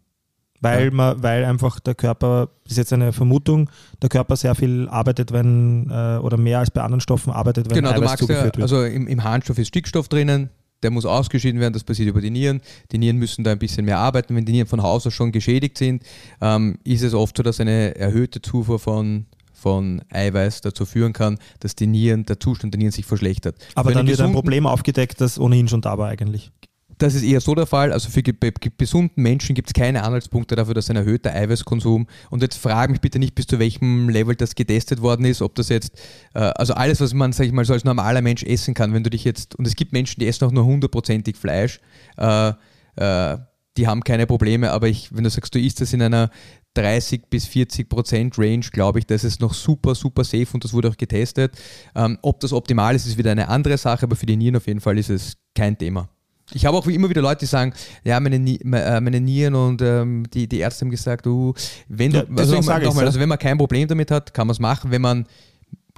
Weil, 0.60 0.86
Ja. 0.86 0.90
man, 0.90 1.22
weil 1.22 1.44
einfach 1.44 1.80
der 1.80 1.94
Körper, 1.94 2.50
das 2.64 2.72
ist 2.72 2.78
jetzt 2.78 2.92
eine 2.92 3.12
Vermutung, 3.12 3.70
der 4.02 4.08
Körper 4.08 4.36
sehr 4.36 4.54
viel 4.54 4.88
arbeitet, 4.88 5.32
wenn, 5.32 5.90
äh, 5.90 6.18
oder 6.18 6.36
mehr 6.36 6.58
als 6.58 6.70
bei 6.70 6.82
anderen 6.82 7.00
Stoffen 7.00 7.32
arbeitet, 7.32 7.70
wenn 7.70 7.76
genau, 7.76 7.90
du 7.90 7.96
Eiweiß 7.96 8.10
magst 8.10 8.20
ja, 8.22 8.26
zugeführt 8.26 8.56
wird. 8.56 8.62
also 8.62 8.84
im, 8.84 9.06
im 9.06 9.24
Harnstoff 9.24 9.58
ist 9.58 9.68
Stickstoff 9.68 10.08
drinnen, 10.08 10.50
der 10.82 10.90
muss 10.90 11.04
ausgeschieden 11.06 11.60
werden, 11.60 11.74
das 11.74 11.84
passiert 11.84 12.08
über 12.08 12.20
die 12.20 12.30
Nieren. 12.30 12.60
Die 12.92 12.98
Nieren 12.98 13.16
müssen 13.16 13.44
da 13.44 13.52
ein 13.52 13.58
bisschen 13.58 13.84
mehr 13.84 13.98
arbeiten. 13.98 14.34
Wenn 14.34 14.44
die 14.44 14.52
Nieren 14.52 14.66
von 14.66 14.82
Haus 14.82 15.06
aus 15.06 15.12
schon 15.12 15.32
geschädigt 15.32 15.76
sind, 15.76 16.02
ähm, 16.40 16.78
ist 16.84 17.02
es 17.02 17.12
oft 17.14 17.36
so, 17.36 17.42
dass 17.42 17.60
eine 17.60 17.94
erhöhte 17.96 18.40
Zufuhr 18.40 18.78
von, 18.78 19.26
von 19.52 20.02
Eiweiß 20.10 20.62
dazu 20.62 20.86
führen 20.86 21.12
kann, 21.12 21.38
dass 21.60 21.76
die 21.76 21.86
Nieren, 21.86 22.24
der 22.24 22.40
Zustand 22.40 22.72
der 22.72 22.78
Nieren 22.78 22.92
sich 22.92 23.04
verschlechtert. 23.04 23.56
Aber 23.74 23.90
Für 23.90 23.96
dann 23.96 24.06
wird 24.06 24.20
ein 24.20 24.32
Problem 24.32 24.66
aufgedeckt, 24.66 25.20
das 25.20 25.38
ohnehin 25.38 25.68
schon 25.68 25.82
da 25.82 25.98
war 25.98 26.08
eigentlich. 26.08 26.50
Das 27.00 27.14
ist 27.14 27.22
eher 27.22 27.40
so 27.40 27.54
der 27.54 27.64
Fall. 27.64 27.94
Also 27.94 28.10
für 28.10 28.22
gesunden 28.22 29.22
Menschen 29.22 29.54
gibt 29.54 29.68
es 29.68 29.72
keine 29.72 30.04
Anhaltspunkte 30.04 30.54
dafür, 30.54 30.74
dass 30.74 30.90
ein 30.90 30.96
erhöhter 30.96 31.34
Eiweißkonsum 31.34 32.06
und 32.28 32.42
jetzt 32.42 32.58
frage 32.58 32.92
mich 32.92 33.00
bitte 33.00 33.18
nicht, 33.18 33.34
bis 33.34 33.46
zu 33.46 33.58
welchem 33.58 34.10
Level 34.10 34.36
das 34.36 34.54
getestet 34.54 35.00
worden 35.00 35.24
ist, 35.24 35.40
ob 35.40 35.54
das 35.54 35.70
jetzt, 35.70 35.98
äh, 36.34 36.40
also 36.40 36.74
alles, 36.74 37.00
was 37.00 37.14
man, 37.14 37.32
sag 37.32 37.46
ich 37.46 37.52
mal, 37.52 37.64
so 37.64 37.72
als 37.72 37.84
normaler 37.84 38.20
Mensch 38.20 38.42
essen 38.42 38.74
kann, 38.74 38.92
wenn 38.92 39.02
du 39.02 39.08
dich 39.08 39.24
jetzt, 39.24 39.54
und 39.54 39.66
es 39.66 39.76
gibt 39.76 39.94
Menschen, 39.94 40.20
die 40.20 40.28
essen 40.28 40.44
auch 40.44 40.52
nur 40.52 40.66
hundertprozentig 40.66 41.36
Fleisch, 41.36 41.80
äh, 42.18 42.52
äh, 42.96 43.38
die 43.78 43.86
haben 43.86 44.04
keine 44.04 44.26
Probleme, 44.26 44.70
aber 44.70 44.88
ich, 44.88 45.16
wenn 45.16 45.24
du 45.24 45.30
sagst, 45.30 45.54
du 45.54 45.58
isst 45.58 45.80
das 45.80 45.94
in 45.94 46.02
einer 46.02 46.28
30 46.74 47.30
bis 47.30 47.46
40 47.46 47.88
Prozent 47.88 48.38
Range, 48.38 48.66
glaube 48.70 48.98
ich, 48.98 49.06
das 49.06 49.24
ist 49.24 49.40
noch 49.40 49.54
super, 49.54 49.94
super 49.94 50.22
safe 50.22 50.48
und 50.52 50.64
das 50.64 50.74
wurde 50.74 50.90
auch 50.90 50.98
getestet. 50.98 51.56
Ähm, 51.94 52.18
ob 52.20 52.40
das 52.40 52.52
optimal 52.52 52.94
ist, 52.94 53.06
ist 53.06 53.16
wieder 53.16 53.30
eine 53.32 53.48
andere 53.48 53.78
Sache, 53.78 54.02
aber 54.02 54.16
für 54.16 54.26
die 54.26 54.36
Nieren 54.36 54.56
auf 54.56 54.66
jeden 54.66 54.80
Fall 54.80 54.98
ist 54.98 55.08
es 55.08 55.38
kein 55.54 55.78
Thema. 55.78 56.10
Ich 56.52 56.66
habe 56.66 56.76
auch 56.76 56.86
wie 56.86 56.94
immer 56.94 57.08
wieder 57.08 57.22
Leute, 57.22 57.40
die 57.40 57.46
sagen, 57.46 57.72
ja, 58.04 58.18
meine, 58.20 58.36
äh, 58.36 59.00
meine 59.00 59.20
Nieren 59.20 59.54
und 59.54 59.82
ähm, 59.82 60.24
die, 60.32 60.48
die 60.48 60.58
Ärzte 60.58 60.84
haben 60.84 60.90
gesagt, 60.90 61.26
du, 61.26 61.54
wenn 61.88 62.10
du, 62.12 62.18
Ja, 62.18 62.22
deswegen 62.24 62.38
also 62.38 62.56
nochmal, 62.56 62.82
nochmal, 62.82 63.06
also 63.06 63.20
wenn 63.20 63.28
man 63.28 63.38
kein 63.38 63.58
Problem 63.58 63.86
damit 63.88 64.10
hat, 64.10 64.34
kann 64.34 64.46
man 64.46 64.52
es 64.52 64.60
machen. 64.60 64.90
Wenn 64.90 65.02
man 65.02 65.26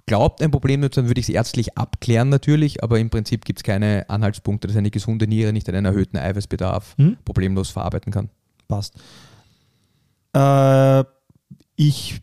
glaubt, 0.07 0.43
ein 0.43 0.51
Problem 0.51 0.83
zu 0.91 1.01
haben, 1.01 1.09
würde 1.09 1.21
ich 1.21 1.29
es 1.29 1.35
ärztlich 1.35 1.79
abklären 1.79 2.29
natürlich, 2.29 2.83
aber 2.83 2.99
im 2.99 3.09
Prinzip 3.09 3.45
gibt 3.45 3.61
es 3.61 3.63
keine 3.63 4.09
Anhaltspunkte, 4.09 4.67
dass 4.69 4.77
eine 4.77 4.91
gesunde 4.91 5.27
Niere 5.27 5.53
nicht 5.53 5.69
einen 5.69 5.85
erhöhten 5.85 6.17
Eiweißbedarf 6.19 6.97
Hm? 6.99 7.17
problemlos 7.25 7.71
verarbeiten 7.71 8.13
kann. 8.13 8.29
Passt. 8.69 8.95
Äh, 10.35 11.05
ich 11.77 12.21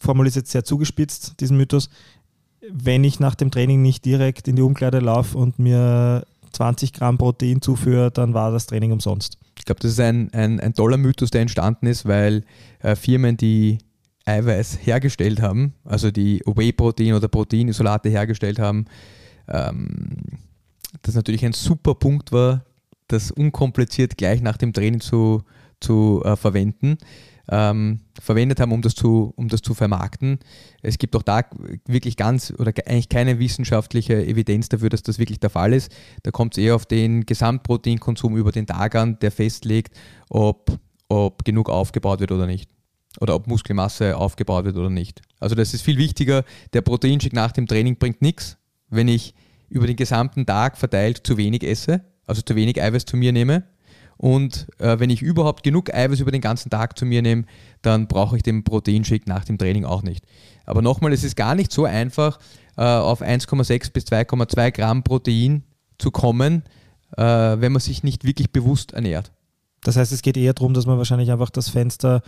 formuliere 0.00 0.30
es 0.30 0.34
jetzt 0.36 0.50
sehr 0.50 0.64
zugespitzt, 0.64 1.40
diesen 1.40 1.56
Mythos. 1.56 1.90
Wenn 2.70 3.02
ich 3.02 3.18
nach 3.18 3.34
dem 3.34 3.50
Training 3.50 3.82
nicht 3.82 4.04
direkt 4.04 4.46
in 4.46 4.56
die 4.56 4.62
Umkleide 4.62 5.00
laufe 5.00 5.36
und 5.36 5.58
mir 5.58 6.24
20 6.52 6.92
Gramm 6.92 7.18
Protein 7.18 7.60
zuführe, 7.60 8.10
dann 8.10 8.34
war 8.34 8.50
das 8.50 8.66
Training 8.66 8.92
umsonst. 8.92 9.38
Ich 9.58 9.64
glaube, 9.64 9.80
das 9.80 9.92
ist 9.92 10.00
ein, 10.00 10.32
ein, 10.32 10.60
ein 10.60 10.74
toller 10.74 10.96
Mythos, 10.96 11.30
der 11.30 11.42
entstanden 11.42 11.86
ist, 11.86 12.06
weil 12.06 12.44
äh, 12.80 12.96
Firmen, 12.96 13.36
die 13.36 13.78
Eiweiß 14.24 14.78
hergestellt 14.82 15.40
haben, 15.40 15.74
also 15.84 16.10
die 16.10 16.40
Whey-Protein 16.46 17.14
oder 17.14 17.28
Proteinisolate 17.28 18.08
hergestellt 18.08 18.58
haben, 18.58 18.86
ähm, 19.48 20.16
das 21.02 21.14
natürlich 21.14 21.44
ein 21.44 21.52
super 21.52 21.94
Punkt 21.94 22.32
war, 22.32 22.64
das 23.08 23.30
unkompliziert 23.30 24.16
gleich 24.16 24.40
nach 24.42 24.56
dem 24.56 24.72
Training 24.72 25.00
zu, 25.00 25.42
zu 25.80 26.22
äh, 26.24 26.36
verwenden. 26.36 26.98
Ähm, 27.50 28.00
verwendet 28.20 28.60
haben, 28.60 28.70
um 28.70 28.82
das, 28.82 28.94
zu, 28.94 29.32
um 29.34 29.48
das 29.48 29.62
zu 29.62 29.74
vermarkten. 29.74 30.38
Es 30.80 30.96
gibt 30.96 31.16
auch 31.16 31.24
da 31.24 31.42
wirklich 31.86 32.16
ganz 32.16 32.54
oder 32.56 32.72
ge- 32.72 32.84
eigentlich 32.86 33.08
keine 33.08 33.40
wissenschaftliche 33.40 34.24
Evidenz 34.24 34.68
dafür, 34.68 34.90
dass 34.90 35.02
das 35.02 35.18
wirklich 35.18 35.40
der 35.40 35.50
Fall 35.50 35.72
ist. 35.72 35.90
Da 36.22 36.30
kommt 36.30 36.56
es 36.56 36.62
eher 36.62 36.76
auf 36.76 36.86
den 36.86 37.26
Gesamtproteinkonsum 37.26 38.36
über 38.36 38.52
den 38.52 38.68
Tag 38.68 38.94
an, 38.94 39.18
der 39.18 39.32
festlegt, 39.32 39.96
ob, 40.30 40.78
ob 41.08 41.44
genug 41.44 41.68
aufgebaut 41.68 42.20
wird 42.20 42.30
oder 42.30 42.46
nicht. 42.46 42.70
Oder 43.20 43.34
ob 43.34 43.48
Muskelmasse 43.48 44.16
aufgebaut 44.16 44.64
wird 44.64 44.76
oder 44.76 44.88
nicht. 44.88 45.20
Also 45.40 45.56
das 45.56 45.74
ist 45.74 45.82
viel 45.82 45.98
wichtiger. 45.98 46.44
Der 46.72 46.82
Proteinshake 46.82 47.34
nach 47.34 47.50
dem 47.50 47.66
Training 47.66 47.98
bringt 47.98 48.22
nichts, 48.22 48.56
wenn 48.88 49.08
ich 49.08 49.34
über 49.68 49.88
den 49.88 49.96
gesamten 49.96 50.46
Tag 50.46 50.78
verteilt 50.78 51.26
zu 51.26 51.36
wenig 51.36 51.64
esse, 51.64 52.02
also 52.24 52.40
zu 52.40 52.54
wenig 52.54 52.80
Eiweiß 52.80 53.04
zu 53.04 53.16
mir 53.16 53.32
nehme. 53.32 53.64
Und 54.22 54.68
äh, 54.78 55.00
wenn 55.00 55.10
ich 55.10 55.20
überhaupt 55.20 55.64
genug 55.64 55.92
Eiweiß 55.92 56.20
über 56.20 56.30
den 56.30 56.40
ganzen 56.40 56.70
Tag 56.70 56.96
zu 56.96 57.04
mir 57.04 57.22
nehme, 57.22 57.42
dann 57.82 58.06
brauche 58.06 58.36
ich 58.36 58.44
den 58.44 58.62
Proteinshake 58.62 59.28
nach 59.28 59.44
dem 59.44 59.58
Training 59.58 59.84
auch 59.84 60.04
nicht. 60.04 60.24
Aber 60.64 60.80
nochmal, 60.80 61.12
es 61.12 61.24
ist 61.24 61.34
gar 61.34 61.56
nicht 61.56 61.72
so 61.72 61.86
einfach, 61.86 62.38
äh, 62.76 62.84
auf 62.84 63.20
1,6 63.20 63.92
bis 63.92 64.04
2,2 64.04 64.70
Gramm 64.70 65.02
Protein 65.02 65.64
zu 65.98 66.12
kommen, 66.12 66.62
äh, 67.16 67.20
wenn 67.24 67.72
man 67.72 67.80
sich 67.80 68.04
nicht 68.04 68.22
wirklich 68.22 68.52
bewusst 68.52 68.92
ernährt. 68.92 69.32
Das 69.82 69.96
heißt, 69.96 70.12
es 70.12 70.22
geht 70.22 70.36
eher 70.36 70.54
darum, 70.54 70.72
dass 70.72 70.86
man 70.86 70.98
wahrscheinlich 70.98 71.32
einfach 71.32 71.50
das 71.50 71.68
Fenster, 71.68 72.22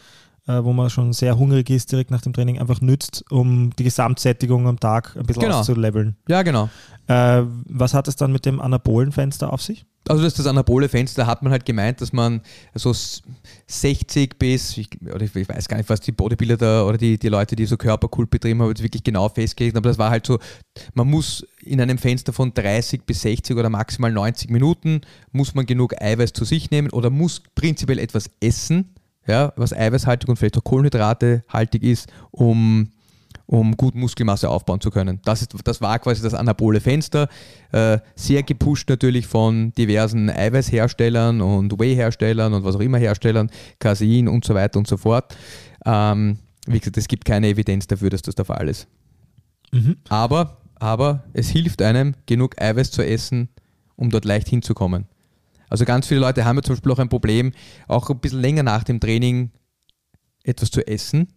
wo 0.46 0.72
man 0.72 0.90
schon 0.90 1.12
sehr 1.12 1.38
hungrig 1.38 1.70
ist, 1.70 1.90
direkt 1.92 2.10
nach 2.10 2.20
dem 2.22 2.32
Training 2.32 2.58
einfach 2.58 2.80
nützt, 2.80 3.24
um 3.30 3.70
die 3.78 3.84
Gesamtsättigung 3.84 4.66
am 4.68 4.78
Tag 4.78 5.16
ein 5.16 5.24
bisschen 5.24 5.42
Genau. 5.44 5.60
auszuleveln. 5.60 6.16
Ja, 6.28 6.42
genau. 6.42 6.68
Äh, 7.06 7.42
was 7.68 7.94
hat 7.94 8.08
es 8.08 8.16
dann 8.16 8.32
mit 8.32 8.44
dem 8.46 8.60
Anabolenfenster 8.60 9.52
auf 9.52 9.62
sich? 9.62 9.84
Also 10.06 10.22
das 10.22 10.34
ist 10.34 10.38
das 10.40 10.46
anabole 10.46 10.90
Fenster, 10.90 11.26
hat 11.26 11.42
man 11.42 11.50
halt 11.50 11.64
gemeint, 11.64 12.02
dass 12.02 12.12
man 12.12 12.42
so 12.74 12.90
s- 12.90 13.22
60 13.68 14.38
bis, 14.38 14.76
ich, 14.76 14.90
oder 15.02 15.22
ich 15.22 15.34
weiß 15.34 15.66
gar 15.68 15.78
nicht, 15.78 15.88
was 15.88 16.00
die 16.00 16.12
Bodybuilder 16.12 16.56
da, 16.58 16.84
oder 16.84 16.98
die, 16.98 17.18
die 17.18 17.28
Leute, 17.28 17.56
die 17.56 17.64
so 17.64 17.76
Körperkult 17.78 18.28
betrieben 18.30 18.60
haben, 18.60 18.68
jetzt 18.68 18.82
wirklich 18.82 19.02
genau 19.02 19.28
festgelegt, 19.30 19.76
aber 19.76 19.88
das 19.88 19.96
war 19.98 20.10
halt 20.10 20.26
so, 20.26 20.38
man 20.92 21.08
muss 21.08 21.46
in 21.62 21.80
einem 21.80 21.96
Fenster 21.96 22.34
von 22.34 22.52
30 22.52 23.04
bis 23.06 23.22
60 23.22 23.56
oder 23.56 23.70
maximal 23.70 24.12
90 24.12 24.50
Minuten, 24.50 25.00
muss 25.32 25.54
man 25.54 25.64
genug 25.64 26.00
Eiweiß 26.00 26.34
zu 26.34 26.44
sich 26.44 26.70
nehmen 26.70 26.90
oder 26.90 27.08
muss 27.08 27.42
prinzipiell 27.54 27.98
etwas 27.98 28.28
essen, 28.42 28.90
ja, 29.26 29.52
was 29.56 29.72
eiweißhaltig 29.72 30.28
und 30.28 30.36
vielleicht 30.36 30.58
auch 30.58 30.64
kohlenhydratehaltig 30.64 31.82
ist, 31.82 32.08
um 32.30 32.90
um 33.46 33.76
gut 33.76 33.94
Muskelmasse 33.94 34.48
aufbauen 34.48 34.80
zu 34.80 34.90
können. 34.90 35.20
Das, 35.24 35.42
ist, 35.42 35.54
das 35.64 35.80
war 35.80 35.98
quasi 35.98 36.22
das 36.22 36.34
anabole 36.34 36.80
Fenster. 36.80 37.28
Äh, 37.72 37.98
sehr 38.14 38.42
gepusht 38.42 38.88
natürlich 38.88 39.26
von 39.26 39.72
diversen 39.72 40.30
Eiweißherstellern 40.30 41.40
und 41.40 41.78
Whey-Herstellern 41.78 42.54
und 42.54 42.64
was 42.64 42.76
auch 42.76 42.80
immer 42.80 42.98
Herstellern, 42.98 43.50
Casein 43.78 44.28
und 44.28 44.44
so 44.44 44.54
weiter 44.54 44.78
und 44.78 44.86
so 44.86 44.96
fort. 44.96 45.36
Ähm, 45.84 46.38
wie 46.66 46.78
gesagt, 46.78 46.96
es 46.96 47.08
gibt 47.08 47.24
keine 47.24 47.48
Evidenz 47.48 47.86
dafür, 47.86 48.10
dass 48.10 48.22
das 48.22 48.34
der 48.34 48.46
Fall 48.46 48.68
ist. 48.68 48.86
Aber, 50.08 50.56
aber 50.76 51.24
es 51.34 51.48
hilft 51.50 51.82
einem, 51.82 52.14
genug 52.26 52.60
Eiweiß 52.60 52.90
zu 52.90 53.02
essen, 53.02 53.48
um 53.96 54.10
dort 54.10 54.24
leicht 54.24 54.48
hinzukommen. 54.48 55.06
Also 55.74 55.84
ganz 55.84 56.06
viele 56.06 56.20
Leute 56.20 56.44
haben 56.44 56.56
ja 56.56 56.62
zum 56.62 56.76
Beispiel 56.76 56.92
auch 56.92 56.98
ein 56.98 57.08
Problem, 57.08 57.52
auch 57.88 58.08
ein 58.08 58.18
bisschen 58.18 58.40
länger 58.40 58.62
nach 58.62 58.84
dem 58.84 59.00
Training 59.00 59.50
etwas 60.44 60.70
zu 60.70 60.86
essen 60.86 61.28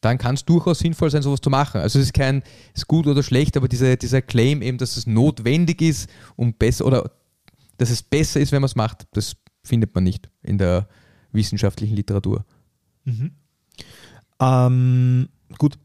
dann 0.00 0.18
kann 0.18 0.34
es 0.34 0.44
durchaus 0.44 0.78
sinnvoll 0.78 1.10
sein, 1.10 1.22
sowas 1.22 1.40
zu 1.40 1.50
machen. 1.50 1.80
Also 1.80 1.98
es 1.98 2.06
ist 2.06 2.14
kein, 2.14 2.42
ist 2.74 2.88
gut 2.88 3.06
oder 3.06 3.22
schlecht, 3.22 3.56
aber 3.56 3.68
diese, 3.68 3.96
dieser 3.96 4.22
Claim 4.22 4.62
eben, 4.62 4.78
dass 4.78 4.96
es 4.96 5.06
notwendig 5.06 5.82
ist, 5.82 6.08
um 6.36 6.54
besser 6.54 6.86
oder 6.86 7.10
dass 7.76 7.90
es 7.90 8.02
besser 8.02 8.40
ist, 8.40 8.52
wenn 8.52 8.62
man 8.62 8.68
es 8.68 8.76
macht, 8.76 9.06
das 9.12 9.36
findet 9.62 9.94
man 9.94 10.04
nicht 10.04 10.30
in 10.42 10.58
der 10.58 10.88
wissenschaftlichen 11.32 11.96
Literatur. 11.96 12.44
Ähm, 14.40 15.28
gut, 15.58 15.78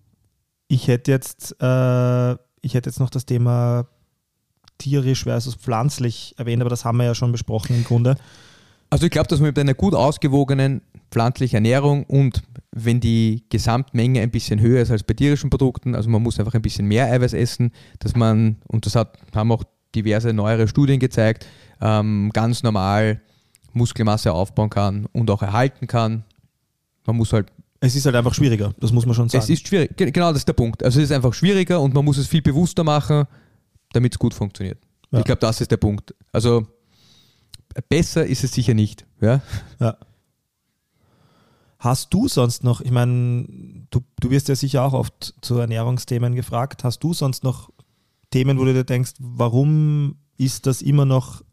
ich 0.67 0.87
hätte 0.87 1.11
jetzt, 1.11 1.55
äh, 1.59 2.33
ich 2.61 2.73
hätte 2.73 2.89
jetzt 2.89 2.99
noch 2.99 3.09
das 3.09 3.25
Thema 3.25 3.87
tierisch 4.77 5.23
versus 5.23 5.55
pflanzlich 5.55 6.33
erwähnt, 6.37 6.61
aber 6.61 6.69
das 6.69 6.85
haben 6.85 6.97
wir 6.97 7.05
ja 7.05 7.15
schon 7.15 7.31
besprochen 7.31 7.75
im 7.75 7.83
Grunde. 7.83 8.15
Also 8.89 9.05
ich 9.05 9.11
glaube, 9.11 9.27
dass 9.27 9.39
man 9.39 9.47
mit 9.49 9.59
einer 9.59 9.73
gut 9.73 9.95
ausgewogenen 9.95 10.81
pflanzlichen 11.11 11.55
Ernährung 11.57 12.03
und 12.03 12.43
wenn 12.71 12.99
die 12.99 13.43
Gesamtmenge 13.49 14.21
ein 14.21 14.31
bisschen 14.31 14.59
höher 14.59 14.81
ist 14.81 14.91
als 14.91 15.03
bei 15.03 15.13
tierischen 15.13 15.49
Produkten, 15.49 15.95
also 15.95 16.09
man 16.09 16.21
muss 16.21 16.39
einfach 16.39 16.53
ein 16.53 16.61
bisschen 16.61 16.87
mehr 16.87 17.05
Eiweiß 17.11 17.33
essen, 17.33 17.71
dass 17.99 18.15
man, 18.15 18.57
und 18.67 18.85
das 18.85 18.95
hat, 18.95 19.17
haben 19.33 19.51
auch 19.51 19.63
diverse 19.95 20.33
neuere 20.33 20.67
Studien 20.67 20.99
gezeigt, 20.99 21.45
ähm, 21.81 22.29
ganz 22.33 22.63
normal 22.63 23.21
Muskelmasse 23.73 24.31
aufbauen 24.33 24.69
kann 24.69 25.05
und 25.13 25.29
auch 25.31 25.41
erhalten 25.41 25.87
kann. 25.87 26.23
Man 27.05 27.15
muss 27.17 27.31
halt 27.33 27.47
Es 27.79 27.95
ist 27.95 28.05
halt 28.05 28.15
einfach 28.15 28.33
schwieriger, 28.33 28.73
das 28.79 28.91
muss 28.91 29.05
man 29.05 29.15
schon 29.15 29.29
sagen. 29.29 29.43
Es 29.43 29.49
ist 29.49 29.67
schwierig, 29.67 29.95
Ge- 29.95 30.11
genau 30.11 30.29
das 30.29 30.39
ist 30.39 30.47
der 30.47 30.53
Punkt. 30.53 30.83
Also 30.83 30.99
es 30.99 31.05
ist 31.09 31.15
einfach 31.15 31.33
schwieriger 31.33 31.79
und 31.81 31.93
man 31.93 32.03
muss 32.05 32.17
es 32.17 32.27
viel 32.27 32.41
bewusster 32.41 32.83
machen, 32.83 33.25
damit 33.93 34.13
es 34.13 34.19
gut 34.19 34.33
funktioniert. 34.33 34.79
Ja. 35.11 35.19
Ich 35.19 35.25
glaube, 35.25 35.39
das 35.39 35.61
ist 35.61 35.71
der 35.71 35.77
Punkt. 35.77 36.13
Also 36.31 36.67
besser 37.89 38.25
ist 38.25 38.43
es 38.43 38.51
sicher 38.53 38.73
nicht. 38.73 39.05
Ja? 39.21 39.41
Ja. 39.79 39.97
Hast 41.79 42.13
du 42.13 42.27
sonst 42.27 42.63
noch, 42.63 42.81
ich 42.81 42.91
meine, 42.91 43.45
du, 43.91 44.01
du 44.19 44.29
wirst 44.31 44.47
ja 44.47 44.55
sicher 44.55 44.83
auch 44.83 44.93
oft 44.93 45.35
zu 45.41 45.57
Ernährungsthemen 45.57 46.33
gefragt, 46.33 46.83
hast 46.83 46.99
du 46.99 47.13
sonst 47.13 47.43
noch 47.43 47.69
Themen, 48.31 48.57
wo 48.57 48.65
du 48.65 48.73
dir 48.73 48.83
denkst, 48.83 49.13
warum 49.19 50.15
ist 50.37 50.65
das 50.65 50.81
immer 50.81 51.05
noch 51.05 51.43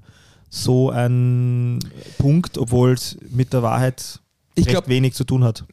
so 0.49 0.91
ein 0.91 1.81
Punkt, 2.19 2.59
obwohl 2.59 2.93
es 2.93 3.19
mit 3.31 3.53
der 3.53 3.63
Wahrheit 3.63 4.21
Ich 4.55 4.67
glaub- 4.67 4.89
wenig 4.89 5.15
zu 5.15 5.25
tun 5.25 5.45
hat. 5.45 5.65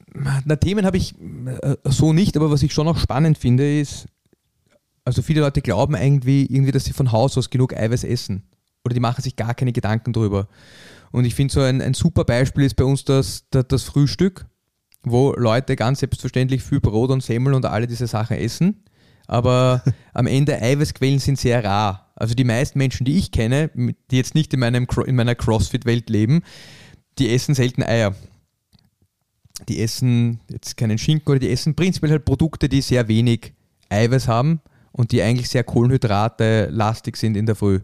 Na, 0.46 0.56
Themen 0.56 0.86
habe 0.86 0.98
ich 0.98 1.16
äh, 1.20 1.76
so 1.86 2.14
nicht, 2.14 2.36
aber 2.36 2.52
was 2.52 2.64
ich 2.64 2.74
schon 2.74 2.86
noch 2.86 2.98
spannend 2.98 3.38
finde, 3.38 3.80
ist, 3.80 4.08
also 5.10 5.24
viele 5.24 5.42
Leute 5.42 5.64
glauben 5.64 5.96
irgendwie, 5.96 6.46
irgendwie, 6.46 6.72
dass 6.72 6.86
sie 6.86 6.94
von 6.94 7.12
Haus 7.12 7.36
aus 7.36 7.50
genug 7.50 7.76
Eiweiß 7.76 8.04
essen. 8.04 8.44
Oder 8.86 8.94
die 8.94 9.00
machen 9.00 9.24
sich 9.24 9.36
gar 9.36 9.56
keine 9.56 9.74
Gedanken 9.74 10.14
darüber. 10.14 10.48
Und 11.12 11.26
ich 11.26 11.34
finde 11.34 11.52
so 11.52 11.62
ein, 11.62 11.82
ein 11.82 11.96
super 11.96 12.26
Beispiel 12.26 12.64
ist 12.64 12.76
bei 12.76 12.84
uns 12.84 13.06
das, 13.06 13.46
das, 13.50 13.68
das 13.68 13.84
Frühstück, 13.86 14.46
wo 15.02 15.34
Leute 15.34 15.76
ganz 15.76 16.02
selbstverständlich 16.02 16.62
viel 16.62 16.80
Brot 16.80 17.10
und 17.10 17.24
Semmel 17.24 17.56
und 17.56 17.66
alle 17.66 17.88
diese 17.88 18.06
Sachen 18.06 18.38
essen. 18.38 18.84
Aber 19.26 19.84
am 20.14 20.28
Ende 20.28 20.62
Eiweißquellen 20.62 21.18
sind 21.18 21.40
sehr 21.40 21.64
rar. 21.64 22.12
Also 22.14 22.36
die 22.36 22.44
meisten 22.44 22.78
Menschen, 22.78 23.04
die 23.04 23.18
ich 23.18 23.32
kenne, 23.32 23.72
die 23.74 24.16
jetzt 24.16 24.36
nicht 24.36 24.54
in, 24.54 24.60
meinem, 24.60 24.86
in 25.08 25.16
meiner 25.16 25.34
CrossFit-Welt 25.34 26.12
leben, 26.12 26.44
die 27.18 27.34
essen 27.34 27.56
selten 27.56 27.82
Eier 27.82 28.14
die 29.68 29.82
essen 29.82 30.40
jetzt 30.50 30.78
keinen 30.78 30.98
Schinken 30.98 31.32
oder 31.32 31.40
die 31.40 31.50
essen 31.50 31.76
prinzipiell 31.76 32.12
halt 32.12 32.24
Produkte, 32.24 32.70
die 32.70 32.80
sehr 32.80 33.10
wenig 33.10 33.52
Eiweiß 33.90 34.30
haben 34.30 34.62
und 35.00 35.14
die 35.14 35.22
eigentlich 35.22 35.48
sehr 35.48 35.64
Kohlenhydrate 35.64 36.68
lastig 36.70 37.16
sind 37.16 37.38
in 37.38 37.46
der 37.46 37.56
Früh. 37.56 37.80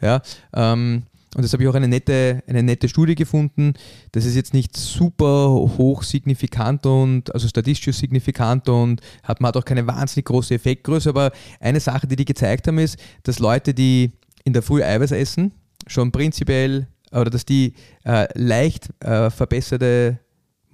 Ja, 0.00 0.22
ähm, 0.54 1.02
und 1.34 1.42
das 1.42 1.52
habe 1.52 1.64
ich 1.64 1.68
auch 1.68 1.74
eine 1.74 1.88
nette, 1.88 2.40
eine 2.46 2.62
nette 2.62 2.88
Studie 2.88 3.16
gefunden. 3.16 3.74
Das 4.12 4.24
ist 4.24 4.36
jetzt 4.36 4.54
nicht 4.54 4.76
super 4.76 5.48
hoch 5.50 6.04
signifikant 6.04 6.86
und 6.86 7.34
also 7.34 7.48
statistisch 7.48 7.96
signifikant 7.96 8.68
und 8.68 9.00
hat 9.24 9.40
man 9.40 9.48
hat 9.48 9.56
auch 9.56 9.64
keine 9.64 9.88
wahnsinnig 9.88 10.26
große 10.26 10.54
Effektgröße, 10.54 11.08
aber 11.08 11.32
eine 11.58 11.80
Sache, 11.80 12.06
die 12.06 12.14
die 12.14 12.24
gezeigt 12.24 12.68
haben, 12.68 12.78
ist, 12.78 12.96
dass 13.24 13.40
Leute, 13.40 13.74
die 13.74 14.12
in 14.44 14.52
der 14.52 14.62
Früh 14.62 14.84
Eiweiß 14.84 15.10
essen, 15.10 15.50
schon 15.88 16.12
prinzipiell 16.12 16.86
oder 17.10 17.28
dass 17.28 17.44
die 17.44 17.74
äh, 18.04 18.28
leicht 18.38 18.90
äh, 19.02 19.30
verbesserte 19.30 20.20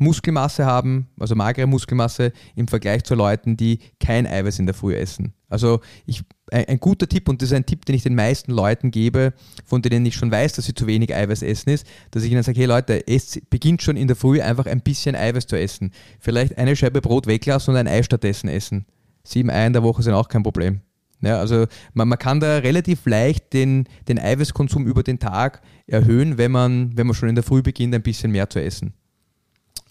Muskelmasse 0.03 0.67
haben, 0.67 1.09
also 1.19 1.35
magere 1.35 1.67
Muskelmasse 1.67 2.33
im 2.55 2.69
Vergleich 2.69 3.05
zu 3.05 3.15
Leuten, 3.15 3.57
die 3.57 3.79
kein 4.01 4.27
Eiweiß 4.27 4.59
in 4.59 4.67
der 4.67 4.75
Früh 4.75 4.95
essen. 4.95 5.35
Also 5.49 5.81
ich, 6.07 6.23
ein, 6.51 6.67
ein 6.67 6.81
guter 6.81 7.09
Tipp, 7.09 7.29
und 7.29 7.43
das 7.43 7.51
ist 7.51 7.55
ein 7.55 7.67
Tipp, 7.67 7.85
den 7.85 7.95
ich 7.95 8.03
den 8.03 8.15
meisten 8.15 8.53
Leuten 8.53 8.91
gebe, 8.91 9.33
von 9.65 9.83
denen 9.83 10.05
ich 10.07 10.15
schon 10.15 10.31
weiß, 10.31 10.55
dass 10.55 10.65
sie 10.65 10.75
zu 10.75 10.87
wenig 10.87 11.15
Eiweiß 11.15 11.43
essen, 11.43 11.71
ist, 11.71 11.87
dass 12.11 12.25
ich 12.25 12.33
ihnen 12.33 12.43
sage, 12.43 12.59
hey 12.59 12.67
Leute, 12.67 13.07
esst, 13.07 13.49
beginnt 13.51 13.83
schon 13.83 13.97
in 13.97 14.07
der 14.07 14.17
Früh 14.17 14.41
einfach 14.41 14.67
ein 14.67 14.81
bisschen 14.81 15.15
Eiweiß 15.15 15.47
zu 15.47 15.59
essen. 15.59 15.93
Vielleicht 16.21 16.59
eine 16.59 16.75
Scheibe 16.75 17.01
Brot 17.01 17.27
weglassen 17.27 17.75
und 17.75 17.79
ein 17.79 17.89
Ei 17.89 18.03
stattdessen 18.03 18.49
essen. 18.49 18.87
Sieben 19.25 19.51
Eier 19.51 19.67
in 19.67 19.73
der 19.73 19.83
Woche 19.83 20.03
sind 20.03 20.15
auch 20.15 20.29
kein 20.29 20.43
Problem. 20.43 20.81
Ja, 21.23 21.39
also 21.39 21.67
man, 21.95 22.09
man 22.09 22.19
kann 22.19 22.41
da 22.41 22.59
relativ 22.59 23.07
leicht 23.07 23.53
den, 23.53 23.87
den 24.09 24.19
Eiweißkonsum 24.19 24.87
über 24.87 25.03
den 25.03 25.21
Tag 25.21 25.63
erhöhen, 25.87 26.37
wenn 26.37 26.51
man, 26.51 26.97
wenn 26.97 27.07
man 27.07 27.15
schon 27.15 27.29
in 27.29 27.37
der 27.37 27.45
Früh 27.45 27.63
beginnt, 27.63 27.95
ein 27.95 28.03
bisschen 28.03 28.33
mehr 28.33 28.51
zu 28.51 28.61
essen. 28.61 28.95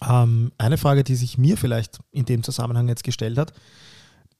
Ähm, 0.08 0.52
eine 0.58 0.78
Frage, 0.78 1.04
die 1.04 1.14
sich 1.14 1.38
mir 1.38 1.56
vielleicht 1.56 2.00
in 2.10 2.24
dem 2.24 2.42
Zusammenhang 2.42 2.88
jetzt 2.88 3.04
gestellt 3.04 3.38
hat, 3.38 3.52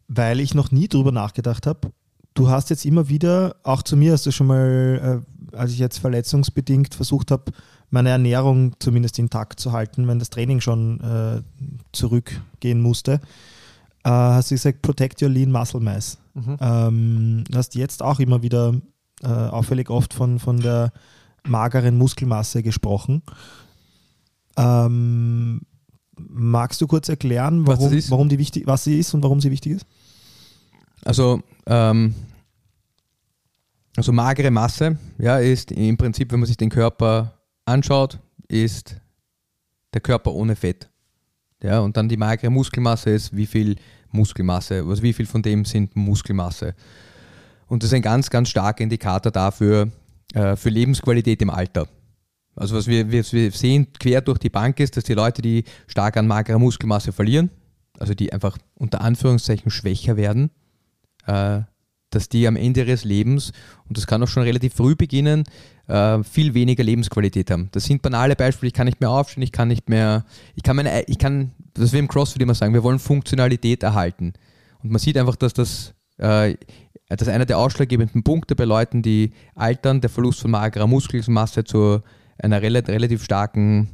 weil 0.08 0.40
ich 0.40 0.54
noch 0.54 0.70
nie 0.70 0.88
drüber 0.88 1.12
nachgedacht 1.12 1.66
habe. 1.66 1.92
Du 2.34 2.48
hast 2.48 2.70
jetzt 2.70 2.84
immer 2.84 3.08
wieder, 3.08 3.56
auch 3.62 3.82
zu 3.82 3.96
mir 3.96 4.12
hast 4.12 4.24
du 4.26 4.32
schon 4.32 4.46
mal, 4.46 5.22
äh, 5.52 5.56
als 5.56 5.72
ich 5.72 5.78
jetzt 5.78 5.98
verletzungsbedingt 5.98 6.94
versucht 6.94 7.30
habe, 7.30 7.52
meine 7.90 8.08
Ernährung 8.08 8.74
zumindest 8.78 9.18
intakt 9.18 9.60
zu 9.60 9.72
halten, 9.72 10.08
wenn 10.08 10.18
das 10.18 10.30
Training 10.30 10.62
schon 10.62 11.00
äh, 11.00 11.42
zurückgehen 11.92 12.80
musste, 12.80 13.20
äh, 14.04 14.10
hast 14.10 14.50
du 14.50 14.54
gesagt, 14.54 14.80
protect 14.80 15.20
your 15.22 15.28
lean 15.28 15.52
muscle 15.52 15.80
mass. 15.80 16.18
Ähm, 16.60 17.44
du 17.48 17.58
hast 17.58 17.74
jetzt 17.74 18.02
auch 18.02 18.18
immer 18.18 18.42
wieder 18.42 18.74
äh, 19.22 19.28
auffällig 19.28 19.90
oft 19.90 20.14
von, 20.14 20.38
von 20.38 20.60
der 20.60 20.92
mageren 21.46 21.98
Muskelmasse 21.98 22.62
gesprochen. 22.62 23.22
Ähm, 24.56 25.62
magst 26.16 26.80
du 26.80 26.86
kurz 26.86 27.08
erklären, 27.08 27.66
Was 27.66 27.78
warum, 27.78 27.92
ist? 27.92 28.10
warum 28.10 28.28
die 28.28 28.38
wichtig, 28.38 28.66
was 28.66 28.84
sie 28.84 28.98
ist 28.98 29.14
und 29.14 29.22
warum 29.22 29.40
sie 29.40 29.50
wichtig 29.50 29.72
ist? 29.72 29.86
Also, 31.04 31.42
ähm, 31.66 32.14
also 33.96 34.12
magere 34.12 34.50
Masse, 34.50 34.98
ja, 35.18 35.38
ist 35.38 35.72
im 35.72 35.96
Prinzip, 35.96 36.32
wenn 36.32 36.40
man 36.40 36.46
sich 36.46 36.56
den 36.56 36.70
Körper 36.70 37.38
anschaut, 37.64 38.18
ist 38.48 39.00
der 39.92 40.00
Körper 40.00 40.32
ohne 40.32 40.56
Fett. 40.56 40.88
Ja, 41.62 41.80
und 41.80 41.96
dann 41.96 42.08
die 42.08 42.16
magere 42.16 42.50
Muskelmasse 42.50 43.10
ist, 43.10 43.36
wie 43.36 43.46
viel 43.46 43.76
Muskelmasse, 44.10 44.84
also 44.86 45.02
wie 45.02 45.12
viel 45.12 45.26
von 45.26 45.42
dem 45.42 45.64
sind 45.64 45.94
Muskelmasse. 45.94 46.74
Und 47.66 47.82
das 47.82 47.90
ist 47.90 47.94
ein 47.94 48.02
ganz, 48.02 48.30
ganz 48.30 48.48
starker 48.48 48.82
Indikator 48.82 49.32
dafür, 49.32 49.90
äh, 50.34 50.56
für 50.56 50.68
Lebensqualität 50.68 51.40
im 51.42 51.50
Alter. 51.50 51.86
Also 52.54 52.76
was 52.76 52.86
wir, 52.86 53.10
wir, 53.10 53.22
sehen 53.24 53.88
quer 53.98 54.20
durch 54.20 54.38
die 54.38 54.50
Bank 54.50 54.78
ist, 54.80 54.96
dass 54.96 55.04
die 55.04 55.14
Leute, 55.14 55.42
die 55.42 55.64
stark 55.86 56.16
an 56.16 56.26
magerer 56.26 56.58
Muskelmasse 56.58 57.12
verlieren, 57.12 57.50
also 57.98 58.14
die 58.14 58.32
einfach 58.32 58.58
unter 58.74 59.00
Anführungszeichen 59.00 59.70
schwächer 59.70 60.16
werden, 60.16 60.50
äh, 61.26 61.60
dass 62.10 62.28
die 62.28 62.46
am 62.46 62.56
Ende 62.56 62.80
ihres 62.80 63.04
Lebens, 63.04 63.52
und 63.88 63.96
das 63.96 64.06
kann 64.06 64.22
auch 64.22 64.28
schon 64.28 64.42
relativ 64.42 64.74
früh 64.74 64.94
beginnen, 64.94 65.44
äh, 65.88 66.22
viel 66.22 66.52
weniger 66.52 66.84
Lebensqualität 66.84 67.50
haben. 67.50 67.70
Das 67.72 67.84
sind 67.84 68.02
banale 68.02 68.36
Beispiele, 68.36 68.68
ich 68.68 68.74
kann 68.74 68.86
nicht 68.86 69.00
mehr 69.00 69.10
aufstehen, 69.10 69.42
ich 69.42 69.52
kann 69.52 69.68
nicht 69.68 69.88
mehr, 69.88 70.24
ich 70.54 70.62
kann 70.62 70.76
meine, 70.76 71.04
ich 71.04 71.18
kann, 71.18 71.52
das 71.74 71.92
wir 71.92 72.00
im 72.00 72.08
CrossFit 72.08 72.42
immer 72.42 72.54
sagen, 72.54 72.74
wir 72.74 72.82
wollen 72.82 72.98
Funktionalität 72.98 73.82
erhalten. 73.82 74.34
Und 74.82 74.90
man 74.90 74.98
sieht 74.98 75.16
einfach, 75.16 75.36
dass 75.36 75.54
das, 75.54 75.94
äh, 76.18 76.56
das 77.08 77.28
einer 77.28 77.46
der 77.46 77.58
ausschlaggebenden 77.58 78.22
Punkte 78.22 78.54
bei 78.56 78.64
Leuten, 78.64 79.00
die 79.00 79.32
altern, 79.54 80.00
der 80.00 80.10
Verlust 80.10 80.40
von 80.40 80.50
magerer 80.50 80.86
Muskelmasse 80.86 81.64
zu 81.64 82.02
einer 82.38 82.60
rela- 82.60 82.86
relativ 82.88 83.24
starken 83.24 83.88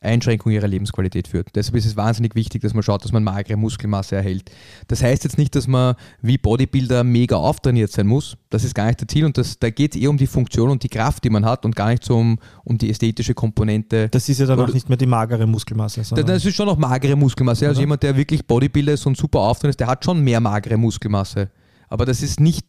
Einschränkung 0.00 0.52
ihrer 0.52 0.68
Lebensqualität 0.68 1.26
führt. 1.26 1.48
Deshalb 1.56 1.74
ist 1.74 1.86
es 1.86 1.96
wahnsinnig 1.96 2.34
wichtig, 2.34 2.62
dass 2.62 2.74
man 2.74 2.82
schaut, 2.82 3.02
dass 3.02 3.12
man 3.12 3.24
magere 3.24 3.56
Muskelmasse 3.56 4.14
erhält. 4.14 4.50
Das 4.88 5.02
heißt 5.02 5.24
jetzt 5.24 5.38
nicht, 5.38 5.54
dass 5.56 5.66
man 5.66 5.94
wie 6.20 6.36
Bodybuilder 6.38 7.02
mega 7.02 7.36
auftrainiert 7.36 7.90
sein 7.90 8.06
muss. 8.06 8.36
Das 8.50 8.62
ist 8.62 8.74
gar 8.74 8.86
nicht 8.86 9.00
das 9.00 9.08
Ziel 9.08 9.24
und 9.24 9.36
das, 9.38 9.58
da 9.58 9.70
geht 9.70 9.94
es 9.96 10.00
eher 10.00 10.10
um 10.10 10.18
die 10.18 10.26
Funktion 10.26 10.70
und 10.70 10.82
die 10.82 10.90
Kraft, 10.90 11.24
die 11.24 11.30
man 11.30 11.44
hat 11.46 11.64
und 11.64 11.74
gar 11.74 11.88
nicht 11.88 12.04
so 12.04 12.18
um, 12.18 12.38
um 12.64 12.76
die 12.78 12.90
ästhetische 12.90 13.34
Komponente. 13.34 14.08
Das 14.10 14.28
ist 14.28 14.38
ja 14.38 14.46
dann 14.46 14.60
auch 14.60 14.72
nicht 14.72 14.88
mehr 14.88 14.98
die 14.98 15.06
magere 15.06 15.46
Muskelmasse, 15.46 16.04
sondern 16.04 16.26
Das 16.26 16.44
ist 16.44 16.54
schon 16.54 16.66
noch 16.66 16.76
magere 16.76 17.16
Muskelmasse. 17.16 17.66
Also 17.66 17.80
jemand, 17.80 18.02
der 18.02 18.16
wirklich 18.16 18.46
Bodybuilder 18.46 18.92
ist 18.92 19.06
und 19.06 19.16
super 19.16 19.40
auftrainiert 19.40 19.72
ist, 19.72 19.80
der 19.80 19.88
hat 19.88 20.04
schon 20.04 20.20
mehr 20.22 20.40
magere 20.40 20.76
Muskelmasse. 20.76 21.50
Aber 21.88 22.04
das 22.04 22.22
ist 22.22 22.38
nicht, 22.38 22.66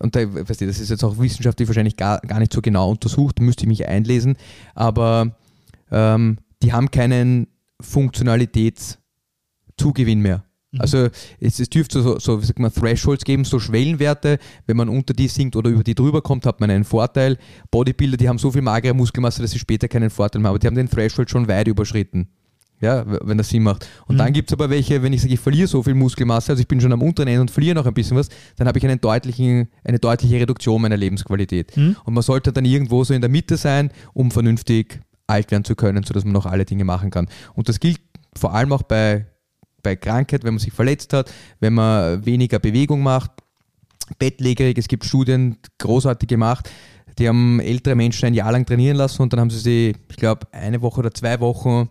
und 0.00 0.16
da, 0.16 0.34
weißt 0.34 0.60
du, 0.60 0.66
das 0.66 0.80
ist 0.80 0.90
jetzt 0.90 1.04
auch 1.04 1.18
wissenschaftlich 1.18 1.68
wahrscheinlich 1.68 1.96
gar, 1.96 2.20
gar 2.20 2.38
nicht 2.38 2.52
so 2.52 2.60
genau 2.60 2.90
untersucht, 2.90 3.40
müsste 3.40 3.64
ich 3.64 3.68
mich 3.68 3.88
einlesen, 3.88 4.36
aber 4.74 5.34
ähm, 5.90 6.36
die 6.62 6.72
haben 6.72 6.90
keinen 6.90 7.46
Funktionalitätszugewinn 7.80 10.20
mehr. 10.20 10.44
Also 10.78 11.08
es, 11.40 11.58
es 11.58 11.70
dürfte 11.70 12.02
so, 12.02 12.18
so 12.18 12.40
wie 12.40 12.46
sagt 12.46 12.58
man, 12.58 12.72
Thresholds 12.72 13.24
geben, 13.24 13.44
so 13.44 13.58
Schwellenwerte. 13.58 14.38
Wenn 14.66 14.76
man 14.76 14.88
unter 14.88 15.14
die 15.14 15.28
sinkt 15.28 15.56
oder 15.56 15.70
über 15.70 15.82
die 15.82 15.94
drüber 15.94 16.22
kommt, 16.22 16.46
hat 16.46 16.60
man 16.60 16.70
einen 16.70 16.84
Vorteil. 16.84 17.38
Bodybuilder, 17.70 18.16
die 18.16 18.28
haben 18.28 18.38
so 18.38 18.50
viel 18.50 18.62
magere 18.62 18.94
Muskelmasse, 18.94 19.42
dass 19.42 19.52
sie 19.52 19.58
später 19.58 19.88
keinen 19.88 20.10
Vorteil 20.10 20.40
mehr 20.40 20.48
haben. 20.48 20.54
Aber 20.54 20.58
die 20.58 20.66
haben 20.66 20.74
den 20.74 20.90
Threshold 20.90 21.30
schon 21.30 21.48
weit 21.48 21.68
überschritten. 21.68 22.28
Ja, 22.78 23.04
wenn 23.06 23.38
das 23.38 23.48
Sinn 23.48 23.62
macht. 23.62 23.88
Und 24.06 24.18
dann 24.18 24.34
gibt 24.34 24.50
es 24.50 24.52
aber 24.52 24.68
welche, 24.68 25.02
wenn 25.02 25.12
ich 25.14 25.22
sage, 25.22 25.32
ich 25.32 25.40
verliere 25.40 25.66
so 25.66 25.82
viel 25.82 25.94
Muskelmasse, 25.94 26.52
also 26.52 26.60
ich 26.60 26.68
bin 26.68 26.78
schon 26.78 26.92
am 26.92 27.00
unteren 27.00 27.28
Ende 27.28 27.40
und 27.40 27.50
verliere 27.50 27.74
noch 27.74 27.86
ein 27.86 27.94
bisschen 27.94 28.18
was, 28.18 28.28
dann 28.56 28.68
habe 28.68 28.76
ich 28.78 28.84
einen 28.84 29.00
deutlichen, 29.00 29.68
eine 29.82 29.98
deutliche 29.98 30.38
Reduktion 30.38 30.82
meiner 30.82 30.98
Lebensqualität. 30.98 31.74
Und 32.04 32.12
man 32.12 32.22
sollte 32.22 32.52
dann 32.52 32.66
irgendwo 32.66 33.02
so 33.02 33.14
in 33.14 33.22
der 33.22 33.30
Mitte 33.30 33.56
sein, 33.56 33.90
um 34.12 34.30
vernünftig 34.30 35.00
alt 35.26 35.50
werden 35.50 35.64
zu 35.64 35.74
können, 35.74 36.04
sodass 36.04 36.24
man 36.24 36.34
noch 36.34 36.44
alle 36.44 36.66
Dinge 36.66 36.84
machen 36.84 37.10
kann. 37.10 37.28
Und 37.54 37.70
das 37.70 37.80
gilt 37.80 37.98
vor 38.36 38.54
allem 38.54 38.72
auch 38.72 38.82
bei, 38.82 39.26
bei 39.82 39.96
Krankheit, 39.96 40.44
wenn 40.44 40.54
man 40.54 40.58
sich 40.58 40.72
verletzt 40.72 41.14
hat, 41.14 41.32
wenn 41.60 41.72
man 41.72 42.26
weniger 42.26 42.58
Bewegung 42.58 43.02
macht, 43.02 43.30
bettlägerig, 44.18 44.76
es 44.78 44.88
gibt 44.88 45.04
Studien, 45.04 45.56
großartig 45.78 46.28
gemacht, 46.28 46.70
die 47.18 47.28
haben 47.28 47.60
ältere 47.60 47.94
Menschen 47.94 48.26
ein 48.26 48.34
Jahr 48.34 48.52
lang 48.52 48.66
trainieren 48.66 48.98
lassen 48.98 49.22
und 49.22 49.32
dann 49.32 49.40
haben 49.40 49.50
sie 49.50 49.58
sie, 49.58 49.96
ich 50.10 50.16
glaube, 50.16 50.46
eine 50.52 50.82
Woche 50.82 51.00
oder 51.00 51.12
zwei 51.12 51.40
Wochen 51.40 51.88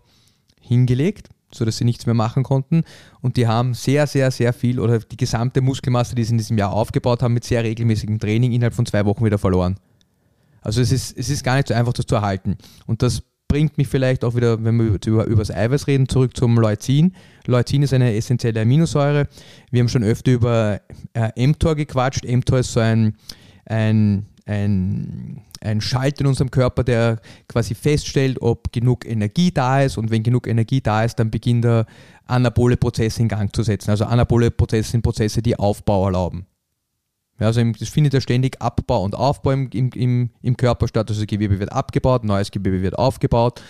hingelegt, 0.66 1.28
sodass 1.52 1.78
sie 1.78 1.84
nichts 1.84 2.06
mehr 2.06 2.14
machen 2.14 2.42
konnten. 2.42 2.82
Und 3.20 3.36
die 3.36 3.46
haben 3.46 3.74
sehr, 3.74 4.06
sehr, 4.06 4.30
sehr 4.30 4.52
viel 4.52 4.80
oder 4.80 4.98
die 4.98 5.16
gesamte 5.16 5.60
Muskelmasse, 5.60 6.14
die 6.14 6.24
sie 6.24 6.32
in 6.32 6.38
diesem 6.38 6.58
Jahr 6.58 6.72
aufgebaut 6.72 7.22
haben, 7.22 7.34
mit 7.34 7.44
sehr 7.44 7.62
regelmäßigem 7.64 8.18
Training 8.18 8.52
innerhalb 8.52 8.74
von 8.74 8.86
zwei 8.86 9.04
Wochen 9.04 9.24
wieder 9.24 9.38
verloren. 9.38 9.76
Also 10.60 10.80
es 10.80 10.90
ist, 10.90 11.16
es 11.16 11.30
ist 11.30 11.44
gar 11.44 11.56
nicht 11.56 11.68
so 11.68 11.74
einfach, 11.74 11.92
das 11.92 12.06
zu 12.06 12.16
erhalten. 12.16 12.58
Und 12.86 13.02
das 13.02 13.22
bringt 13.48 13.78
mich 13.78 13.88
vielleicht 13.88 14.24
auch 14.24 14.34
wieder, 14.34 14.62
wenn 14.64 14.76
wir 14.76 14.98
über, 15.06 15.24
über 15.26 15.42
das 15.42 15.50
Eiweiß 15.50 15.86
reden, 15.86 16.08
zurück 16.08 16.36
zum 16.36 16.58
Leucin. 16.58 17.14
Leucin 17.46 17.82
ist 17.82 17.94
eine 17.94 18.14
essentielle 18.14 18.60
Aminosäure. 18.62 19.28
Wir 19.70 19.80
haben 19.80 19.88
schon 19.88 20.02
öfter 20.02 20.32
über 20.32 20.80
äh, 21.14 21.46
mTOR 21.46 21.76
gequatscht. 21.76 22.24
mTOR 22.24 22.58
ist 22.58 22.72
so 22.72 22.80
ein, 22.80 23.16
ein, 23.66 24.26
ein, 24.46 25.42
ein 25.66 25.80
Schalter 25.80 26.22
in 26.22 26.28
unserem 26.28 26.50
Körper, 26.50 26.84
der 26.84 27.20
quasi 27.48 27.74
feststellt, 27.74 28.40
ob 28.40 28.72
genug 28.72 29.04
Energie 29.06 29.50
da 29.50 29.82
ist. 29.82 29.98
Und 29.98 30.10
wenn 30.10 30.22
genug 30.22 30.46
Energie 30.46 30.80
da 30.80 31.04
ist, 31.04 31.16
dann 31.16 31.30
beginnt 31.30 31.64
er 31.64 31.86
anabole 32.26 32.76
Prozesse 32.76 33.20
in 33.20 33.28
Gang 33.28 33.54
zu 33.54 33.62
setzen. 33.62 33.90
Also 33.90 34.04
anabole 34.04 34.50
Prozesse 34.50 34.92
sind 34.92 35.02
Prozesse, 35.02 35.42
die 35.42 35.58
Aufbau 35.58 36.06
erlauben. 36.06 36.46
Ja, 37.38 37.48
also 37.48 37.60
es 37.60 37.88
findet 37.90 38.14
ja 38.14 38.20
ständig 38.20 38.62
Abbau 38.62 39.04
und 39.04 39.14
Aufbau 39.14 39.50
im, 39.50 39.68
im, 39.70 40.30
im, 40.40 40.56
Körper 40.56 40.88
statt. 40.88 41.10
Also 41.10 41.26
Gewebe 41.26 41.58
wird 41.58 41.70
abgebaut, 41.70 42.24
neues 42.24 42.50
Gewebe 42.50 42.80
wird 42.80 42.98
aufgebaut. 42.98 43.62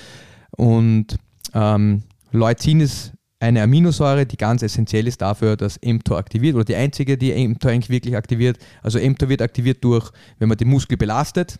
Und 0.53 1.19
Ähm, 1.57 2.03
Leucin 2.33 2.81
ist 2.81 3.13
eine 3.39 3.63
Aminosäure, 3.63 4.27
die 4.27 4.37
ganz 4.37 4.63
essentiell 4.63 5.07
ist 5.07 5.23
dafür, 5.23 5.57
dass 5.57 5.81
mTOR 5.83 6.19
aktiviert 6.19 6.55
oder 6.55 6.65
die 6.65 6.75
einzige, 6.75 7.17
die 7.17 7.33
mTOR 7.49 7.71
eigentlich 7.71 7.91
wirklich 7.91 8.17
aktiviert. 8.17 8.59
Also 8.83 8.99
mTOR 8.99 9.29
wird 9.29 9.43
aktiviert 9.43 9.83
durch, 9.85 10.11
wenn 10.39 10.49
man 10.49 10.59
den 10.59 10.69
Muskel 10.69 10.97
belastet, 10.97 11.59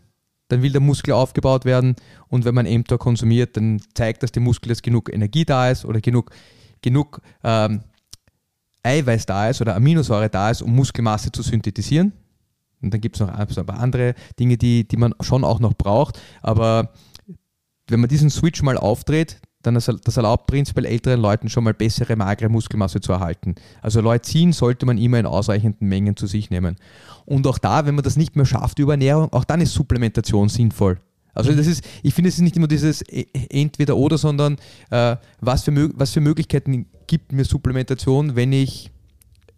dann 0.49 0.63
will 0.63 0.73
der 0.73 0.81
Muskel 0.81 1.13
aufgebaut 1.13 1.65
werden 1.65 1.97
und 2.29 2.45
wenn 2.45 2.55
man 2.55 2.67
mTOR 2.67 2.99
konsumiert, 2.99 3.57
dann 3.57 3.81
zeigt 3.95 4.23
das 4.23 4.33
dem 4.33 4.45
Muskel, 4.45 4.69
dass 4.69 4.83
genug 4.83 5.13
Energie 5.13 5.45
da 5.45 5.71
ist 5.71 5.85
oder 5.85 6.01
genug, 6.01 6.31
genug 6.83 7.21
ähm, 7.43 7.83
Eiweiß 8.83 9.27
da 9.27 9.49
ist 9.49 9.61
oder 9.61 9.75
Aminosäure 9.75 10.31
da 10.31 10.51
ist, 10.51 10.63
um 10.63 10.75
Muskelmasse 10.75 11.33
zu 11.33 11.43
synthetisieren. 11.43 12.13
Und 12.81 12.95
dann 12.95 13.01
gibt 13.01 13.17
es 13.17 13.21
noch 13.21 13.29
ein 13.29 13.67
paar 13.67 13.81
andere 13.81 14.15
Dinge, 14.39 14.57
die, 14.57 14.87
die 14.87 14.97
man 14.97 15.15
schon 15.21 15.45
auch 15.45 15.59
noch 15.59 15.75
braucht. 15.75 16.21
Aber 16.43 16.93
wenn 17.89 18.01
man 18.01 18.09
diesen 18.09 18.31
Switch 18.31 18.63
mal 18.63 18.77
aufdreht, 18.77 19.41
dann 19.67 19.75
das, 19.75 19.89
erlaubt 20.17 20.47
prinzipiell 20.47 20.87
älteren 20.87 21.21
Leuten 21.21 21.49
schon 21.49 21.65
mal 21.65 21.75
bessere, 21.75 22.17
magere 22.17 22.49
Muskelmasse 22.49 23.01
zu 23.01 23.13
erhalten. 23.13 23.55
Also 23.83 24.01
Leucin 24.01 24.53
sollte 24.53 24.87
man 24.87 24.99
immer 24.99 25.19
in 25.19 25.27
ausreichenden 25.27 25.89
Mengen 25.89 26.17
zu 26.17 26.27
sich 26.27 26.51
nehmen. 26.51 26.77
Und 27.25 27.47
auch 27.47 27.59
da, 27.59 27.87
wenn 27.87 27.95
man 27.95 28.05
das 28.05 28.17
nicht 28.17 28.37
mehr 28.37 28.47
schafft 28.47 28.79
über 28.79 28.93
Ernährung, 28.93 29.33
auch 29.33 29.45
dann 29.45 29.61
ist 29.61 29.75
Supplementation 29.75 30.49
sinnvoll. 30.49 30.99
Also 31.35 31.53
das 31.53 31.67
ist, 31.67 31.85
ich 32.03 32.15
finde, 32.15 32.29
es 32.29 32.37
ist 32.37 32.41
nicht 32.41 32.57
immer 32.57 32.69
dieses 32.69 33.03
E- 33.03 33.27
entweder 33.51 33.97
oder, 33.97 34.17
sondern 34.17 34.57
äh, 34.91 35.17
was, 35.41 35.65
für, 35.65 35.91
was 35.95 36.13
für 36.13 36.23
Möglichkeiten 36.23 36.87
gibt 37.07 37.33
mir 37.33 37.45
Supplementation, 37.45 38.37
wenn 38.37 38.53
ich 38.53 38.91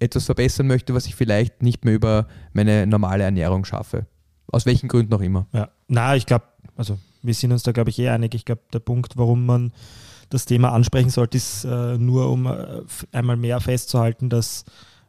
etwas 0.01 0.25
verbessern 0.25 0.67
möchte, 0.67 0.95
was 0.95 1.07
ich 1.07 1.15
vielleicht 1.15 1.63
nicht 1.63 1.85
mehr 1.85 1.95
über 1.95 2.27
meine 2.53 2.87
normale 2.87 3.23
Ernährung 3.23 3.65
schaffe. 3.65 4.07
Aus 4.51 4.67
welchen 4.67 4.89
Gründen 4.89 5.15
auch 5.15 5.21
immer. 5.21 5.47
Ja, 5.53 5.69
na, 5.87 6.17
ich 6.17 6.27
glaube, 6.27 6.47
also 6.77 6.99
wir 7.23 7.35
sind 7.35 7.53
uns 7.53 7.62
da, 7.62 7.73
glaube 7.73 7.91
ich, 7.91 7.99
eh 7.99 8.09
einig. 8.09 8.35
Ich 8.35 8.45
glaube, 8.45 8.62
der 8.73 8.79
Punkt, 8.81 9.16
warum 9.16 9.47
man 9.47 9.73
das 10.31 10.45
Thema 10.45 10.73
ansprechen 10.73 11.11
sollte, 11.11 11.37
ist 11.39 11.64
äh, 11.64 11.97
nur, 11.99 12.31
um 12.31 12.47
äh, 12.47 12.83
einmal 13.12 13.37
mehr 13.37 13.61
festzuhalten, 13.61 14.29
dass 14.29 14.64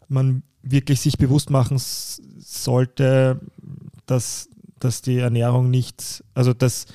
man 0.08 0.44
wirklich 0.64 1.02
sich 1.02 1.18
bewusst 1.18 1.50
machen 1.50 1.78
sollte, 1.80 3.40
dass, 4.06 4.50
dass 4.80 5.02
die 5.02 5.18
Ernährung 5.18 5.70
nicht, 5.70 6.24
also 6.34 6.54
dass, 6.54 6.86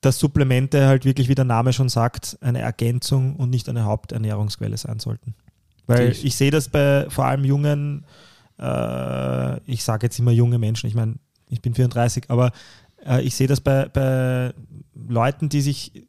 dass 0.00 0.18
Supplemente 0.18 0.86
halt 0.86 1.04
wirklich, 1.04 1.28
wie 1.28 1.34
der 1.34 1.44
Name 1.44 1.72
schon 1.72 1.88
sagt, 1.88 2.38
eine 2.40 2.60
Ergänzung 2.60 3.36
und 3.36 3.50
nicht 3.50 3.68
eine 3.68 3.84
Haupternährungsquelle 3.84 4.76
sein 4.76 4.98
sollten. 5.00 5.34
Weil 5.86 6.10
Ich- 6.12 6.24
ich 6.24 6.36
sehe 6.36 6.50
das 6.50 6.68
bei 6.68 7.06
vor 7.10 7.24
allem 7.26 7.44
jungen, 7.44 8.04
äh, 8.58 9.60
ich 9.70 9.82
sage 9.84 10.06
jetzt 10.06 10.18
immer 10.18 10.30
junge 10.32 10.58
Menschen, 10.58 10.86
ich 10.86 10.94
meine, 10.94 11.16
ich 11.48 11.62
bin 11.62 11.74
34, 11.74 12.24
aber 12.28 12.52
ich 13.20 13.34
sehe 13.34 13.46
das 13.46 13.60
bei, 13.60 13.86
bei 13.88 14.52
Leuten, 14.94 15.48
die 15.48 15.60
sich 15.60 16.06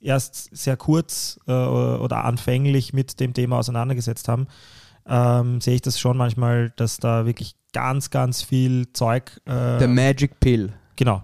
erst 0.00 0.54
sehr 0.56 0.76
kurz 0.76 1.38
äh, 1.46 1.52
oder 1.52 2.24
anfänglich 2.24 2.92
mit 2.92 3.20
dem 3.20 3.32
Thema 3.34 3.58
auseinandergesetzt 3.58 4.28
haben, 4.28 4.46
ähm, 5.06 5.60
sehe 5.60 5.74
ich 5.76 5.82
das 5.82 5.98
schon 6.00 6.16
manchmal, 6.16 6.70
dass 6.76 6.96
da 6.98 7.26
wirklich 7.26 7.54
ganz, 7.72 8.10
ganz 8.10 8.42
viel 8.42 8.92
Zeug, 8.92 9.40
äh, 9.46 9.78
Der 9.78 9.88
Magic 9.88 10.40
Pill. 10.40 10.72
genau, 10.96 11.22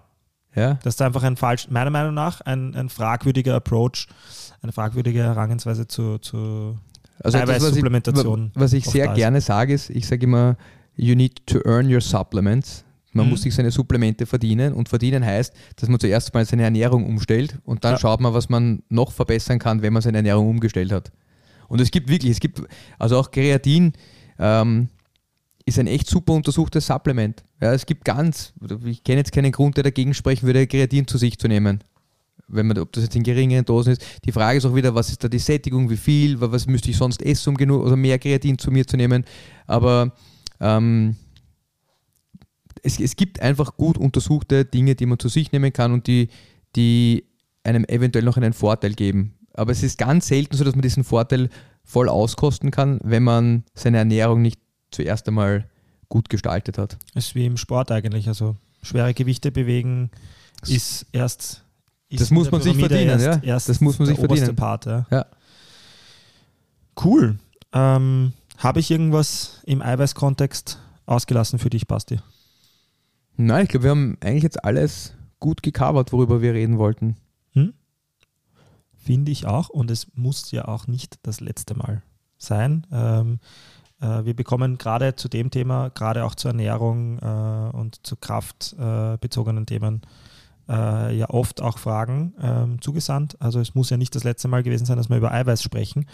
Ja? 0.54 0.74
dass 0.82 0.96
da 0.96 1.06
einfach 1.06 1.22
ein 1.22 1.36
falsch, 1.36 1.68
meiner 1.70 1.90
Meinung 1.90 2.14
nach, 2.14 2.40
ein, 2.42 2.74
ein 2.74 2.88
fragwürdiger 2.88 3.54
Approach, 3.54 4.06
eine 4.62 4.72
fragwürdige 4.72 5.22
Herangehensweise 5.22 5.86
zu, 5.88 6.18
zu 6.18 6.76
Also 7.22 7.38
das, 7.38 7.48
was 7.48 7.56
ich, 7.56 7.62
Eiweißsupplementation 7.62 8.50
was 8.54 8.72
ich 8.72 8.84
sehr 8.84 9.08
gerne 9.08 9.40
sage, 9.40 9.72
ist, 9.74 9.90
ich 9.90 10.06
sage 10.06 10.24
immer, 10.24 10.56
you 10.96 11.14
need 11.14 11.46
to 11.46 11.60
earn 11.64 11.92
your 11.92 12.00
supplements. 12.02 12.84
Man 13.12 13.26
Mhm. 13.26 13.30
muss 13.30 13.42
sich 13.42 13.54
seine 13.54 13.70
Supplemente 13.70 14.24
verdienen 14.26 14.72
und 14.72 14.88
verdienen 14.88 15.24
heißt, 15.24 15.52
dass 15.76 15.88
man 15.88 15.98
zuerst 15.98 16.32
mal 16.32 16.44
seine 16.44 16.62
Ernährung 16.64 17.06
umstellt 17.06 17.58
und 17.64 17.84
dann 17.84 17.92
Ja. 17.94 17.98
schaut 17.98 18.20
man, 18.20 18.32
was 18.34 18.48
man 18.48 18.82
noch 18.88 19.10
verbessern 19.12 19.58
kann, 19.58 19.82
wenn 19.82 19.92
man 19.92 20.02
seine 20.02 20.18
Ernährung 20.18 20.48
umgestellt 20.48 20.92
hat. 20.92 21.10
Und 21.68 21.80
es 21.80 21.90
gibt 21.90 22.08
wirklich, 22.08 22.32
es 22.32 22.40
gibt, 22.40 22.62
also 22.98 23.18
auch 23.18 23.30
Kreatin 23.30 23.92
ähm, 24.38 24.88
ist 25.66 25.78
ein 25.78 25.86
echt 25.86 26.08
super 26.08 26.32
untersuchtes 26.32 26.86
Supplement. 26.86 27.44
Ja, 27.60 27.72
es 27.74 27.84
gibt 27.86 28.04
ganz, 28.04 28.52
ich 28.84 29.04
kenne 29.04 29.18
jetzt 29.18 29.32
keinen 29.32 29.52
Grund, 29.52 29.76
der 29.76 29.84
dagegen 29.84 30.14
sprechen 30.14 30.46
würde, 30.46 30.66
Kreatin 30.66 31.06
zu 31.06 31.18
sich 31.18 31.38
zu 31.38 31.48
nehmen 31.48 31.80
wenn 32.52 32.66
man, 32.66 32.78
ob 32.78 32.90
das 32.92 33.04
jetzt 33.04 33.14
in 33.14 33.22
geringeren 33.22 33.64
Dosen 33.64 33.92
ist. 33.92 34.04
Die 34.24 34.32
Frage 34.32 34.58
ist 34.58 34.64
auch 34.64 34.74
wieder, 34.74 34.92
was 34.92 35.08
ist 35.10 35.22
da 35.22 35.28
die 35.28 35.38
Sättigung, 35.38 35.88
wie 35.88 35.96
viel, 35.96 36.40
wa- 36.40 36.50
was 36.50 36.66
müsste 36.66 36.90
ich 36.90 36.96
sonst 36.96 37.22
essen, 37.22 37.50
um 37.50 37.56
genug 37.56 37.84
oder 37.84 37.94
mehr 37.94 38.18
Kreatin 38.18 38.58
zu 38.58 38.72
mir 38.72 38.84
zu 38.84 38.96
nehmen. 38.96 39.24
Aber 39.68 40.12
ähm, 40.58 41.14
es, 42.82 43.00
es 43.00 43.16
gibt 43.16 43.40
einfach 43.40 43.76
gut 43.76 43.98
untersuchte 43.98 44.64
Dinge, 44.64 44.94
die 44.94 45.06
man 45.06 45.18
zu 45.18 45.28
sich 45.28 45.52
nehmen 45.52 45.72
kann 45.72 45.92
und 45.92 46.06
die, 46.06 46.28
die 46.76 47.24
einem 47.64 47.84
eventuell 47.84 48.24
noch 48.24 48.36
einen 48.36 48.52
Vorteil 48.52 48.94
geben. 48.94 49.34
Aber 49.54 49.72
es 49.72 49.82
ist 49.82 49.98
ganz 49.98 50.28
selten 50.28 50.56
so, 50.56 50.64
dass 50.64 50.74
man 50.74 50.82
diesen 50.82 51.04
Vorteil 51.04 51.50
voll 51.82 52.08
auskosten 52.08 52.70
kann, 52.70 53.00
wenn 53.02 53.22
man 53.22 53.64
seine 53.74 53.98
Ernährung 53.98 54.42
nicht 54.42 54.60
zuerst 54.90 55.28
einmal 55.28 55.68
gut 56.08 56.28
gestaltet 56.28 56.78
hat. 56.78 56.96
Ist 57.14 57.34
wie 57.34 57.46
im 57.46 57.56
Sport 57.56 57.90
eigentlich. 57.90 58.28
Also 58.28 58.56
schwere 58.82 59.14
Gewichte 59.14 59.50
bewegen 59.52 60.10
ist 60.66 61.06
erst. 61.12 61.64
Ist 62.08 62.20
Das 62.20 62.30
muss 62.30 62.50
man 62.50 62.60
sich 62.60 62.76
verdienen, 62.76 63.20
erst, 63.20 63.24
ja. 63.24 63.40
Erst 63.42 63.68
Das 63.68 63.80
muss 63.80 63.98
man 63.98 64.06
sich 64.06 64.18
verdienen. 64.18 64.56
Part, 64.56 64.86
ja. 64.86 65.06
Ja. 65.10 65.26
Cool. 67.02 67.38
Ähm, 67.72 68.32
Habe 68.58 68.80
ich 68.80 68.90
irgendwas 68.90 69.60
im 69.64 69.80
Eiweiß-Kontext 69.80 70.78
ausgelassen 71.06 71.58
für 71.58 71.70
dich, 71.70 71.86
Basti? 71.86 72.18
Nein, 73.46 73.64
ich 73.64 73.68
glaube, 73.70 73.84
wir 73.84 73.90
haben 73.90 74.16
eigentlich 74.20 74.42
jetzt 74.42 74.64
alles 74.64 75.14
gut 75.38 75.62
gecovert, 75.62 76.12
worüber 76.12 76.42
wir 76.42 76.54
reden 76.54 76.78
wollten. 76.78 77.16
Finde 79.02 79.32
ich 79.32 79.46
auch. 79.46 79.70
Und 79.70 79.90
es 79.90 80.08
muss 80.14 80.52
ja 80.52 80.68
auch 80.68 80.86
nicht 80.86 81.18
das 81.22 81.40
letzte 81.40 81.74
Mal 81.74 82.02
sein. 82.36 82.86
Ähm, 82.92 83.38
äh, 84.00 84.24
wir 84.24 84.34
bekommen 84.34 84.76
gerade 84.76 85.16
zu 85.16 85.28
dem 85.28 85.50
Thema, 85.50 85.88
gerade 85.88 86.24
auch 86.24 86.34
zur 86.34 86.50
Ernährung 86.50 87.18
äh, 87.18 87.76
und 87.76 88.06
zu 88.06 88.16
kraftbezogenen 88.16 89.64
äh, 89.64 89.66
Themen, 89.66 90.02
äh, 90.68 91.16
ja 91.16 91.30
oft 91.30 91.62
auch 91.62 91.78
Fragen 91.78 92.34
ähm, 92.40 92.82
zugesandt. 92.82 93.40
Also 93.40 93.58
es 93.58 93.74
muss 93.74 93.88
ja 93.88 93.96
nicht 93.96 94.14
das 94.14 94.24
letzte 94.24 94.48
Mal 94.48 94.62
gewesen 94.62 94.84
sein, 94.84 94.98
dass 94.98 95.08
wir 95.08 95.16
über 95.16 95.32
Eiweiß 95.32 95.62
sprechen. 95.62 96.06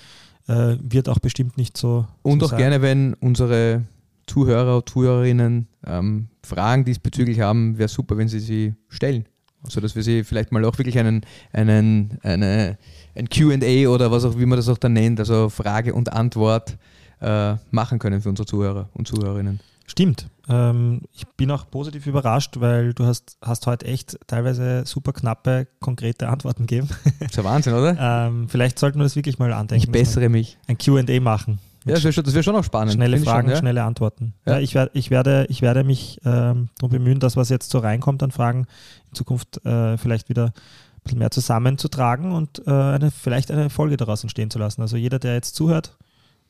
Äh, 0.46 0.76
wird 0.80 1.08
auch 1.08 1.18
bestimmt 1.18 1.58
nicht 1.58 1.76
so. 1.76 2.06
Und 2.22 2.38
so 2.38 2.46
auch 2.46 2.50
sein. 2.50 2.58
gerne, 2.58 2.82
wenn 2.82 3.14
unsere 3.14 3.82
Zuhörer 4.26 4.76
und 4.76 4.88
Zuhörerinnen 4.88 5.68
ähm, 5.86 6.28
Fragen 6.42 6.84
diesbezüglich 6.84 7.40
haben, 7.40 7.78
wäre 7.78 7.88
super, 7.88 8.16
wenn 8.18 8.28
sie 8.28 8.40
sie 8.40 8.74
stellen. 8.88 9.26
So 9.68 9.80
dass 9.80 9.96
wir 9.96 10.02
sie 10.02 10.22
vielleicht 10.22 10.52
mal 10.52 10.64
auch 10.64 10.78
wirklich 10.78 10.98
einen, 10.98 11.22
einen, 11.52 12.18
eine, 12.22 12.78
ein 13.14 13.28
QA 13.28 13.88
oder 13.88 14.10
was 14.10 14.24
auch, 14.24 14.38
wie 14.38 14.46
man 14.46 14.56
das 14.56 14.68
auch 14.68 14.78
dann 14.78 14.92
nennt, 14.92 15.18
also 15.18 15.48
Frage 15.48 15.94
und 15.94 16.12
Antwort 16.12 16.76
äh, 17.20 17.54
machen 17.70 17.98
können 17.98 18.20
für 18.20 18.28
unsere 18.28 18.46
Zuhörer 18.46 18.88
und 18.92 19.08
Zuhörerinnen. 19.08 19.60
Stimmt. 19.86 20.28
Ähm, 20.48 21.02
ich 21.12 21.26
bin 21.36 21.50
auch 21.50 21.70
positiv 21.70 22.06
überrascht, 22.06 22.58
weil 22.58 22.92
du 22.92 23.04
hast, 23.04 23.38
hast 23.40 23.66
heute 23.66 23.86
echt 23.86 24.18
teilweise 24.26 24.84
super 24.84 25.12
knappe, 25.12 25.68
konkrete 25.80 26.28
Antworten 26.28 26.66
gegeben. 26.66 26.88
Das 27.20 27.30
ist 27.30 27.36
ja 27.36 27.44
Wahnsinn, 27.44 27.74
oder? 27.74 27.96
ähm, 28.28 28.48
vielleicht 28.48 28.78
sollten 28.78 28.98
wir 28.98 29.04
das 29.04 29.16
wirklich 29.16 29.38
mal 29.38 29.52
andenken. 29.52 29.84
Ich 29.84 29.90
bessere 29.90 30.28
mich. 30.28 30.58
Ein 30.66 30.78
QA 30.78 31.20
machen. 31.20 31.60
Ja, 31.87 31.95
das 31.95 32.03
wäre 32.03 32.12
schon, 32.12 32.24
das 32.24 32.34
wär 32.34 32.43
schon 32.43 32.57
auch 32.57 32.64
spannend. 32.64 32.95
Schnelle 32.95 33.18
Fragen, 33.18 33.47
schon, 33.47 33.53
ja? 33.53 33.57
schnelle 33.59 33.84
Antworten. 33.84 34.34
Ja. 34.45 34.59
Ich, 34.59 34.74
werd, 34.74 34.91
ich, 34.95 35.11
werde, 35.11 35.47
ich 35.49 35.62
werde 35.62 35.84
mich 35.84 36.20
ähm, 36.24 36.68
darum 36.78 36.91
bemühen, 36.91 37.20
dass 37.20 37.37
was 37.37 37.49
jetzt 37.49 37.70
so 37.70 37.78
reinkommt 37.78 38.24
an 38.24 38.32
Fragen, 38.32 38.66
in 39.09 39.14
Zukunft 39.14 39.64
äh, 39.64 39.97
vielleicht 39.97 40.28
wieder 40.28 40.47
ein 40.47 41.03
bisschen 41.05 41.20
mehr 41.20 41.30
zusammenzutragen 41.30 42.32
und 42.32 42.66
äh, 42.66 42.70
eine, 42.70 43.12
vielleicht 43.12 43.53
eine 43.53 43.70
Folge 43.70 43.97
daraus 43.97 44.24
entstehen 44.24 44.51
zu 44.51 44.59
lassen. 44.59 44.82
Also 44.82 44.97
jeder, 44.97 45.20
der 45.20 45.34
jetzt 45.34 45.55
zuhört, 45.55 45.97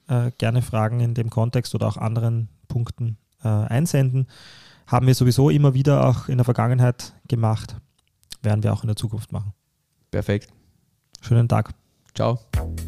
äh, 0.08 0.30
gerne 0.38 0.62
Fragen 0.62 1.00
in 1.00 1.12
dem 1.12 1.28
Kontext 1.28 1.74
oder 1.74 1.86
auch 1.86 1.98
anderen 1.98 2.48
Punkten 2.68 3.18
äh, 3.44 3.48
einsenden. 3.48 4.28
Haben 4.86 5.06
wir 5.06 5.14
sowieso 5.14 5.50
immer 5.50 5.74
wieder 5.74 6.08
auch 6.08 6.28
in 6.28 6.38
der 6.38 6.46
Vergangenheit 6.46 7.12
gemacht. 7.28 7.76
Werden 8.40 8.62
wir 8.62 8.72
auch 8.72 8.82
in 8.84 8.86
der 8.86 8.96
Zukunft 8.96 9.32
machen. 9.32 9.52
Perfekt. 10.10 10.48
Schönen 11.20 11.46
Tag. 11.48 11.74
Ciao. 12.16 12.38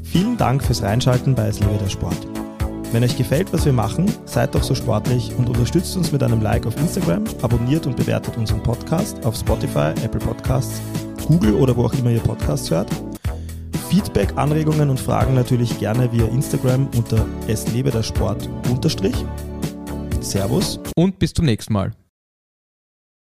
Vielen 0.02 0.36
Dank 0.36 0.64
fürs 0.64 0.82
Reinschalten 0.82 1.34
bei 1.34 1.46
Es 1.46 1.60
lebe 1.60 1.78
der 1.78 1.90
Sport. 1.90 2.26
Wenn 2.92 3.04
euch 3.04 3.18
gefällt, 3.18 3.52
was 3.52 3.66
wir 3.66 3.74
machen, 3.74 4.10
seid 4.24 4.54
doch 4.54 4.62
so 4.62 4.74
sportlich 4.74 5.30
und 5.36 5.50
unterstützt 5.50 5.94
uns 5.96 6.10
mit 6.10 6.22
einem 6.22 6.40
Like 6.40 6.66
auf 6.66 6.76
Instagram, 6.78 7.24
abonniert 7.42 7.86
und 7.86 7.96
bewertet 7.96 8.38
unseren 8.38 8.62
Podcast 8.62 9.24
auf 9.26 9.36
Spotify, 9.36 9.92
Apple 10.02 10.20
Podcasts, 10.20 10.80
Google 11.26 11.54
oder 11.54 11.76
wo 11.76 11.84
auch 11.84 11.92
immer 11.92 12.10
ihr 12.10 12.20
Podcasts 12.20 12.70
hört. 12.70 12.88
Feedback, 13.90 14.32
Anregungen 14.36 14.88
und 14.88 14.98
Fragen 14.98 15.34
natürlich 15.34 15.78
gerne 15.78 16.10
via 16.10 16.24
Instagram 16.26 16.88
unter 16.96 17.26
Es 17.46 17.70
lebe 17.72 17.90
der 17.90 18.02
Sport 18.02 18.48
unterstrich. 18.70 19.14
Servus. 20.20 20.80
Und 20.96 21.18
bis 21.18 21.34
zum 21.34 21.44
nächsten 21.44 21.74
Mal. 21.74 21.92